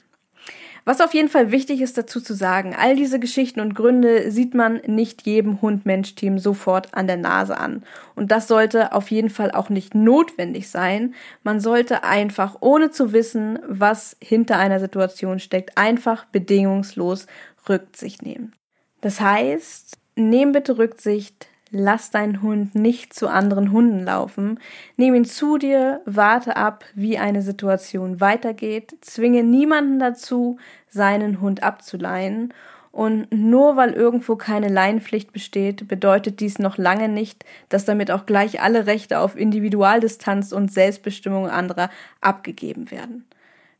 Was 0.87 1.01
auf 1.01 1.13
jeden 1.13 1.27
Fall 1.27 1.51
wichtig 1.51 1.81
ist 1.81 1.97
dazu 1.97 2.21
zu 2.21 2.33
sagen, 2.33 2.73
all 2.73 2.95
diese 2.95 3.19
Geschichten 3.19 3.59
und 3.59 3.75
Gründe 3.75 4.31
sieht 4.31 4.53
man 4.53 4.75
nicht 4.87 5.23
jedem 5.23 5.61
Hund-Mensch-Team 5.61 6.39
sofort 6.39 6.93
an 6.93 7.07
der 7.07 7.17
Nase 7.17 7.57
an. 7.57 7.83
Und 8.15 8.31
das 8.31 8.47
sollte 8.47 8.93
auf 8.93 9.11
jeden 9.11 9.29
Fall 9.29 9.51
auch 9.51 9.67
nicht 9.67 9.95
notwendig 9.95 10.69
sein. 10.69 11.13
Man 11.43 11.59
sollte 11.59 12.05
einfach, 12.05 12.55
ohne 12.61 12.89
zu 12.89 13.11
wissen, 13.11 13.59
was 13.67 14.15
hinter 14.21 14.59
einer 14.59 14.79
Situation 14.79 15.39
steckt, 15.39 15.77
einfach 15.77 16.23
bedingungslos 16.23 17.27
Rücksicht 17.67 18.21
nehmen. 18.21 18.53
Das 19.01 19.19
heißt, 19.19 19.97
nehm 20.15 20.53
bitte 20.53 20.77
Rücksicht, 20.77 21.47
Lass 21.71 22.11
deinen 22.11 22.41
Hund 22.41 22.75
nicht 22.75 23.13
zu 23.13 23.27
anderen 23.27 23.71
Hunden 23.71 24.05
laufen. 24.05 24.59
Nimm 24.95 25.15
ihn 25.15 25.25
zu 25.25 25.57
dir, 25.57 26.01
warte 26.05 26.55
ab, 26.55 26.85
wie 26.95 27.17
eine 27.17 27.41
Situation 27.41 28.21
weitergeht, 28.21 28.95
zwinge 29.01 29.43
niemanden 29.43 29.99
dazu, 29.99 30.57
seinen 30.89 31.41
Hund 31.41 31.63
abzuleihen. 31.63 32.53
Und 32.93 33.31
nur 33.31 33.75
weil 33.75 33.93
irgendwo 33.93 34.37
keine 34.37 34.69
Leinenpflicht 34.69 35.31
besteht, 35.31 35.87
bedeutet 35.87 36.39
dies 36.39 36.57
noch 36.57 36.77
lange 36.77 37.09
nicht, 37.09 37.45
dass 37.69 37.85
damit 37.85 38.11
auch 38.11 38.25
gleich 38.25 38.61
alle 38.61 38.87
Rechte 38.87 39.19
auf 39.19 39.35
Individualdistanz 39.35 40.51
und 40.51 40.71
Selbstbestimmung 40.71 41.47
anderer 41.47 41.89
abgegeben 42.21 42.89
werden. 42.89 43.25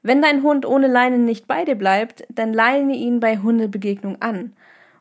Wenn 0.04 0.22
dein 0.22 0.44
Hund 0.44 0.66
ohne 0.66 0.88
Leine 0.88 1.18
nicht 1.18 1.48
bei 1.48 1.66
dir 1.66 1.76
bleibt, 1.76 2.26
dann 2.30 2.54
leine 2.54 2.94
ihn 2.94 3.20
bei 3.20 3.38
Hundebegegnung 3.38 4.22
an. 4.22 4.54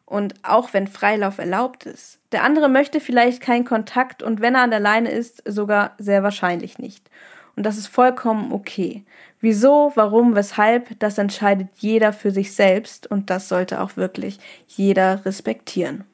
Und 0.06 0.34
auch 0.42 0.72
wenn 0.72 0.86
Freilauf 0.86 1.38
erlaubt 1.38 1.84
ist. 1.84 2.18
Der 2.36 2.44
andere 2.44 2.68
möchte 2.68 3.00
vielleicht 3.00 3.40
keinen 3.40 3.64
Kontakt 3.64 4.22
und 4.22 4.42
wenn 4.42 4.56
er 4.56 4.60
an 4.60 4.70
der 4.70 4.78
Leine 4.78 5.10
ist, 5.10 5.42
sogar 5.46 5.94
sehr 5.96 6.22
wahrscheinlich 6.22 6.78
nicht. 6.78 7.08
Und 7.56 7.64
das 7.64 7.78
ist 7.78 7.86
vollkommen 7.86 8.52
okay. 8.52 9.06
Wieso, 9.40 9.92
warum, 9.94 10.34
weshalb, 10.34 10.98
das 10.98 11.16
entscheidet 11.16 11.68
jeder 11.78 12.12
für 12.12 12.32
sich 12.32 12.52
selbst 12.52 13.10
und 13.10 13.30
das 13.30 13.48
sollte 13.48 13.80
auch 13.80 13.96
wirklich 13.96 14.38
jeder 14.66 15.24
respektieren. 15.24 16.04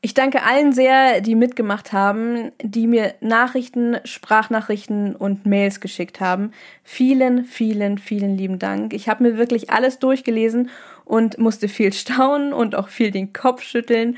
Ich 0.00 0.14
danke 0.14 0.42
allen 0.42 0.72
sehr, 0.72 1.20
die 1.20 1.34
mitgemacht 1.34 1.92
haben, 1.92 2.52
die 2.62 2.86
mir 2.86 3.12
Nachrichten, 3.20 3.98
Sprachnachrichten 4.04 5.14
und 5.14 5.44
Mails 5.44 5.80
geschickt 5.80 6.18
haben. 6.18 6.52
Vielen, 6.82 7.44
vielen, 7.44 7.98
vielen 7.98 8.38
lieben 8.38 8.58
Dank. 8.58 8.94
Ich 8.94 9.10
habe 9.10 9.22
mir 9.22 9.36
wirklich 9.36 9.68
alles 9.68 9.98
durchgelesen 9.98 10.70
und 11.04 11.36
musste 11.36 11.68
viel 11.68 11.92
staunen 11.92 12.54
und 12.54 12.74
auch 12.74 12.88
viel 12.88 13.10
den 13.10 13.34
Kopf 13.34 13.62
schütteln. 13.62 14.16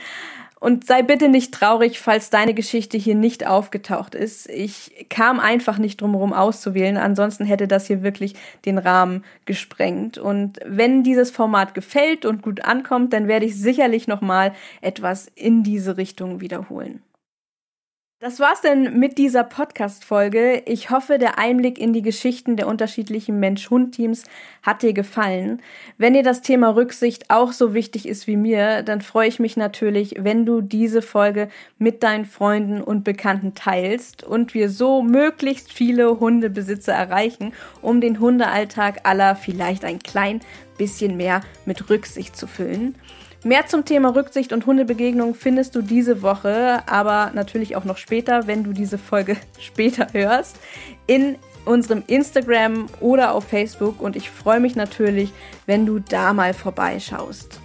Und 0.61 0.87
sei 0.87 1.03
bitte 1.03 1.29
nicht 1.29 1.55
traurig, 1.55 2.01
falls 2.01 2.31
deine 2.31 2.53
Geschichte 2.53 2.99
hier 2.99 3.15
nicht 3.15 3.47
aufgetaucht 3.47 4.15
ist. 4.15 4.49
Ich 4.51 5.07
kam 5.09 5.39
einfach 5.39 5.79
nicht 5.79 6.01
drumherum 6.01 6.33
auszuwählen, 6.33 6.97
ansonsten 6.97 7.45
hätte 7.45 7.69
das 7.69 7.87
hier 7.87 8.03
wirklich 8.03 8.35
den 8.65 8.79
Rahmen 8.79 9.25
gesprengt. 9.45 10.19
Und 10.19 10.59
wenn 10.65 11.05
dieses 11.05 11.31
Format 11.31 11.75
gefällt 11.75 12.25
und 12.25 12.43
gut 12.43 12.65
ankommt, 12.65 13.13
dann 13.13 13.29
werde 13.29 13.47
ich 13.47 13.57
sicherlich 13.57 14.09
nochmal 14.09 14.53
etwas 14.81 15.31
in 15.35 15.63
diese 15.63 15.97
Richtung 15.97 16.41
wiederholen. 16.41 17.03
Das 18.21 18.41
war's 18.41 18.63
denn 18.63 18.99
mit 18.99 19.17
dieser 19.17 19.45
Podcast-Folge. 19.45 20.65
Ich 20.67 20.91
hoffe, 20.91 21.19
der 21.19 21.39
Einblick 21.39 21.79
in 21.79 21.93
die 21.93 22.03
Geschichten 22.03 22.57
der 22.57 22.67
unterschiedlichen 22.67 23.39
Mensch-Hund-Teams 23.39 24.25
hat 24.65 24.83
dir 24.83 24.93
gefallen. 24.93 25.63
Wenn 25.99 26.15
dir 26.15 26.25
das 26.25 26.43
Thema 26.43 26.71
Rücksicht 26.71 27.31
auch 27.31 27.53
so 27.53 27.75
wichtig 27.75 28.09
ist 28.09 28.27
wie 28.27 28.37
mir, 28.37 28.83
dann 28.83 29.03
freue 29.03 29.29
ich 29.29 29.39
mich 29.39 29.57
natürlich, 29.57 30.17
wenn 30.19 30.45
du 30.45 30.63
diese 30.63 31.01
Folge 31.01 31.49
mit 31.79 32.03
deinen 32.03 32.25
Freunden 32.25 32.83
und 32.83 33.05
Bekannten 33.05 33.55
teilst 33.55 34.25
und 34.25 34.53
wir 34.53 34.69
so 34.69 35.01
möglichst 35.01 35.73
viele 35.73 36.19
Hundebesitzer 36.19 36.93
erreichen, 36.93 37.53
um 37.83 38.01
den 38.01 38.19
Hundealltag 38.19 39.03
aller 39.05 39.37
vielleicht 39.37 39.85
ein 39.85 40.01
klein 40.01 40.41
bisschen 40.77 41.17
mehr 41.17 41.43
mit 41.67 41.89
Rücksicht 41.89 42.37
zu 42.37 42.49
füllen. 42.49 42.97
Mehr 43.45 43.67
zum 43.67 43.85
Thema 43.85 44.17
Rücksicht 44.17 44.53
und 44.53 44.67
Hundebegegnung 44.67 45.35
findest 45.35 45.77
du 45.77 45.83
diese 45.83 46.23
Woche, 46.23 46.83
aber 46.87 47.31
natürlich 47.35 47.77
auch 47.77 47.85
noch 47.85 47.97
später, 47.97 48.49
wenn 48.49 48.65
du 48.65 48.73
diese 48.73 48.99
Folge 48.99 49.37
später 49.61 50.09
hörst, 50.13 50.57
in 51.07 51.37
unserem 51.65 52.03
Instagram 52.09 52.87
oder 53.01 53.35
auf 53.35 53.45
Facebook 53.45 54.01
und 54.01 54.17
ich 54.17 54.31
freue 54.31 54.59
mich 54.59 54.75
natürlich, 54.75 55.33
wenn 55.67 55.87
du 55.87 56.01
da 56.01 56.33
mal 56.33 56.53
vorbeischaust. 56.53 57.61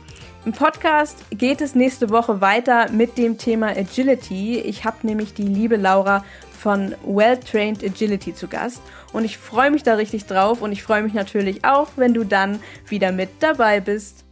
Im 0.46 0.52
Podcast 0.52 1.18
geht 1.32 1.62
es 1.62 1.74
nächste 1.74 2.10
Woche 2.10 2.42
weiter 2.42 2.92
mit 2.92 3.18
dem 3.18 3.38
Thema 3.38 3.68
Agility. 3.70 4.60
Ich 4.60 4.84
habe 4.84 4.98
nämlich 5.04 5.34
die 5.34 5.48
liebe 5.48 5.78
Laura 5.78 6.24
von 6.52 6.94
Well 7.06 7.38
Trained 7.38 7.84
Agility 7.84 8.36
zu 8.36 8.48
Gast 8.48 8.82
und 9.14 9.24
ich 9.24 9.38
freue 9.38 9.72
mich 9.72 9.84
da 9.84 9.96
richtig 9.96 10.26
drauf 10.26 10.62
und 10.62 10.72
ich 10.72 10.84
freue 10.84 11.02
mich 11.02 11.14
natürlich 11.14 11.66
auch, 11.66 11.88
wenn 11.96 12.14
du 12.14 12.26
dann 12.26 12.60
wieder 12.88 13.12
mit 13.12 13.30
dabei 13.40 13.80
bist. 13.80 14.26